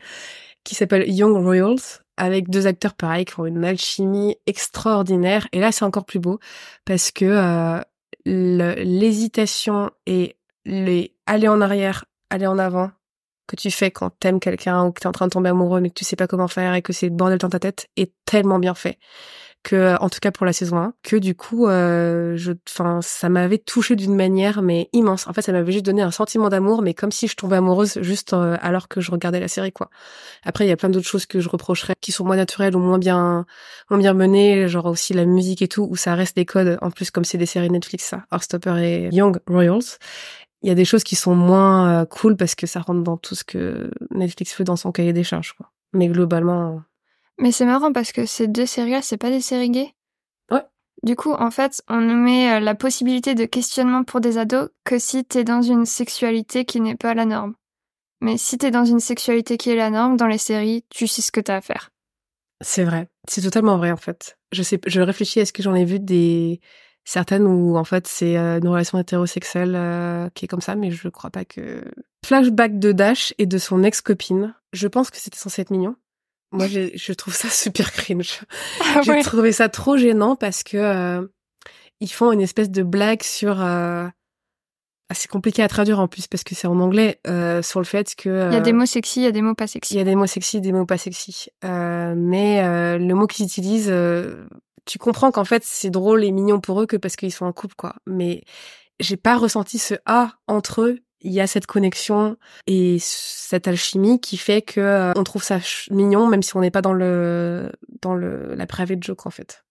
qui 0.64 0.76
s'appelle 0.76 1.10
Young 1.10 1.36
Royals, 1.36 2.02
avec 2.18 2.50
deux 2.50 2.68
acteurs 2.68 2.96
pareils 2.96 3.26
qui 3.26 3.40
ont 3.40 3.46
une 3.46 3.64
alchimie 3.64 4.36
extraordinaire. 4.48 5.48
Et 5.52 5.60
là, 5.60 5.72
c'est 5.72 5.86
encore 5.86 6.06
plus 6.06 6.20
beau 6.20 6.40
parce 6.86 7.12
que 7.12 7.26
euh, 7.26 7.82
l'hésitation 8.26 9.92
et 10.06 10.36
les 10.66 11.16
aller 11.26 11.48
en 11.48 11.62
arrière, 11.62 12.06
aller 12.30 12.48
en 12.48 12.58
avant 12.58 12.92
que 13.48 13.56
tu 13.56 13.72
fais 13.72 13.92
quand 13.92 14.10
t'aimes 14.20 14.40
quelqu'un 14.40 14.86
ou 14.86 14.92
que 14.92 15.00
t'es 15.00 15.08
en 15.08 15.14
train 15.14 15.28
de 15.28 15.32
tomber 15.32 15.50
amoureux 15.50 15.80
mais 15.80 15.90
que 15.90 15.94
tu 15.94 16.04
sais 16.04 16.18
pas 16.18 16.28
comment 16.28 16.50
faire 16.50 16.74
et 16.74 16.82
que 16.82 16.92
c'est 16.92 17.08
le 17.08 17.16
bordel 17.16 17.38
dans 17.38 17.50
ta 17.50 17.60
tête 17.60 17.88
est 17.96 18.12
tellement 18.26 18.60
bien 18.60 18.76
fait 18.76 19.00
que 19.64 19.98
en 20.02 20.10
tout 20.10 20.20
cas 20.22 20.32
pour 20.32 20.46
la 20.46 20.54
saison 20.54 20.78
1 20.78 20.94
que 21.04 21.16
du 21.16 21.36
coup 21.36 21.68
euh, 21.68 22.36
je 22.38 22.54
enfin 22.70 23.00
ça 23.02 23.30
m'avait 23.30 23.58
touché 23.58 23.96
d'une 23.96 24.16
manière 24.16 24.62
mais 24.62 24.90
immense. 24.94 25.28
En 25.28 25.34
fait 25.34 25.42
ça 25.42 25.52
m'avait 25.52 25.72
juste 25.72 25.86
donné 25.86 26.02
un 26.02 26.12
sentiment 26.12 26.50
d'amour 26.50 26.82
mais 26.82 26.94
comme 26.94 27.12
si 27.12 27.28
je 27.28 27.36
tombais 27.36 27.58
amoureuse 27.58 28.00
juste 28.02 28.34
euh, 28.34 28.58
alors 28.62 28.88
que 28.88 29.02
je 29.02 29.12
regardais 29.12 29.40
la 29.40 29.48
série 29.48 29.72
quoi. 29.72 29.90
Après 30.44 30.66
il 30.66 30.70
y 30.70 30.72
a 30.72 30.78
plein 30.78 30.90
d'autres 30.90 31.08
choses 31.08 31.26
que 31.26 31.40
je 31.40 31.50
reprocherais 31.50 31.96
qui 32.02 32.12
sont 32.12 32.24
moins 32.26 32.38
naturelles 32.38 32.76
ou 32.76 32.80
moins 32.80 33.00
bien 33.00 33.46
moins 33.90 34.00
bien 34.00 34.14
menées 34.14 34.68
genre 34.68 34.86
aussi 34.86 35.14
la 35.14 35.26
musique 35.26 35.62
et 35.62 35.68
tout 35.68 35.88
où 35.90 35.96
ça 35.96 36.16
reste 36.16 36.36
des 36.36 36.46
codes 36.46 36.78
en 36.82 36.92
plus 36.92 37.12
comme 37.12 37.26
c'est 37.26 37.38
des 37.38 37.46
séries 37.46 37.70
Netflix 37.70 38.06
ça. 38.06 38.24
Heartstopper 38.32 38.78
et 38.80 39.10
Young 39.16 39.40
Royals. 39.48 39.98
Il 40.64 40.70
y 40.70 40.72
a 40.72 40.76
des 40.76 40.86
choses 40.86 41.04
qui 41.04 41.16
sont 41.16 41.36
moins 41.36 42.02
euh, 42.02 42.06
cool 42.06 42.36
parce 42.36 42.56
que 42.56 42.66
ça 42.68 42.80
rentre 42.80 43.04
dans 43.04 43.18
tout 43.18 43.36
ce 43.36 43.44
que 43.44 43.92
Netflix 44.12 44.54
fait 44.54 44.64
dans 44.64 44.76
son 44.76 44.92
cahier 44.92 45.14
des 45.14 45.24
charges 45.24 45.54
quoi. 45.54 45.72
Mais 45.94 46.08
globalement 46.08 46.82
mais 47.40 47.52
c'est 47.52 47.66
marrant 47.66 47.92
parce 47.94 48.12
que 48.12 48.26
ces 48.26 48.48
deux 48.48 48.66
séries-là, 48.66 49.02
c'est 49.02 49.18
pas 49.18 49.30
des 49.30 49.42
séries 49.42 49.70
gays. 49.70 49.94
Ouais. 50.52 50.64
Du 51.04 51.16
coup, 51.16 51.34
en 51.34 51.52
fait, 51.52 51.82
on 51.88 52.02
nous 52.02 52.16
met 52.16 52.54
euh, 52.54 52.60
la 52.60 52.76
possibilité 52.76 53.36
de 53.36 53.46
questionnement 53.46 54.04
pour 54.04 54.22
des 54.22 54.38
ados 54.38 54.70
que 54.84 54.98
si 54.98 55.24
t'es 55.24 55.44
dans 55.44 55.62
une 55.62 55.86
sexualité 55.86 56.66
qui 56.66 56.82
n'est 56.82 56.96
pas 56.96 57.14
la 57.14 57.26
norme. 57.26 57.54
Mais 58.22 58.38
si 58.38 58.58
t'es 58.58 58.72
dans 58.72 58.86
une 58.86 59.00
sexualité 59.00 59.58
qui 59.58 59.70
est 59.70 59.76
la 59.76 59.92
norme, 59.92 60.18
dans 60.18 60.28
les 60.28 60.40
séries, 60.40 60.84
tu 60.90 61.08
sais 61.08 61.22
ce 61.22 61.32
que 61.32 61.40
t'as 61.40 61.58
à 61.58 61.62
faire. 61.62 61.92
C'est 62.62 62.84
vrai. 62.84 63.08
C'est 63.28 63.42
totalement 63.42 63.78
vrai, 63.78 63.92
en 63.92 63.98
fait. 63.98 64.38
Je 64.52 64.64
sais, 64.64 64.80
je 64.88 65.02
réfléchis 65.02 65.40
à 65.40 65.46
ce 65.46 65.54
que 65.54 65.62
j'en 65.62 65.76
ai 65.76 65.86
vu 65.86 66.00
des 66.00 66.60
certaines 67.06 67.46
où, 67.46 67.78
en 67.78 67.84
fait, 67.84 68.08
c'est 68.08 68.36
euh, 68.36 68.58
une 68.58 68.68
relation 68.68 68.98
hétérosexuelle 68.98 69.76
euh, 69.76 70.30
qui 70.34 70.46
est 70.46 70.48
comme 70.48 70.62
ça, 70.62 70.76
mais 70.76 70.90
je 70.90 71.10
crois 71.10 71.30
pas 71.30 71.46
que... 71.46 71.84
Flashback 72.26 72.80
de 72.80 72.92
Dash 72.92 73.34
et 73.38 73.46
de 73.46 73.58
son 73.60 73.84
ex-copine. 73.84 74.56
Je 74.74 74.88
pense 74.88 75.12
que 75.12 75.18
c'était 75.18 75.38
censé 75.38 75.62
être 75.62 75.70
mignon. 75.70 75.96
Moi, 76.52 76.68
je 76.68 77.14
trouve 77.14 77.34
ça 77.34 77.50
super 77.50 77.92
cringe. 77.92 78.42
Ah 78.82 79.02
j'ai 79.04 79.22
trouvé 79.22 79.52
ça 79.52 79.70
trop 79.70 79.98
gênant 79.98 80.36
parce 80.36 80.64
que 80.64 80.78
euh, 80.78 81.28
ils 82.00 82.12
font 82.12 82.32
une 82.32 82.42
espèce 82.42 82.70
de 82.70 82.84
blague 82.84 83.24
sur. 83.24 83.62
Euh, 83.62 84.08
c'est 85.14 85.30
compliqué 85.30 85.64
à 85.64 85.70
traduire 85.70 86.02
en 86.02 86.10
plus 86.10 86.28
parce 86.28 86.44
que 86.44 86.54
c'est 86.54 86.68
en 86.68 86.80
anglais 86.82 87.22
euh, 87.28 87.62
sur 87.62 87.80
le 87.80 87.86
fait 87.86 88.14
que. 88.16 88.50
il 88.50 88.54
y 88.54 88.58
a 88.58 88.62
des 88.62 88.74
mots 88.74 88.86
sexy, 88.86 89.22
il 89.22 89.24
y 89.24 89.28
a 89.28 89.32
des 89.32 89.42
mots 89.42 89.56
pas 89.56 89.68
sexy. 89.68 89.94
Il 89.94 89.98
y 89.98 90.02
a 90.02 90.04
des 90.04 90.16
mots 90.16 90.28
sexy, 90.28 90.62
des 90.62 90.72
mots 90.72 90.86
pas 90.86 90.98
sexy. 90.98 91.48
mais 91.64 92.98
le 92.98 93.14
mot 93.14 93.28
qu'ils 93.28 93.46
utilisent, 93.46 93.94
tu 94.86 95.00
comprends 95.00 95.32
qu'en 95.32 95.46
fait 95.46 95.64
c'est 95.66 95.90
drôle 95.90 96.24
et 96.24 96.32
mignon 96.32 96.60
pour 96.60 96.82
eux 96.82 96.86
que 96.86 96.98
parce 96.98 97.16
qu'ils 97.16 97.34
sont 97.34 97.46
en 97.46 97.54
couple, 97.54 97.76
quoi. 97.76 97.96
Mais 98.06 98.44
j'ai 99.00 99.18
pas 99.18 99.38
ressenti 99.38 99.78
ce 99.78 99.96
A 100.06 100.34
entre 100.48 100.82
eux 100.82 101.00
il 101.22 101.32
y 101.32 101.42
a 101.42 101.48
cette 101.48 101.66
connexion 101.66 102.38
et 102.68 102.98
cette 103.00 103.68
alchimie 103.68 104.20
qui 104.20 104.38
fait 104.38 104.62
que 104.62 104.80
euh, 104.80 105.14
on 105.16 105.24
trouve 105.24 105.44
ça 105.44 105.60
mignon 105.90 106.28
même 106.28 106.44
si 106.44 106.56
on 106.56 106.62
n'est 106.62 106.72
pas 106.72 106.82
dans 106.82 106.94
le 106.94 107.72
dans 108.02 108.14
le 108.14 108.54
la 108.56 108.68
private 108.68 109.04
joke 109.04 109.26
en 109.26 109.32
fait. 109.32 109.64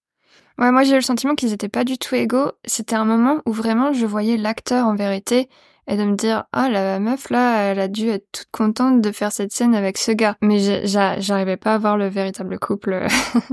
Ouais, 0.59 0.73
moi 0.73 0.85
j'ai 0.85 0.93
eu 0.93 0.97
le 0.97 1.03
sentiment 1.03 1.35
qu'ils 1.35 1.53
étaient 1.53 1.69
pas 1.69 1.85
du 1.85 1.99
tout 1.99 2.15
égaux. 2.15 2.53
C'était 2.65 2.97
un 2.97 3.05
moment 3.05 3.43
où 3.45 3.53
vraiment 3.53 3.93
je 3.93 4.07
voyais 4.07 4.39
l'acteur 4.39 4.87
en 4.87 4.95
vérité 4.95 5.51
et 5.87 5.97
de 5.97 6.05
me 6.05 6.17
dire 6.17 6.45
ah 6.53 6.69
la 6.69 6.99
meuf 6.99 7.31
là 7.31 7.71
elle 7.71 7.79
a 7.79 7.89
dû 7.89 8.09
être 8.09 8.27
toute 8.33 8.49
contente 8.51 9.01
de 9.01 9.13
faire 9.13 9.33
cette 9.33 9.53
scène 9.53 9.75
avec 9.75 9.99
ce 9.99 10.13
gars 10.13 10.37
mais 10.43 10.87
j'arrivais 10.87 11.57
pas 11.57 11.75
à 11.75 11.79
voir 11.79 11.97
le 11.97 12.09
véritable 12.09 12.59
couple 12.59 13.07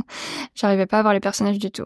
j'arrivais 0.55 0.87
pas 0.87 0.99
à 0.99 1.01
voir 1.03 1.13
les 1.13 1.19
personnages 1.19 1.59
du 1.59 1.71
tout 1.71 1.85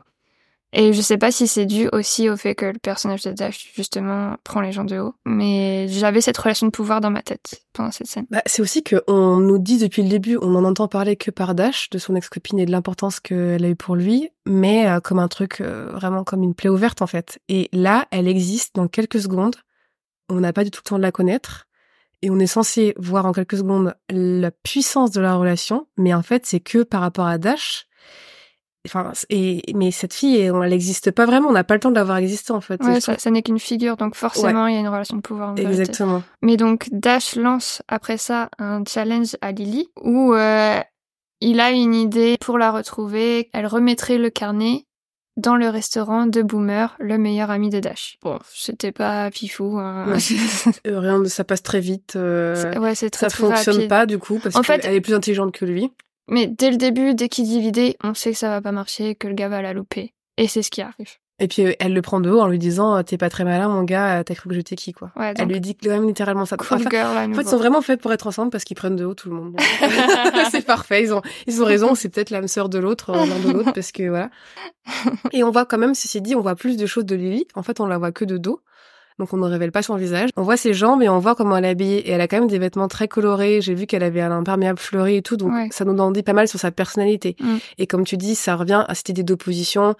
Et 0.73 0.91
je 0.91 1.01
sais 1.01 1.17
pas 1.17 1.31
si 1.31 1.47
c'est 1.47 1.65
dû 1.65 1.87
aussi 1.93 2.29
au 2.29 2.35
fait 2.35 2.53
que 2.53 2.65
le 2.65 2.79
personnage 2.79 3.23
de 3.23 3.31
Dash, 3.31 3.71
justement, 3.73 4.35
prend 4.43 4.59
les 4.59 4.73
gens 4.73 4.83
de 4.83 4.99
haut. 4.99 5.15
Mais 5.25 5.87
j'avais 5.87 6.19
cette 6.19 6.37
relation 6.37 6.67
de 6.67 6.71
pouvoir 6.71 6.99
dans 6.99 7.09
ma 7.09 7.21
tête 7.21 7.63
pendant 7.71 7.91
cette 7.91 8.07
scène. 8.07 8.25
Bah, 8.29 8.41
c'est 8.45 8.61
aussi 8.61 8.83
qu'on 8.83 9.37
nous 9.37 9.59
dit 9.59 9.77
depuis 9.77 10.03
le 10.03 10.09
début, 10.09 10.37
on 10.41 10.49
n'en 10.49 10.65
entend 10.65 10.87
parler 10.87 11.15
que 11.15 11.31
par 11.31 11.55
Dash, 11.55 11.89
de 11.89 11.97
son 11.97 12.15
ex-copine 12.15 12.59
et 12.59 12.65
de 12.65 12.71
l'importance 12.71 13.19
qu'elle 13.21 13.63
a 13.63 13.69
eu 13.69 13.75
pour 13.75 13.95
lui, 13.95 14.29
mais 14.45 14.89
euh, 14.89 14.99
comme 14.99 15.19
un 15.19 15.29
truc, 15.29 15.61
euh, 15.61 15.89
vraiment 15.93 16.23
comme 16.23 16.43
une 16.43 16.53
plaie 16.53 16.69
ouverte 16.69 17.01
en 17.01 17.07
fait. 17.07 17.39
Et 17.47 17.69
là, 17.71 18.05
elle 18.11 18.27
existe 18.27 18.75
dans 18.75 18.87
quelques 18.87 19.21
secondes. 19.21 19.55
On 20.29 20.41
n'a 20.41 20.51
pas 20.51 20.65
du 20.65 20.71
tout 20.71 20.81
le 20.83 20.89
temps 20.89 20.97
de 20.97 21.03
la 21.03 21.13
connaître. 21.13 21.65
Et 22.23 22.29
on 22.29 22.39
est 22.39 22.47
censé 22.47 22.93
voir 22.97 23.25
en 23.25 23.31
quelques 23.31 23.57
secondes 23.57 23.93
la 24.09 24.49
puissance 24.51 25.11
de 25.11 25.21
la 25.21 25.35
relation, 25.35 25.87
mais 25.97 26.13
en 26.13 26.23
fait, 26.23 26.45
c'est 26.45 26.59
que 26.59 26.81
par 26.81 27.01
rapport 27.01 27.27
à 27.27 27.37
Dash, 27.37 27.85
Enfin, 28.85 29.11
et, 29.29 29.61
mais 29.75 29.91
cette 29.91 30.13
fille, 30.13 30.37
elle 30.37 30.57
n'existe 30.57 31.11
pas 31.11 31.25
vraiment. 31.25 31.49
On 31.49 31.53
n'a 31.53 31.63
pas 31.63 31.73
le 31.73 31.79
temps 31.79 31.89
de 31.89 31.95
l'avoir 31.95 32.17
existé 32.17 32.53
en 32.53 32.61
fait. 32.61 32.81
Ouais, 32.83 33.01
ça, 33.01 33.17
ça 33.17 33.31
n'est 33.31 33.41
qu'une 33.41 33.59
figure, 33.59 33.97
donc 33.97 34.15
forcément, 34.15 34.67
il 34.67 34.75
y 34.75 34.77
a 34.77 34.79
une 34.79 34.87
relation 34.87 35.17
de 35.17 35.21
pouvoir. 35.21 35.49
En 35.49 35.55
Exactement. 35.55 36.23
Mais 36.41 36.57
donc 36.57 36.87
Dash 36.91 37.35
lance 37.35 37.81
après 37.87 38.17
ça 38.17 38.49
un 38.59 38.83
challenge 38.87 39.35
à 39.41 39.51
Lily 39.51 39.89
où 40.01 40.33
euh, 40.33 40.79
il 41.41 41.59
a 41.59 41.71
une 41.71 41.93
idée 41.93 42.37
pour 42.39 42.57
la 42.57 42.71
retrouver. 42.71 43.49
Elle 43.53 43.67
remettrait 43.67 44.17
le 44.17 44.29
carnet 44.29 44.85
dans 45.37 45.55
le 45.55 45.69
restaurant 45.69 46.25
de 46.25 46.41
Boomer, 46.41 46.95
le 46.99 47.17
meilleur 47.17 47.51
ami 47.51 47.69
de 47.69 47.79
Dash. 47.79 48.17
Bon, 48.23 48.39
c'était 48.51 48.91
pas 48.91 49.29
fifou. 49.31 49.77
Hein. 49.77 50.17
Euh, 50.85 50.99
rien 50.99 51.19
de 51.19 51.25
ça 51.25 51.43
passe 51.43 51.63
très 51.63 51.79
vite. 51.79 52.15
Euh, 52.15 52.73
ouais, 52.79 52.95
c'est 52.95 53.09
très, 53.09 53.29
ça 53.29 53.35
fonctionne 53.35 53.87
pas 53.87 54.05
du 54.05 54.17
coup 54.17 54.39
parce 54.41 54.59
qu'elle 54.65 54.93
est 54.93 55.01
plus 55.01 55.13
intelligente 55.13 55.51
que 55.51 55.65
lui. 55.65 55.91
Mais 56.27 56.47
dès 56.47 56.71
le 56.71 56.77
début, 56.77 57.13
dès 57.13 57.29
qu'il 57.29 57.45
dit 57.45 57.61
l'idée, 57.61 57.97
on 58.03 58.13
sait 58.13 58.31
que 58.31 58.37
ça 58.37 58.49
va 58.49 58.61
pas 58.61 58.71
marcher, 58.71 59.15
que 59.15 59.27
le 59.27 59.33
gars 59.33 59.49
va 59.49 59.61
la 59.61 59.73
louper. 59.73 60.13
Et 60.37 60.47
c'est 60.47 60.61
ce 60.61 60.69
qui 60.69 60.81
arrive. 60.81 61.17
Et 61.39 61.47
puis 61.47 61.75
elle 61.79 61.93
le 61.93 62.01
prend 62.01 62.19
de 62.19 62.31
haut 62.31 62.39
en 62.39 62.47
lui 62.47 62.57
disant 62.57 63.03
t'es 63.03 63.17
pas 63.17 63.29
très 63.29 63.43
malin 63.43 63.69
mon 63.69 63.83
gars 63.83 64.23
t'as 64.23 64.33
cru 64.33 64.49
que 64.49 64.55
j'étais 64.55 64.75
qui 64.75 64.91
quoi. 64.91 65.11
Ouais, 65.15 65.35
elle 65.37 65.47
lui 65.47 65.61
dit 65.61 65.75
quand 65.75 65.91
même 65.91 66.07
littéralement 66.07 66.45
ça. 66.45 66.57
Cool 66.57 66.89
girl, 66.89 67.15
en 67.15 67.33
fait 67.35 67.41
ils 67.41 67.47
sont 67.47 67.57
vraiment 67.57 67.81
faits 67.81 68.01
pour 68.01 68.11
être 68.11 68.25
ensemble 68.25 68.49
parce 68.49 68.63
qu'ils 68.63 68.75
prennent 68.75 68.95
de 68.95 69.05
haut 69.05 69.13
tout 69.13 69.29
le 69.29 69.35
monde. 69.35 69.55
c'est 70.51 70.65
parfait 70.65 71.03
ils 71.03 71.13
ont 71.13 71.21
ils 71.45 71.61
ont 71.61 71.65
raison 71.65 71.93
c'est 71.93 72.09
peut-être 72.09 72.31
l'âme 72.31 72.47
sœur 72.47 72.69
de 72.69 72.79
l'autre 72.79 73.11
euh, 73.11 73.23
l'un 73.23 73.39
de 73.39 73.51
l'autre 73.51 73.71
parce 73.71 73.91
que 73.91 74.09
voilà. 74.09 74.31
Et 75.31 75.43
on 75.43 75.51
voit 75.51 75.67
quand 75.67 75.77
même 75.77 75.93
ceci 75.93 76.21
dit 76.21 76.33
on 76.33 76.41
voit 76.41 76.55
plus 76.55 76.75
de 76.75 76.87
choses 76.87 77.05
de 77.05 77.15
Lily 77.15 77.47
en 77.53 77.61
fait 77.61 77.79
on 77.81 77.85
la 77.85 77.99
voit 77.99 78.11
que 78.11 78.25
de 78.25 78.39
dos 78.39 78.61
donc 79.19 79.33
on 79.33 79.37
ne 79.37 79.47
révèle 79.47 79.71
pas 79.71 79.81
son 79.81 79.95
visage. 79.95 80.29
On 80.35 80.43
voit 80.43 80.57
ses 80.57 80.73
jambes 80.73 81.01
et 81.01 81.09
on 81.09 81.19
voit 81.19 81.35
comment 81.35 81.57
elle 81.57 81.65
est 81.65 81.69
habillée. 81.69 82.07
Et 82.07 82.11
elle 82.11 82.21
a 82.21 82.27
quand 82.27 82.39
même 82.39 82.47
des 82.47 82.59
vêtements 82.59 82.87
très 82.87 83.07
colorés. 83.07 83.61
J'ai 83.61 83.73
vu 83.73 83.87
qu'elle 83.87 84.03
avait 84.03 84.21
un 84.21 84.31
imperméable 84.31 84.79
fleuri 84.79 85.17
et 85.17 85.21
tout, 85.21 85.37
donc 85.37 85.73
ça 85.73 85.85
nous 85.85 85.97
en 85.97 86.11
dit 86.11 86.23
pas 86.23 86.33
mal 86.33 86.47
sur 86.47 86.59
sa 86.59 86.71
personnalité. 86.71 87.35
Mm. 87.39 87.57
Et 87.77 87.87
comme 87.87 88.03
tu 88.03 88.17
dis, 88.17 88.35
ça 88.35 88.55
revient 88.55 88.85
à 88.87 88.95
cette 88.95 89.09
idée 89.09 89.23
d'opposition. 89.23 89.95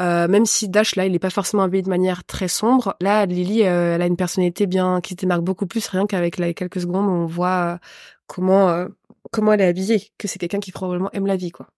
Euh, 0.00 0.26
même 0.26 0.46
si 0.46 0.68
Dash 0.68 0.96
là, 0.96 1.04
il 1.04 1.14
est 1.14 1.18
pas 1.18 1.30
forcément 1.30 1.62
habillé 1.62 1.82
de 1.82 1.88
manière 1.88 2.24
très 2.24 2.48
sombre. 2.48 2.96
Là, 3.00 3.26
Lily, 3.26 3.64
euh, 3.64 3.94
elle 3.94 4.02
a 4.02 4.06
une 4.06 4.16
personnalité 4.16 4.66
bien 4.66 5.00
qui 5.00 5.10
se 5.14 5.16
démarque 5.16 5.42
beaucoup 5.42 5.66
plus, 5.66 5.86
rien 5.88 6.06
qu'avec 6.06 6.38
les 6.38 6.54
quelques 6.54 6.80
secondes, 6.80 7.08
on 7.08 7.26
voit 7.26 7.74
euh, 7.74 7.78
comment 8.26 8.86
comment 9.30 9.52
elle 9.52 9.60
est 9.60 9.66
habillée, 9.66 10.10
que 10.18 10.28
c'est 10.28 10.38
quelqu'un 10.38 10.60
qui 10.60 10.72
probablement 10.72 11.10
aime 11.12 11.26
la 11.26 11.36
vie, 11.36 11.50
quoi. 11.50 11.68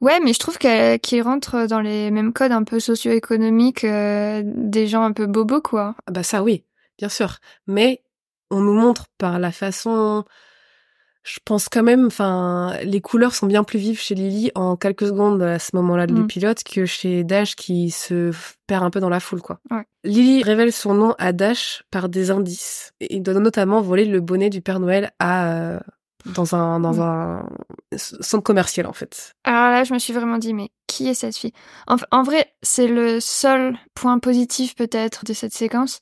Ouais, 0.00 0.20
mais 0.20 0.32
je 0.32 0.38
trouve 0.38 0.58
qu'il 0.58 1.22
rentre 1.22 1.66
dans 1.66 1.80
les 1.80 2.10
mêmes 2.10 2.32
codes 2.32 2.52
un 2.52 2.64
peu 2.64 2.80
socio-économiques 2.80 3.84
euh, 3.84 4.42
des 4.44 4.86
gens 4.86 5.02
un 5.02 5.12
peu 5.12 5.26
bobos, 5.26 5.62
quoi. 5.62 5.94
Ah 6.06 6.12
bah 6.12 6.22
ça, 6.22 6.42
oui, 6.42 6.64
bien 6.98 7.08
sûr. 7.08 7.38
Mais 7.66 8.02
on 8.50 8.60
nous 8.60 8.74
montre 8.74 9.06
par 9.18 9.38
la 9.38 9.52
façon... 9.52 10.24
Je 11.28 11.40
pense 11.44 11.68
quand 11.68 11.82
même, 11.82 12.06
enfin, 12.06 12.76
les 12.84 13.00
couleurs 13.00 13.34
sont 13.34 13.48
bien 13.48 13.64
plus 13.64 13.80
vives 13.80 13.98
chez 13.98 14.14
Lily 14.14 14.52
en 14.54 14.76
quelques 14.76 15.08
secondes 15.08 15.42
à 15.42 15.58
ce 15.58 15.74
moment-là 15.74 16.06
de 16.06 16.12
mm. 16.12 16.26
pilote 16.28 16.62
que 16.62 16.86
chez 16.86 17.24
Dash 17.24 17.56
qui 17.56 17.90
se 17.90 18.30
perd 18.68 18.84
un 18.84 18.90
peu 18.90 19.00
dans 19.00 19.08
la 19.08 19.18
foule, 19.18 19.42
quoi. 19.42 19.58
Ouais. 19.72 19.82
Lily 20.04 20.44
révèle 20.44 20.70
son 20.70 20.94
nom 20.94 21.16
à 21.18 21.32
Dash 21.32 21.82
par 21.90 22.08
des 22.08 22.30
indices. 22.30 22.92
Il 23.00 23.24
doit 23.24 23.34
notamment 23.34 23.80
voler 23.80 24.04
le 24.04 24.20
bonnet 24.20 24.50
du 24.50 24.60
Père 24.60 24.78
Noël 24.78 25.10
à 25.18 25.52
euh, 25.52 25.80
dans 26.34 26.54
un 26.54 26.80
dans 26.80 27.00
un 27.00 27.48
centre 27.92 28.42
commercial 28.42 28.86
en 28.86 28.92
fait. 28.92 29.32
Alors 29.44 29.70
là, 29.70 29.84
je 29.84 29.94
me 29.94 29.98
suis 29.98 30.12
vraiment 30.12 30.38
dit 30.38 30.54
mais 30.54 30.70
qui 30.86 31.08
est 31.08 31.14
cette 31.14 31.36
fille? 31.36 31.52
En, 31.86 31.96
en, 32.10 32.22
vrai, 32.22 32.52
c'est 32.62 32.88
le 32.88 33.20
seul 33.20 33.76
point 33.94 34.18
positif 34.18 34.74
peut-être 34.74 35.24
de 35.24 35.32
cette 35.32 35.52
séquence, 35.52 36.00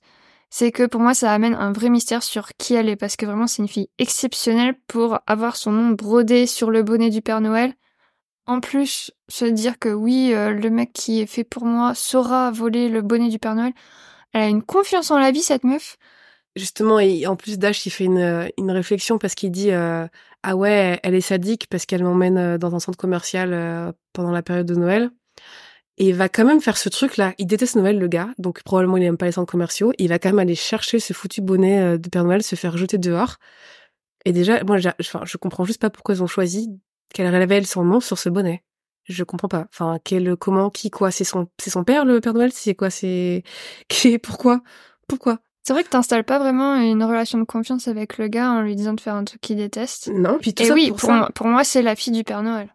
c'est 0.50 0.72
que 0.72 0.86
pour 0.86 1.00
moi 1.00 1.14
ça 1.14 1.32
amène 1.32 1.54
un 1.54 1.72
vrai 1.72 1.90
mystère 1.90 2.22
sur 2.22 2.48
qui 2.58 2.74
elle 2.74 2.88
est 2.88 2.96
parce 2.96 3.16
que 3.16 3.26
vraiment 3.26 3.46
c'est 3.46 3.62
une 3.62 3.68
fille 3.68 3.88
exceptionnelle 3.98 4.76
pour 4.86 5.18
avoir 5.26 5.56
son 5.56 5.72
nom 5.72 5.90
brodé 5.90 6.46
sur 6.46 6.70
le 6.70 6.82
bonnet 6.82 7.10
du 7.10 7.22
Père 7.22 7.40
Noël. 7.40 7.74
En 8.46 8.60
plus, 8.60 9.10
se 9.28 9.46
dire 9.46 9.78
que 9.78 9.88
oui, 9.88 10.34
euh, 10.34 10.50
le 10.50 10.68
mec 10.68 10.92
qui 10.92 11.22
est 11.22 11.26
fait 11.26 11.44
pour 11.44 11.64
moi 11.64 11.94
saura 11.94 12.50
voler 12.50 12.90
le 12.90 13.00
bonnet 13.00 13.28
du 13.28 13.38
Père 13.38 13.54
Noël. 13.54 13.72
Elle 14.32 14.42
a 14.42 14.48
une 14.48 14.62
confiance 14.62 15.10
en 15.10 15.18
la 15.18 15.30
vie 15.30 15.42
cette 15.42 15.64
meuf 15.64 15.96
justement, 16.56 16.98
et 17.00 17.26
en 17.26 17.36
plus 17.36 17.58
Dash, 17.58 17.84
il 17.86 17.90
fait 17.90 18.04
une, 18.04 18.50
une 18.58 18.70
réflexion 18.70 19.18
parce 19.18 19.34
qu'il 19.34 19.50
dit 19.50 19.72
euh, 19.72 20.06
ah 20.42 20.56
ouais, 20.56 21.00
elle 21.02 21.14
est 21.14 21.20
sadique 21.20 21.66
parce 21.68 21.86
qu'elle 21.86 22.04
m'emmène 22.04 22.38
euh, 22.38 22.58
dans 22.58 22.74
un 22.74 22.80
centre 22.80 22.98
commercial 22.98 23.52
euh, 23.52 23.92
pendant 24.12 24.30
la 24.32 24.42
période 24.42 24.66
de 24.66 24.74
Noël. 24.74 25.10
Et 25.96 26.08
il 26.08 26.14
va 26.14 26.28
quand 26.28 26.44
même 26.44 26.60
faire 26.60 26.76
ce 26.76 26.88
truc-là. 26.88 27.34
Il 27.38 27.46
déteste 27.46 27.76
Noël, 27.76 27.98
le 27.98 28.08
gars, 28.08 28.30
donc 28.38 28.62
probablement 28.64 28.96
il 28.96 29.04
n'aime 29.04 29.16
pas 29.16 29.26
les 29.26 29.32
centres 29.32 29.50
commerciaux. 29.50 29.92
Il 29.98 30.08
va 30.08 30.18
quand 30.18 30.30
même 30.30 30.40
aller 30.40 30.56
chercher 30.56 30.98
ce 30.98 31.12
foutu 31.12 31.40
bonnet 31.40 31.98
de 31.98 32.08
Père 32.08 32.24
Noël, 32.24 32.42
se 32.42 32.56
faire 32.56 32.76
jeter 32.76 32.98
dehors. 32.98 33.36
Et 34.24 34.32
déjà, 34.32 34.64
moi, 34.64 34.78
enfin, 35.00 35.20
je 35.24 35.36
comprends 35.36 35.64
juste 35.64 35.80
pas 35.80 35.90
pourquoi 35.90 36.16
ils 36.16 36.22
ont 36.22 36.26
choisi 36.26 36.68
qu'elle 37.12 37.28
révèle 37.28 37.64
son 37.64 37.84
nom 37.84 38.00
sur 38.00 38.18
ce 38.18 38.28
bonnet. 38.28 38.64
Je 39.04 39.22
comprends 39.22 39.48
pas. 39.48 39.66
Enfin, 39.72 39.98
quel, 40.02 40.36
comment, 40.36 40.70
qui, 40.70 40.90
quoi 40.90 41.12
C'est 41.12 41.24
son, 41.24 41.48
c'est 41.60 41.70
son 41.70 41.84
père, 41.84 42.04
le 42.04 42.20
Père 42.20 42.34
Noël? 42.34 42.52
C'est 42.52 42.74
quoi 42.74 42.90
C'est, 42.90 43.44
pourquoi? 44.22 44.62
Pourquoi? 45.06 45.38
C'est 45.64 45.72
vrai 45.72 45.82
que 45.82 45.88
t'installes 45.88 46.24
pas 46.24 46.38
vraiment 46.38 46.76
une 46.76 47.02
relation 47.02 47.38
de 47.38 47.44
confiance 47.44 47.88
avec 47.88 48.18
le 48.18 48.28
gars 48.28 48.50
en 48.50 48.60
lui 48.60 48.76
disant 48.76 48.92
de 48.92 49.00
faire 49.00 49.14
un 49.14 49.24
truc 49.24 49.40
qu'il 49.40 49.56
déteste. 49.56 50.10
Non, 50.12 50.38
puis 50.38 50.52
tout 50.52 50.62
Et 50.62 50.66
ça 50.66 50.74
oui, 50.74 50.88
pour, 50.88 50.98
pour, 50.98 51.12
moi, 51.12 51.30
pour 51.34 51.46
moi, 51.46 51.64
c'est 51.64 51.80
la 51.80 51.96
fille 51.96 52.12
du 52.12 52.22
Père 52.22 52.42
Noël. 52.42 52.68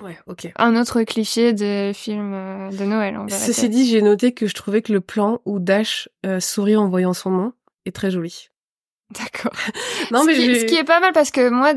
Ouais, 0.00 0.16
ok. 0.28 0.52
Un 0.56 0.80
autre 0.80 1.02
cliché 1.02 1.52
de 1.52 1.90
film 1.92 2.32
euh, 2.32 2.70
de 2.70 2.84
Noël, 2.84 3.16
en 3.16 3.28
Ceci 3.28 3.68
dit, 3.68 3.88
j'ai 3.88 4.02
noté 4.02 4.32
que 4.32 4.46
je 4.46 4.54
trouvais 4.54 4.82
que 4.82 4.92
le 4.92 5.00
plan 5.00 5.40
où 5.44 5.58
Dash 5.58 6.08
euh, 6.24 6.38
sourit 6.38 6.76
en 6.76 6.88
voyant 6.88 7.12
son 7.12 7.30
nom 7.30 7.52
est 7.84 7.94
très 7.94 8.12
joli. 8.12 8.50
D'accord. 9.18 9.52
non, 10.12 10.24
mais 10.24 10.34
qui, 10.34 10.60
ce 10.60 10.64
qui, 10.66 10.76
est 10.76 10.84
pas 10.84 11.00
mal 11.00 11.12
parce 11.12 11.32
que 11.32 11.50
moi, 11.50 11.72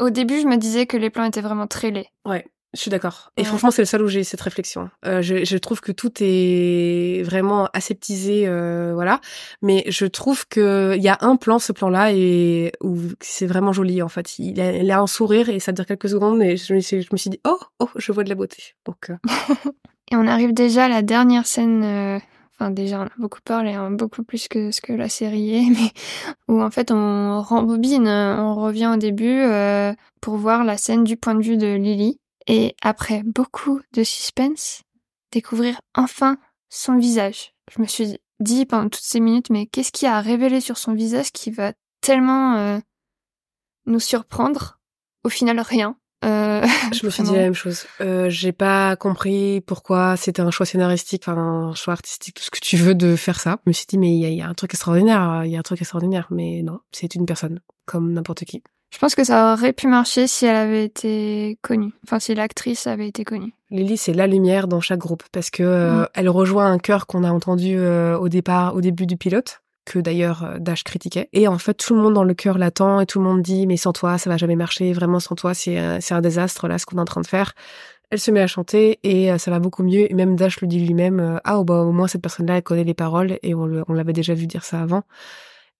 au 0.00 0.08
début, 0.08 0.40
je 0.40 0.46
me 0.46 0.56
disais 0.56 0.86
que 0.86 0.96
les 0.96 1.10
plans 1.10 1.24
étaient 1.24 1.42
vraiment 1.42 1.66
très 1.66 1.90
laids. 1.90 2.08
Ouais. 2.24 2.46
Je 2.74 2.80
suis 2.80 2.90
d'accord. 2.90 3.32
Et 3.38 3.44
franchement, 3.44 3.70
c'est 3.70 3.80
le 3.80 3.86
seul 3.86 4.02
où 4.02 4.08
j'ai 4.08 4.24
cette 4.24 4.42
réflexion. 4.42 4.90
Euh, 5.06 5.22
je, 5.22 5.42
je, 5.42 5.56
trouve 5.56 5.80
que 5.80 5.90
tout 5.90 6.12
est 6.20 7.22
vraiment 7.24 7.66
aseptisé, 7.72 8.46
euh, 8.46 8.92
voilà. 8.92 9.22
Mais 9.62 9.84
je 9.88 10.04
trouve 10.04 10.46
que 10.46 10.94
il 10.94 11.02
y 11.02 11.08
a 11.08 11.16
un 11.22 11.36
plan, 11.36 11.58
ce 11.58 11.72
plan-là, 11.72 12.12
et 12.12 12.72
où 12.82 12.98
c'est 13.20 13.46
vraiment 13.46 13.72
joli 13.72 14.02
en 14.02 14.08
fait. 14.08 14.38
Il 14.38 14.60
a, 14.60 14.72
il 14.76 14.90
a, 14.90 15.00
un 15.00 15.06
sourire 15.06 15.48
et 15.48 15.60
ça 15.60 15.72
dure 15.72 15.86
quelques 15.86 16.10
secondes, 16.10 16.42
et 16.42 16.58
je, 16.58 16.78
je 16.78 17.08
me 17.10 17.16
suis 17.16 17.30
dit 17.30 17.40
oh 17.46 17.58
oh, 17.78 17.88
je 17.96 18.12
vois 18.12 18.22
de 18.22 18.28
la 18.28 18.34
beauté. 18.34 18.74
Donc. 18.84 19.08
Euh. 19.08 19.16
et 20.12 20.16
on 20.16 20.26
arrive 20.26 20.52
déjà 20.52 20.84
à 20.84 20.88
la 20.88 21.00
dernière 21.00 21.46
scène. 21.46 22.20
Enfin 22.60 22.70
déjà 22.70 23.00
on 23.00 23.04
a 23.04 23.12
beaucoup 23.18 23.40
parlé, 23.42 23.72
hein, 23.72 23.92
beaucoup 23.92 24.24
plus 24.24 24.46
que 24.48 24.72
ce 24.72 24.82
que 24.82 24.92
la 24.92 25.08
série 25.08 25.54
est, 25.54 25.70
mais 25.70 25.92
où 26.48 26.60
en 26.60 26.70
fait 26.70 26.90
on 26.90 27.40
rembobine, 27.40 28.08
on 28.08 28.56
revient 28.56 28.90
au 28.92 28.96
début 28.98 29.42
pour 30.20 30.36
voir 30.36 30.64
la 30.64 30.76
scène 30.76 31.04
du 31.04 31.16
point 31.16 31.34
de 31.34 31.42
vue 31.42 31.56
de 31.56 31.74
Lily 31.74 32.18
et 32.48 32.74
après 32.82 33.22
beaucoup 33.22 33.80
de 33.92 34.02
suspense, 34.02 34.82
découvrir 35.30 35.80
enfin 35.94 36.38
son 36.70 36.96
visage. 36.96 37.52
Je 37.74 37.80
me 37.80 37.86
suis 37.86 38.18
dit 38.40 38.64
pendant 38.66 38.88
toutes 38.88 39.02
ces 39.02 39.20
minutes, 39.20 39.50
mais 39.50 39.66
qu'est-ce 39.66 39.92
qui 39.92 40.06
a 40.06 40.20
révélé 40.20 40.60
sur 40.60 40.78
son 40.78 40.94
visage 40.94 41.30
qui 41.30 41.50
va 41.50 41.74
tellement 42.00 42.56
euh, 42.56 42.78
nous 43.86 44.00
surprendre? 44.00 44.80
Au 45.24 45.28
final, 45.28 45.60
rien. 45.60 45.96
Euh, 46.24 46.66
je 46.92 47.04
me 47.04 47.10
suis 47.10 47.22
dit 47.22 47.32
la 47.32 47.38
même 47.38 47.54
chose. 47.54 47.86
Euh, 48.00 48.30
j'ai 48.30 48.52
pas 48.52 48.96
compris 48.96 49.60
pourquoi 49.60 50.16
c'était 50.16 50.40
un 50.40 50.50
choix 50.50 50.66
scénaristique, 50.66 51.24
enfin 51.26 51.36
un 51.36 51.74
choix 51.74 51.92
artistique, 51.92 52.34
tout 52.34 52.42
ce 52.42 52.50
que 52.50 52.60
tu 52.60 52.76
veux 52.76 52.94
de 52.94 53.14
faire 53.14 53.38
ça. 53.38 53.58
Je 53.66 53.70
me 53.70 53.72
suis 53.72 53.86
dit 53.86 53.98
mais 53.98 54.16
il 54.16 54.24
y, 54.24 54.34
y, 54.36 54.42
a 54.42 54.48
un 54.48 54.54
truc 54.54 54.72
extraordinaire, 54.72 55.42
il 55.44 55.50
y 55.50 55.56
a 55.56 55.58
un 55.58 55.62
truc 55.62 55.80
extraordinaire, 55.80 56.26
mais 56.30 56.62
non, 56.62 56.80
c'est 56.92 57.14
une 57.14 57.26
personne 57.26 57.60
comme 57.86 58.12
n'importe 58.12 58.44
qui. 58.44 58.62
Je 58.90 58.98
pense 58.98 59.14
que 59.14 59.24
ça 59.24 59.52
aurait 59.52 59.72
pu 59.72 59.86
marcher 59.86 60.26
si 60.26 60.46
elle 60.46 60.56
avait 60.56 60.84
été 60.84 61.58
connue. 61.62 61.92
Enfin, 62.04 62.18
si 62.18 62.34
l'actrice 62.34 62.86
avait 62.86 63.08
été 63.08 63.24
connue. 63.24 63.52
Lily, 63.70 63.98
c'est 63.98 64.14
la 64.14 64.26
lumière 64.26 64.66
dans 64.66 64.80
chaque 64.80 64.98
groupe 64.98 65.24
parce 65.30 65.50
que 65.50 65.62
euh, 65.62 66.06
elle 66.14 66.28
rejoint 66.28 66.72
un 66.72 66.78
chœur 66.78 67.06
qu'on 67.06 67.22
a 67.22 67.30
entendu 67.30 67.76
euh, 67.76 68.16
au 68.18 68.28
départ, 68.28 68.74
au 68.74 68.80
début 68.80 69.06
du 69.06 69.18
pilote, 69.18 69.60
que 69.84 69.98
d'ailleurs 69.98 70.42
euh, 70.44 70.58
Dash 70.58 70.84
critiquait. 70.84 71.28
Et 71.34 71.48
en 71.48 71.58
fait, 71.58 71.74
tout 71.74 71.94
le 71.94 72.00
monde 72.00 72.14
dans 72.14 72.24
le 72.24 72.32
chœur 72.32 72.56
l'attend 72.56 73.00
et 73.00 73.06
tout 73.06 73.18
le 73.18 73.26
monde 73.26 73.42
dit 73.42 73.66
mais 73.66 73.76
sans 73.76 73.92
toi, 73.92 74.16
ça 74.16 74.30
va 74.30 74.38
jamais 74.38 74.56
marcher. 74.56 74.94
Vraiment, 74.94 75.20
sans 75.20 75.34
toi, 75.34 75.52
c'est 75.52 76.00
c'est 76.00 76.14
un 76.14 76.22
désastre 76.22 76.66
là 76.66 76.78
ce 76.78 76.86
qu'on 76.86 76.96
est 76.96 77.02
en 77.02 77.04
train 77.04 77.20
de 77.20 77.26
faire. 77.26 77.52
Elle 78.10 78.18
se 78.18 78.30
met 78.30 78.40
à 78.40 78.46
chanter 78.46 79.00
et 79.02 79.36
ça 79.36 79.50
va 79.50 79.58
beaucoup 79.58 79.82
mieux. 79.82 80.10
Et 80.10 80.14
même 80.14 80.34
Dash 80.34 80.62
le 80.62 80.66
dit 80.66 80.80
lui-même 80.80 81.40
ah 81.44 81.58
oh, 81.58 81.64
bah 81.64 81.82
au 81.82 81.92
moins 81.92 82.08
cette 82.08 82.22
personne-là 82.22 82.56
elle 82.56 82.62
connaît 82.62 82.84
les 82.84 82.94
paroles 82.94 83.38
et 83.42 83.54
on, 83.54 83.84
on 83.86 83.92
l'avait 83.92 84.14
déjà 84.14 84.32
vu 84.32 84.46
dire 84.46 84.64
ça 84.64 84.80
avant. 84.80 85.02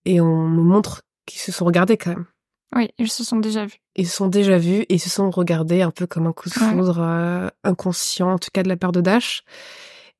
Et 0.04 0.20
on 0.20 0.46
nous 0.46 0.64
montre 0.64 1.00
qu'ils 1.24 1.40
se 1.40 1.52
sont 1.52 1.64
regardés 1.64 1.96
quand 1.96 2.10
même. 2.10 2.26
Oui, 2.74 2.90
ils 2.98 3.10
se 3.10 3.24
sont 3.24 3.38
déjà 3.38 3.64
vus. 3.64 3.78
Ils 3.96 4.06
se 4.06 4.16
sont 4.16 4.28
déjà 4.28 4.58
vus 4.58 4.82
et 4.82 4.94
ils 4.94 5.00
se 5.00 5.10
sont 5.10 5.30
regardés 5.30 5.82
un 5.82 5.90
peu 5.90 6.06
comme 6.06 6.26
un 6.26 6.32
coup 6.32 6.48
de 6.48 6.54
foudre 6.54 6.98
euh, 7.00 7.48
inconscient, 7.64 8.32
en 8.32 8.38
tout 8.38 8.50
cas 8.52 8.62
de 8.62 8.68
la 8.68 8.76
part 8.76 8.92
de 8.92 9.00
Dash. 9.00 9.42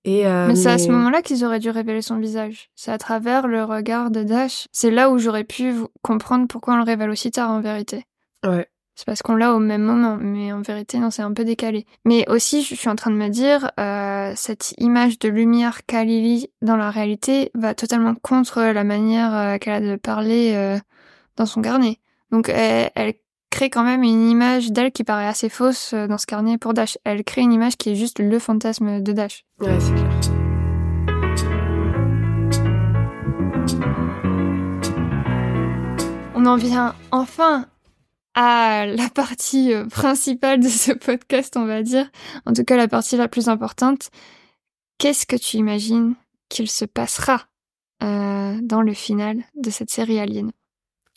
Et 0.05 0.27
euh, 0.27 0.47
mais 0.47 0.55
c'est 0.55 0.71
à 0.71 0.79
ce 0.79 0.89
moment-là 0.89 1.23
qu'ils 1.23 1.45
auraient 1.45 1.59
dû 1.59 1.71
révéler 1.71 2.01
son 2.01 2.19
visage. 2.19 2.71
C'est 2.75 2.93
à 2.93 2.99
travers 2.99 3.47
le 3.47 3.65
regard 3.65 4.11
de 4.11 4.23
Dash. 4.23 4.67
C'est 4.73 4.91
là 4.91 5.11
où 5.11 5.19
j'aurais 5.19 5.45
pu 5.45 5.75
comprendre 6.03 6.47
pourquoi 6.49 6.75
on 6.75 6.77
le 6.79 6.85
révèle 6.85 7.11
aussi 7.11 7.31
tard 7.31 7.51
en 7.51 7.61
vérité. 7.61 8.05
Ouais. 8.47 8.69
C'est 8.99 9.05
parce 9.05 9.23
qu'on 9.23 9.37
l'a 9.37 9.55
au 9.55 9.61
même 9.61 9.83
moment, 9.83 10.19
mais 10.21 10.53
en 10.53 10.61
vérité, 10.61 10.99
non, 10.99 11.13
c'est 11.13 11.23
un 11.23 11.33
peu 11.33 11.45
décalé. 11.45 11.87
Mais 12.05 12.29
aussi, 12.29 12.65
je 12.65 12.75
suis 12.75 12.89
en 12.89 12.97
train 12.97 13.13
de 13.13 13.17
me 13.17 13.29
dire, 13.29 13.71
euh, 13.79 14.33
cette 14.35 14.75
image 14.79 15.21
de 15.21 15.29
lumière 15.29 15.87
qu'a 15.87 16.03
Lily 16.03 16.49
dans 16.63 16.77
la 16.77 16.91
réalité 16.91 17.53
va 17.55 17.77
totalement 17.77 18.17
contre 18.17 18.61
la 18.61 18.83
manière 18.83 19.33
euh, 19.37 19.59
qu'elle 19.59 19.75
a 19.75 19.81
de 19.93 19.95
parler 19.95 20.53
euh, 20.57 20.81
dans 21.37 21.47
son 21.47 21.63
carnet. 21.63 22.01
Donc, 22.31 22.49
elle, 22.49 22.91
elle, 22.95 23.15
crée 23.51 23.71
quand 23.71 23.85
même 23.85 24.03
une 24.03 24.29
image 24.29 24.73
d'elle 24.73 24.93
qui 24.93 25.05
paraît 25.05 25.27
assez 25.27 25.49
fausse 25.49 25.93
euh, 25.95 26.07
dans 26.07 26.19
ce 26.19 26.27
carnet 26.27 26.59
pour 26.59 26.75
Dash. 26.75 26.99
Elle 27.05 27.25
crée 27.25 27.41
une 27.41 27.53
image 27.53 27.77
qui 27.77 27.91
est 27.91 27.95
juste 27.95 28.19
le 28.19 28.39
fantasme 28.39 29.03
de 29.03 29.13
Dash. 29.13 29.45
Ouais, 29.61 29.79
c'est 29.81 29.95
clair. 29.95 30.21
On 36.35 36.47
en 36.47 36.57
vient 36.57 36.95
enfin 37.11 37.67
à 38.35 38.87
la 38.87 39.09
partie 39.09 39.73
euh, 39.73 39.87
principale 39.87 40.61
de 40.61 40.69
ce 40.69 40.93
podcast, 40.93 41.57
on 41.57 41.65
va 41.65 41.83
dire. 41.83 42.09
En 42.47 42.53
tout 42.53 42.63
cas, 42.63 42.77
la 42.77 42.87
partie 42.87 43.17
la 43.17 43.27
plus 43.27 43.49
importante. 43.49 44.11
Qu'est-ce 44.99 45.27
que 45.27 45.37
tu 45.37 45.57
imagines 45.57 46.15
qu'il 46.49 46.71
se 46.71 46.85
passera 46.85 47.47
euh, 48.03 48.57
dans 48.63 48.83
le 48.83 48.95
final 48.95 49.43
de 49.57 49.71
cette 49.71 49.91
série 49.91 50.21
Alien? 50.21 50.53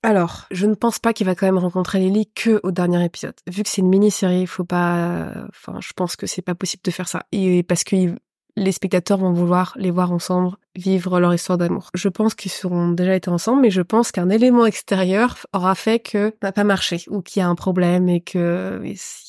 Alors, 0.04 0.48
je 0.50 0.66
ne 0.66 0.74
pense 0.74 0.98
pas 0.98 1.14
qu'il 1.14 1.28
va 1.28 1.36
quand 1.36 1.46
même 1.46 1.60
rencontrer 1.60 2.00
Lily 2.00 2.28
que 2.34 2.60
au 2.64 2.72
dernier 2.72 3.06
épisode. 3.06 3.36
Vu 3.48 3.62
que 3.62 3.70
c'est 3.70 3.82
une 3.82 3.90
mini-série, 3.90 4.48
faut 4.48 4.64
pas. 4.64 5.32
Enfin, 5.50 5.80
je 5.80 5.94
pense 5.96 6.16
que 6.16 6.26
c'est 6.26 6.42
pas 6.42 6.56
possible 6.56 6.82
de 6.84 6.92
faire 6.92 7.08
ça. 7.08 7.28
Et 7.32 7.62
parce 7.62 7.84
que 7.84 8.16
les 8.56 8.72
spectateurs 8.72 9.18
vont 9.18 9.32
vouloir 9.32 9.74
les 9.78 9.92
voir 9.92 10.12
ensemble, 10.12 10.58
vivre 10.76 11.20
leur 11.20 11.34
histoire 11.34 11.58
d'amour. 11.58 11.90
Je 11.94 12.10
pense 12.10 12.36
qu'ils 12.36 12.52
seront 12.52 12.90
déjà 12.90 13.16
été 13.16 13.30
ensemble, 13.30 13.62
mais 13.62 13.72
je 13.72 13.82
pense 13.82 14.12
qu'un 14.12 14.30
élément 14.30 14.66
extérieur 14.66 15.38
aura 15.54 15.76
fait 15.76 16.00
que 16.00 16.30
ça 16.42 16.48
n'a 16.48 16.52
pas 16.52 16.64
marché, 16.64 17.04
ou 17.10 17.22
qu'il 17.22 17.42
y 17.42 17.44
a 17.44 17.48
un 17.48 17.56
problème 17.56 18.10
et 18.10 18.22
que 18.22 18.82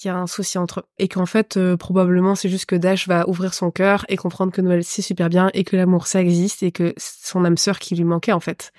y 0.05 0.09
a 0.09 0.17
un 0.17 0.27
souci 0.27 0.59
entre 0.59 0.81
eux. 0.81 0.85
Et 0.99 1.09
qu'en 1.09 1.27
fait, 1.27 1.57
euh, 1.57 1.77
probablement, 1.77 2.35
c'est 2.35 2.49
juste 2.49 2.67
que 2.67 2.77
Dash 2.77 3.09
va 3.09 3.29
ouvrir 3.29 3.55
son 3.55 3.71
cœur 3.71 4.05
et 4.09 4.17
comprendre 4.17 4.53
que 4.53 4.61
Noël 4.61 4.85
c'est 4.85 5.03
super 5.03 5.29
bien 5.29 5.51
et 5.55 5.65
que 5.65 5.77
l'amour 5.77 6.07
ça 6.07 6.21
existe 6.21 6.63
et 6.63 6.73
que 6.73 6.95
son 6.97 7.45
âme 7.45 7.57
sœur 7.57 7.79
qui 7.79 7.95
lui 7.95 8.05
manquait 8.05 8.33
en 8.33 8.41
fait. 8.41 8.73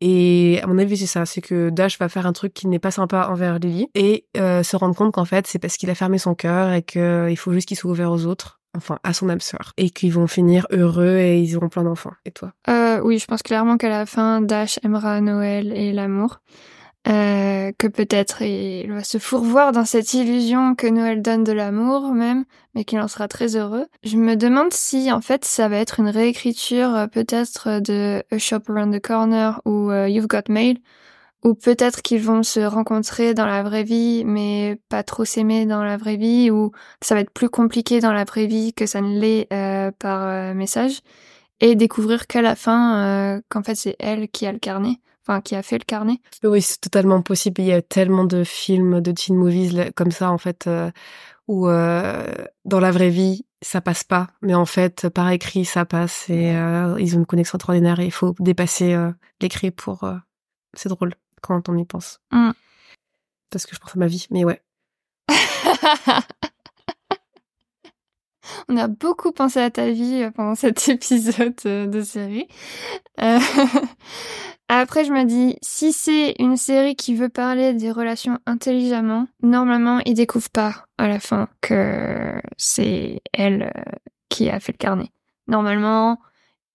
Et 0.00 0.60
à 0.62 0.66
mon 0.66 0.78
avis, 0.78 0.96
c'est 0.96 1.06
ça, 1.06 1.24
c'est 1.26 1.40
que 1.40 1.70
Dash 1.70 1.98
va 1.98 2.08
faire 2.08 2.26
un 2.26 2.32
truc 2.32 2.52
qui 2.52 2.66
n'est 2.68 2.78
pas 2.78 2.90
sympa 2.90 3.28
envers 3.30 3.58
Lily 3.58 3.88
et 3.94 4.26
euh, 4.36 4.62
se 4.62 4.76
rendre 4.76 4.94
compte 4.94 5.12
qu'en 5.12 5.24
fait, 5.24 5.46
c'est 5.46 5.58
parce 5.58 5.76
qu'il 5.76 5.90
a 5.90 5.94
fermé 5.94 6.18
son 6.18 6.34
cœur 6.34 6.72
et 6.72 6.82
qu'il 6.82 7.36
faut 7.36 7.52
juste 7.52 7.68
qu'il 7.68 7.76
soit 7.76 7.90
ouvert 7.90 8.12
aux 8.12 8.26
autres 8.26 8.60
enfin 8.76 8.98
à 9.02 9.12
son 9.12 9.28
âme 9.28 9.40
sœur, 9.40 9.72
et 9.76 9.90
qu'ils 9.90 10.12
vont 10.12 10.26
finir 10.26 10.66
heureux 10.70 11.16
et 11.16 11.40
ils 11.40 11.56
auront 11.56 11.68
plein 11.68 11.84
d'enfants. 11.84 12.12
Et 12.24 12.30
toi? 12.30 12.52
Euh, 12.68 13.00
Oui, 13.02 13.18
je 13.18 13.26
pense 13.26 13.42
clairement 13.42 13.76
qu'à 13.76 13.88
la 13.88 14.06
fin, 14.06 14.40
Dash 14.40 14.78
aimera 14.84 15.20
Noël 15.20 15.72
et 15.72 15.92
l'amour. 15.92 16.40
Euh, 17.08 17.70
que 17.78 17.86
peut-être 17.86 18.42
il 18.42 18.92
va 18.92 19.04
se 19.04 19.18
fourvoir 19.18 19.70
dans 19.70 19.84
cette 19.84 20.12
illusion 20.14 20.74
que 20.74 20.88
Noël 20.88 21.22
donne 21.22 21.44
de 21.44 21.52
l'amour 21.52 22.12
même, 22.12 22.44
mais 22.74 22.84
qu'il 22.84 22.98
en 22.98 23.06
sera 23.06 23.28
très 23.28 23.54
heureux. 23.54 23.86
Je 24.02 24.16
me 24.16 24.34
demande 24.34 24.72
si 24.72 25.12
en 25.12 25.20
fait 25.20 25.44
ça 25.44 25.68
va 25.68 25.76
être 25.76 26.00
une 26.00 26.08
réécriture 26.08 26.94
euh, 26.96 27.06
peut-être 27.06 27.80
de 27.80 28.24
A 28.32 28.38
Shop 28.38 28.62
Around 28.68 28.92
the 28.92 29.00
Corner 29.00 29.60
ou 29.64 29.90
euh, 29.92 30.08
You've 30.08 30.26
Got 30.26 30.48
Mail, 30.48 30.78
ou 31.46 31.54
peut-être 31.54 32.02
qu'ils 32.02 32.22
vont 32.22 32.42
se 32.42 32.60
rencontrer 32.60 33.32
dans 33.32 33.46
la 33.46 33.62
vraie 33.62 33.84
vie, 33.84 34.24
mais 34.24 34.80
pas 34.88 35.04
trop 35.04 35.24
s'aimer 35.24 35.64
dans 35.64 35.84
la 35.84 35.96
vraie 35.96 36.16
vie, 36.16 36.50
ou 36.50 36.72
ça 37.00 37.14
va 37.14 37.20
être 37.20 37.30
plus 37.30 37.48
compliqué 37.48 38.00
dans 38.00 38.12
la 38.12 38.24
vraie 38.24 38.46
vie 38.46 38.72
que 38.74 38.86
ça 38.86 39.00
ne 39.00 39.18
l'est 39.18 39.46
euh, 39.52 39.92
par 39.98 40.24
euh, 40.24 40.54
message, 40.54 41.00
et 41.60 41.76
découvrir 41.76 42.26
qu'à 42.26 42.42
la 42.42 42.56
fin, 42.56 43.36
euh, 43.36 43.40
qu'en 43.48 43.62
fait 43.62 43.76
c'est 43.76 43.96
elle 44.00 44.28
qui 44.28 44.46
a 44.46 44.52
le 44.52 44.58
carnet, 44.58 44.96
enfin 45.26 45.40
qui 45.40 45.54
a 45.56 45.62
fait 45.62 45.78
le 45.78 45.84
carnet. 45.84 46.20
Oui, 46.44 46.62
c'est 46.62 46.80
totalement 46.80 47.22
possible. 47.22 47.60
Il 47.60 47.66
y 47.66 47.72
a 47.72 47.82
tellement 47.82 48.24
de 48.24 48.44
films, 48.44 49.00
de 49.00 49.12
teen 49.12 49.36
movies 49.36 49.92
comme 49.94 50.10
ça 50.10 50.30
en 50.30 50.38
fait, 50.38 50.68
où 51.48 51.66
dans 51.66 52.80
la 52.80 52.90
vraie 52.90 53.10
vie 53.10 53.44
ça 53.62 53.80
passe 53.80 54.04
pas, 54.04 54.28
mais 54.42 54.54
en 54.54 54.66
fait 54.66 55.08
par 55.08 55.30
écrit 55.30 55.64
ça 55.64 55.84
passe 55.84 56.28
et 56.28 56.50
ils 56.98 57.16
ont 57.16 57.20
une 57.20 57.26
connexion 57.26 57.56
extraordinaire 57.56 57.98
et 58.00 58.04
il 58.04 58.12
faut 58.12 58.34
dépasser 58.38 58.96
l'écrit 59.40 59.70
pour. 59.70 60.08
C'est 60.74 60.88
drôle 60.88 61.14
quand 61.42 61.68
on 61.68 61.76
y 61.76 61.84
pense. 61.84 62.20
Mm. 62.32 62.50
Parce 63.50 63.66
que 63.66 63.74
je 63.74 63.80
pense 63.80 63.96
à 63.96 63.98
ma 63.98 64.06
vie, 64.06 64.26
mais 64.30 64.44
ouais. 64.44 64.62
on 68.68 68.76
a 68.76 68.88
beaucoup 68.88 69.32
pensé 69.32 69.60
à 69.60 69.70
ta 69.70 69.90
vie 69.90 70.22
euh, 70.22 70.30
pendant 70.30 70.54
cet 70.54 70.88
épisode 70.88 71.54
euh, 71.66 71.86
de 71.86 72.02
série. 72.02 72.46
Euh, 73.20 73.38
après, 74.68 75.04
je 75.04 75.12
me 75.12 75.24
dis, 75.24 75.56
si 75.62 75.92
c'est 75.92 76.34
une 76.38 76.56
série 76.56 76.96
qui 76.96 77.14
veut 77.14 77.28
parler 77.28 77.74
des 77.74 77.90
relations 77.90 78.38
intelligemment, 78.46 79.26
normalement, 79.42 80.00
ils 80.04 80.14
découvrent 80.14 80.50
pas 80.50 80.86
à 80.98 81.08
la 81.08 81.20
fin 81.20 81.48
que 81.60 82.40
c'est 82.56 83.20
elle 83.32 83.72
qui 84.28 84.50
a 84.50 84.60
fait 84.60 84.72
le 84.72 84.78
carnet. 84.78 85.10
Normalement, 85.48 86.18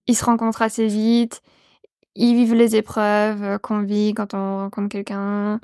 ils 0.06 0.16
se 0.16 0.24
rencontrent 0.24 0.62
assez 0.62 0.86
vite, 0.86 1.42
ils 2.14 2.34
vivent 2.34 2.54
les 2.54 2.76
épreuves 2.76 3.58
qu'on 3.60 3.82
vit 3.82 4.14
quand 4.14 4.34
on 4.34 4.58
rencontre 4.58 4.88
quelqu'un. 4.88 5.60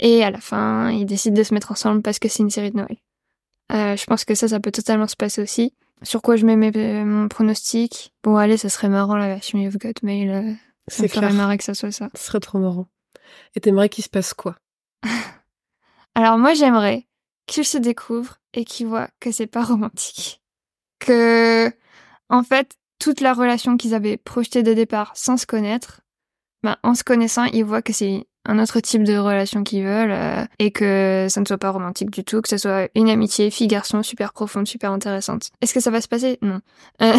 Et 0.00 0.22
à 0.24 0.30
la 0.30 0.38
fin, 0.38 0.90
ils 0.90 1.06
décident 1.06 1.36
de 1.36 1.42
se 1.42 1.54
mettre 1.54 1.72
ensemble 1.72 2.02
parce 2.02 2.18
que 2.18 2.28
c'est 2.28 2.42
une 2.42 2.50
série 2.50 2.70
de 2.70 2.76
Noël. 2.76 2.96
Euh, 3.72 3.96
je 3.96 4.04
pense 4.06 4.24
que 4.24 4.34
ça, 4.34 4.48
ça 4.48 4.60
peut 4.60 4.72
totalement 4.72 5.06
se 5.06 5.16
passer 5.16 5.42
aussi. 5.42 5.74
Sur 6.02 6.22
quoi 6.22 6.36
je 6.36 6.46
mets 6.46 6.56
mes, 6.56 6.70
mon 7.04 7.28
pronostic? 7.28 8.14
Bon, 8.22 8.36
allez, 8.36 8.56
ça 8.56 8.68
serait 8.68 8.88
marrant 8.88 9.16
la 9.16 9.26
version 9.26 9.58
You've 9.58 9.78
Got 9.78 9.94
Mail. 10.02 10.30
Euh, 10.30 10.52
ça 10.86 11.02
me 11.02 11.08
ferait 11.08 11.32
marrer 11.32 11.58
que 11.58 11.64
ça 11.64 11.74
soit 11.74 11.90
ça. 11.90 12.08
Ce 12.14 12.24
serait 12.24 12.40
trop 12.40 12.58
marrant. 12.58 12.86
Et 13.54 13.60
t'aimerais 13.60 13.88
qu'il 13.88 14.04
se 14.04 14.08
passe 14.08 14.32
quoi? 14.32 14.56
Alors 16.14 16.38
moi, 16.38 16.54
j'aimerais 16.54 17.06
qu'il 17.46 17.64
se 17.64 17.78
découvre 17.78 18.38
et 18.54 18.64
qu'il 18.64 18.86
voit 18.86 19.08
que 19.20 19.32
c'est 19.32 19.46
pas 19.46 19.64
romantique. 19.64 20.40
Que, 20.98 21.70
en 22.28 22.42
fait, 22.42 22.76
toute 22.98 23.20
la 23.20 23.32
relation 23.32 23.76
qu'ils 23.76 23.94
avaient 23.94 24.16
projetée 24.16 24.62
de 24.62 24.74
départ 24.74 25.12
sans 25.16 25.36
se 25.36 25.46
connaître, 25.46 26.00
ben, 26.62 26.76
en 26.82 26.94
se 26.94 27.04
connaissant, 27.04 27.44
ils 27.44 27.64
voient 27.64 27.82
que 27.82 27.92
c'est 27.92 28.26
un 28.48 28.58
autre 28.58 28.80
type 28.80 29.04
de 29.04 29.16
relation 29.16 29.62
qu'ils 29.62 29.84
veulent 29.84 30.10
euh, 30.10 30.44
et 30.58 30.70
que 30.70 31.26
ça 31.28 31.40
ne 31.40 31.46
soit 31.46 31.58
pas 31.58 31.70
romantique 31.70 32.10
du 32.10 32.24
tout, 32.24 32.40
que 32.40 32.48
ce 32.48 32.56
soit 32.56 32.88
une 32.94 33.10
amitié 33.10 33.50
fille-garçon 33.50 34.02
super 34.02 34.32
profonde, 34.32 34.66
super 34.66 34.90
intéressante. 34.90 35.50
Est-ce 35.60 35.74
que 35.74 35.80
ça 35.80 35.90
va 35.90 36.00
se 36.00 36.08
passer? 36.08 36.38
Non. 36.40 36.60
Euh, 37.02 37.12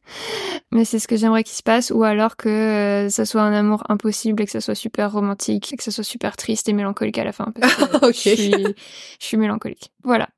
mais 0.72 0.84
c'est 0.84 1.00
ce 1.00 1.08
que 1.08 1.16
j'aimerais 1.16 1.42
qu'il 1.42 1.56
se 1.56 1.64
passe 1.64 1.90
ou 1.90 2.04
alors 2.04 2.36
que 2.36 2.48
euh, 2.48 3.08
ça 3.10 3.26
soit 3.26 3.42
un 3.42 3.52
amour 3.52 3.82
impossible 3.88 4.42
et 4.42 4.46
que 4.46 4.52
ça 4.52 4.60
soit 4.60 4.76
super 4.76 5.10
romantique 5.10 5.72
et 5.72 5.76
que 5.76 5.82
ça 5.82 5.90
soit 5.90 6.04
super 6.04 6.36
triste 6.36 6.68
et 6.68 6.72
mélancolique 6.72 7.18
à 7.18 7.24
la 7.24 7.32
fin. 7.32 7.52
Parce 7.60 7.74
que 7.74 7.96
Ok. 8.06 8.14
je, 8.14 8.34
suis, 8.36 8.52
je 8.52 9.26
suis 9.26 9.36
mélancolique. 9.36 9.90
Voilà. 10.04 10.28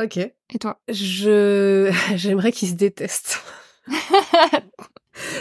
Ok. 0.00 0.16
Et 0.18 0.58
toi? 0.60 0.78
Je 0.88 1.92
j'aimerais 2.14 2.52
qu'ils 2.52 2.68
se 2.68 2.74
détestent. 2.74 3.42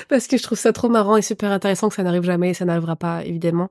Parce 0.09 0.27
que 0.27 0.37
je 0.37 0.43
trouve 0.43 0.57
ça 0.57 0.73
trop 0.73 0.89
marrant 0.89 1.17
et 1.17 1.21
super 1.21 1.51
intéressant 1.51 1.89
que 1.89 1.95
ça 1.95 2.03
n'arrive 2.03 2.23
jamais 2.23 2.49
et 2.49 2.53
ça 2.53 2.65
n'arrivera 2.65 2.95
pas, 2.95 3.23
évidemment. 3.25 3.69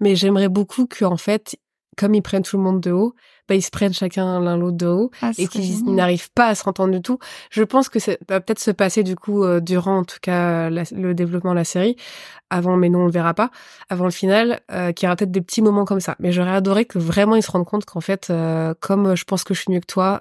Mais 0.00 0.16
j'aimerais 0.16 0.48
beaucoup 0.48 0.86
qu'en 0.86 1.16
fait, 1.16 1.56
comme 1.96 2.14
ils 2.14 2.22
prennent 2.22 2.42
tout 2.42 2.56
le 2.56 2.62
monde 2.62 2.80
de 2.80 2.92
haut, 2.92 3.14
bah, 3.48 3.56
ils 3.56 3.62
se 3.62 3.70
prennent 3.70 3.92
chacun 3.92 4.38
l'un 4.40 4.56
l'autre 4.56 4.76
de 4.76 4.86
haut 4.86 5.10
Ah, 5.20 5.32
et 5.36 5.46
qu'ils 5.48 5.84
n'arrivent 5.96 6.30
pas 6.32 6.46
à 6.46 6.54
se 6.54 6.66
entendre 6.68 6.92
du 6.94 7.02
tout. 7.02 7.18
Je 7.50 7.62
pense 7.64 7.88
que 7.88 7.98
ça 7.98 8.12
va 8.28 8.40
peut-être 8.40 8.60
se 8.60 8.70
passer 8.70 9.02
du 9.02 9.16
coup 9.16 9.42
euh, 9.42 9.58
durant 9.60 9.98
en 9.98 10.04
tout 10.04 10.18
cas 10.22 10.70
la- 10.70 10.84
le 10.92 11.14
développement 11.14 11.50
de 11.50 11.56
la 11.56 11.64
série, 11.64 11.96
avant 12.48 12.76
mais 12.76 12.88
non 12.88 13.00
on 13.00 13.06
le 13.06 13.10
verra 13.10 13.34
pas, 13.34 13.50
avant 13.88 14.04
le 14.04 14.12
final, 14.12 14.60
euh, 14.70 14.92
qu'il 14.92 15.06
y 15.06 15.08
aura 15.08 15.16
peut-être 15.16 15.32
des 15.32 15.40
petits 15.42 15.62
moments 15.62 15.84
comme 15.84 16.00
ça. 16.00 16.14
Mais 16.20 16.30
j'aurais 16.30 16.52
adoré 16.54 16.84
que 16.84 16.98
vraiment 17.00 17.34
ils 17.34 17.42
se 17.42 17.50
rendent 17.50 17.66
compte 17.66 17.84
qu'en 17.84 18.00
fait, 18.00 18.28
euh, 18.30 18.72
comme 18.78 19.16
je 19.16 19.24
pense 19.24 19.42
que 19.42 19.52
je 19.52 19.60
suis 19.62 19.72
mieux 19.72 19.80
que 19.80 19.86
toi, 19.86 20.20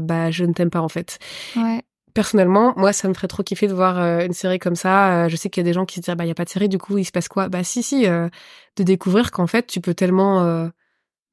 bah 0.00 0.30
je 0.30 0.44
ne 0.44 0.52
t'aime 0.52 0.70
pas 0.70 0.82
en 0.82 0.88
fait. 0.90 1.18
Ouais. 1.56 1.82
Personnellement, 2.14 2.74
moi, 2.76 2.92
ça 2.92 3.08
me 3.08 3.14
ferait 3.14 3.28
trop 3.28 3.42
kiffer 3.42 3.68
de 3.68 3.74
voir 3.74 3.98
euh, 3.98 4.24
une 4.24 4.32
série 4.32 4.58
comme 4.58 4.76
ça. 4.76 5.24
Euh, 5.24 5.28
je 5.28 5.36
sais 5.36 5.50
qu'il 5.50 5.62
y 5.62 5.66
a 5.66 5.68
des 5.68 5.72
gens 5.72 5.84
qui 5.86 5.96
se 5.96 6.00
disent, 6.00 6.14
bah, 6.14 6.24
il 6.24 6.28
y 6.28 6.30
a 6.30 6.34
pas 6.34 6.44
de 6.44 6.48
série, 6.48 6.68
du 6.68 6.78
coup, 6.78 6.98
il 6.98 7.04
se 7.04 7.12
passe 7.12 7.28
quoi? 7.28 7.48
Bah, 7.48 7.64
si, 7.64 7.82
si, 7.82 8.06
euh, 8.06 8.28
de 8.76 8.82
découvrir 8.82 9.30
qu'en 9.30 9.46
fait, 9.46 9.66
tu 9.66 9.80
peux 9.80 9.94
tellement... 9.94 10.70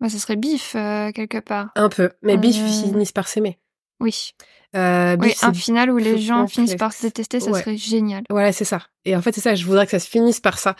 Bah, 0.01 0.09
ce 0.09 0.17
serait 0.17 0.35
bif, 0.35 0.73
quelque 0.73 1.39
part. 1.39 1.69
un 1.75 1.89
peu. 1.89 2.11
Mais 2.21 2.35
Euh, 2.35 2.41
finissent 2.41 3.11
par 3.13 3.27
s'aimer. 3.27 3.57
Oui. 3.99 4.31
Euh, 4.75 5.15
Oui, 5.19 5.33
un 5.41 5.53
final 5.53 5.89
où 5.89 5.97
les 5.97 6.17
gens 6.19 6.47
finissent 6.47 6.75
par 6.75 6.93
se 6.93 7.03
détester, 7.03 7.39
ça 7.39 7.51
Ouais. 7.51 7.61
serait 7.61 7.77
génial. 7.77 8.23
Voilà, 8.29 8.51
c'est 8.51 8.65
ça. 8.65 8.81
Et 9.05 9.15
en 9.15 9.21
fait, 9.21 9.33
c'est 9.33 9.41
ça, 9.41 9.55
je 9.55 9.65
voudrais 9.65 9.85
que 9.85 9.91
ça 9.91 9.99
se 9.99 10.09
finisse 10.09 10.39
par 10.39 10.57
ça. 10.57 10.75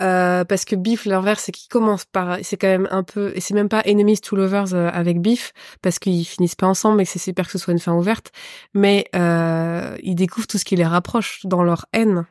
Euh, 0.00 0.44
parce 0.44 0.64
que 0.64 0.74
Biff, 0.76 1.04
l'inverse, 1.04 1.42
c'est 1.44 1.52
qu'il 1.52 1.68
commence 1.68 2.04
par... 2.06 2.38
C'est 2.42 2.56
quand 2.56 2.66
même 2.68 2.88
un 2.90 3.02
peu... 3.02 3.32
Et 3.34 3.40
c'est 3.40 3.54
même 3.54 3.68
pas 3.68 3.82
Enemies 3.86 4.18
to 4.20 4.34
Lovers 4.36 4.74
euh, 4.74 4.88
avec 4.92 5.20
Biff, 5.20 5.52
parce 5.82 5.98
qu'ils 5.98 6.24
finissent 6.24 6.54
pas 6.54 6.66
ensemble 6.66 7.00
et 7.00 7.04
que 7.04 7.10
c'est 7.10 7.18
super 7.18 7.46
que 7.46 7.52
ce 7.52 7.58
soit 7.58 7.72
une 7.72 7.78
fin 7.78 7.94
ouverte. 7.94 8.32
Mais 8.74 9.06
euh, 9.14 9.96
ils 10.02 10.14
découvrent 10.14 10.46
tout 10.46 10.58
ce 10.58 10.64
qui 10.64 10.76
les 10.76 10.86
rapproche 10.86 11.40
dans 11.44 11.62
leur 11.62 11.86
haine. 11.92 12.26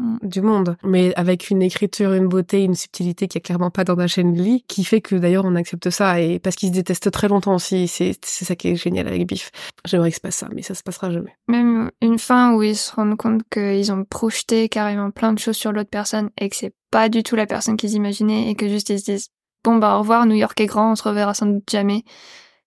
Mm. 0.00 0.16
du 0.22 0.40
monde, 0.40 0.76
mais 0.82 1.14
avec 1.14 1.50
une 1.50 1.60
écriture, 1.60 2.14
une 2.14 2.26
beauté, 2.26 2.64
une 2.64 2.74
subtilité 2.74 3.28
qui 3.28 3.36
est 3.36 3.42
clairement 3.42 3.70
pas 3.70 3.84
dans 3.84 3.96
la 3.96 4.06
chaîne 4.06 4.34
Lee, 4.34 4.64
qui 4.66 4.82
fait 4.82 5.02
que 5.02 5.14
d'ailleurs 5.14 5.44
on 5.44 5.54
accepte 5.56 5.90
ça 5.90 6.20
et 6.22 6.38
parce 6.38 6.56
qu'ils 6.56 6.70
se 6.70 6.74
détestent 6.74 7.10
très 7.10 7.28
longtemps 7.28 7.54
aussi. 7.54 7.86
C'est 7.86 8.12
c'est 8.24 8.46
ça 8.46 8.56
qui 8.56 8.68
est 8.68 8.76
génial 8.76 9.06
avec 9.08 9.26
Biff. 9.26 9.50
J'aimerais 9.84 10.08
que 10.08 10.16
se 10.16 10.20
passe 10.22 10.36
ça, 10.36 10.48
mais 10.54 10.62
ça 10.62 10.74
se 10.74 10.82
passera 10.82 11.10
jamais. 11.10 11.36
Même 11.48 11.90
une 12.00 12.18
fin 12.18 12.54
où 12.54 12.62
ils 12.62 12.76
se 12.76 12.94
rendent 12.94 13.18
compte 13.18 13.42
qu'ils 13.50 13.92
ont 13.92 14.04
projeté 14.04 14.70
carrément 14.70 15.10
plein 15.10 15.34
de 15.34 15.38
choses 15.38 15.56
sur 15.56 15.70
l'autre 15.70 15.90
personne 15.90 16.30
et 16.40 16.48
que 16.48 16.56
c'est 16.56 16.72
pas 16.90 17.10
du 17.10 17.22
tout 17.22 17.36
la 17.36 17.46
personne 17.46 17.76
qu'ils 17.76 17.92
imaginaient 17.92 18.48
et 18.48 18.54
que 18.54 18.70
juste 18.70 18.88
ils 18.88 19.00
se 19.00 19.04
disent 19.04 19.28
bon 19.64 19.76
bah 19.76 19.96
au 19.96 19.98
revoir 19.98 20.24
New 20.24 20.36
York 20.36 20.58
est 20.62 20.66
grand, 20.66 20.92
on 20.92 20.96
se 20.96 21.02
reverra 21.02 21.34
sans 21.34 21.46
doute 21.46 21.70
jamais. 21.70 22.04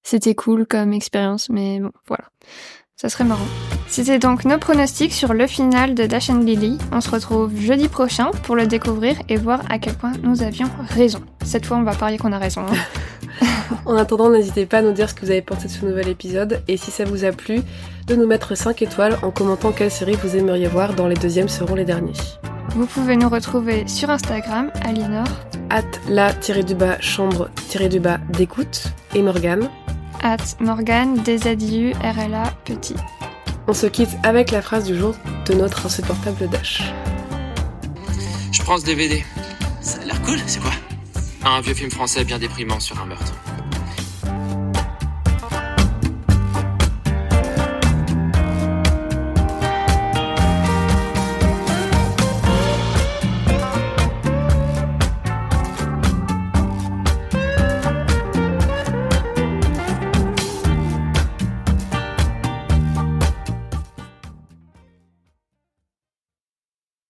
C'était 0.04 0.36
cool 0.36 0.68
comme 0.68 0.94
expérience, 0.94 1.50
mais 1.50 1.80
bon 1.80 1.92
voilà. 2.08 2.26
Ça 3.04 3.10
serait 3.10 3.26
marrant. 3.26 3.44
C'était 3.90 4.18
donc 4.18 4.46
nos 4.46 4.58
pronostics 4.58 5.12
sur 5.12 5.34
le 5.34 5.46
final 5.46 5.94
de 5.94 6.06
Dash 6.06 6.30
and 6.30 6.40
Lily. 6.40 6.78
On 6.94 7.02
se 7.02 7.12
retrouve 7.12 7.52
jeudi 7.54 7.90
prochain 7.90 8.32
pour 8.44 8.56
le 8.56 8.66
découvrir 8.66 9.18
et 9.28 9.36
voir 9.36 9.60
à 9.70 9.78
quel 9.78 9.94
point 9.94 10.14
nous 10.24 10.42
avions 10.42 10.70
raison. 10.88 11.20
Cette 11.44 11.66
fois, 11.66 11.76
on 11.76 11.84
va 11.84 11.96
parier 11.96 12.18
qu'on 12.18 12.32
a 12.32 12.38
raison. 12.38 12.62
hein. 12.62 13.46
En 13.86 13.98
attendant, 13.98 14.30
n'hésitez 14.30 14.66
pas 14.66 14.78
à 14.78 14.82
nous 14.84 14.94
dire 14.94 15.10
ce 15.10 15.16
que 15.16 15.26
vous 15.26 15.32
avez 15.32 15.42
pensé 15.42 15.68
de 15.68 15.74
ce 15.74 15.86
nouvel 15.86 16.08
épisode 16.08 16.62
et 16.70 16.78
si 16.78 16.92
ça 16.92 17.04
vous 17.04 17.26
a 17.26 17.34
plu, 17.34 17.60
de 18.08 18.16
nous 18.16 18.26
mettre 18.26 18.56
5 18.56 18.82
étoiles 18.82 19.18
en 19.22 19.32
commentant 19.32 19.74
quelle 19.74 19.92
série 19.92 20.16
vous 20.24 20.38
aimeriez 20.38 20.68
voir 20.68 20.94
dans 20.94 21.10
les 21.10 21.16
deuxièmes 21.16 21.50
seront 21.50 21.76
les 21.76 21.84
derniers. 21.84 22.14
Vous 22.70 22.86
pouvez 22.86 23.18
nous 23.18 23.28
retrouver 23.28 23.86
sur 23.86 24.12
Instagram, 24.12 24.72
Alinor, 24.86 25.28
At 25.70 25.84
la-du-bas 26.08 27.02
chambre-du-bas 27.02 28.20
d'écoute 28.30 28.86
et 29.14 29.22
Morgane. 29.22 29.70
At 30.22 30.38
Morgan, 30.60 31.16
DZU, 31.24 31.94
RLA, 32.04 32.54
petit. 32.66 32.96
On 33.68 33.74
se 33.74 33.88
quitte 33.88 34.12
avec 34.24 34.52
la 34.52 34.62
phrase 34.62 34.86
du 34.86 34.98
jour 34.98 35.16
de 35.46 35.54
notre 35.54 35.86
insupportable 35.86 36.50
Dash. 36.50 36.84
Je 38.52 38.62
prends 38.62 38.78
ce 38.78 38.86
DVD. 38.86 39.24
Ça 39.82 40.00
a 40.02 40.06
l'air 40.06 40.22
cool, 40.22 40.40
c'est 40.46 40.62
quoi? 40.62 40.72
Un 41.46 41.62
vieux 41.62 41.74
film 41.74 41.92
français 41.92 42.24
bien 42.24 42.40
déprimant 42.40 42.80
sur 42.80 43.02
un 43.02 43.06
meurtre. 43.06 43.34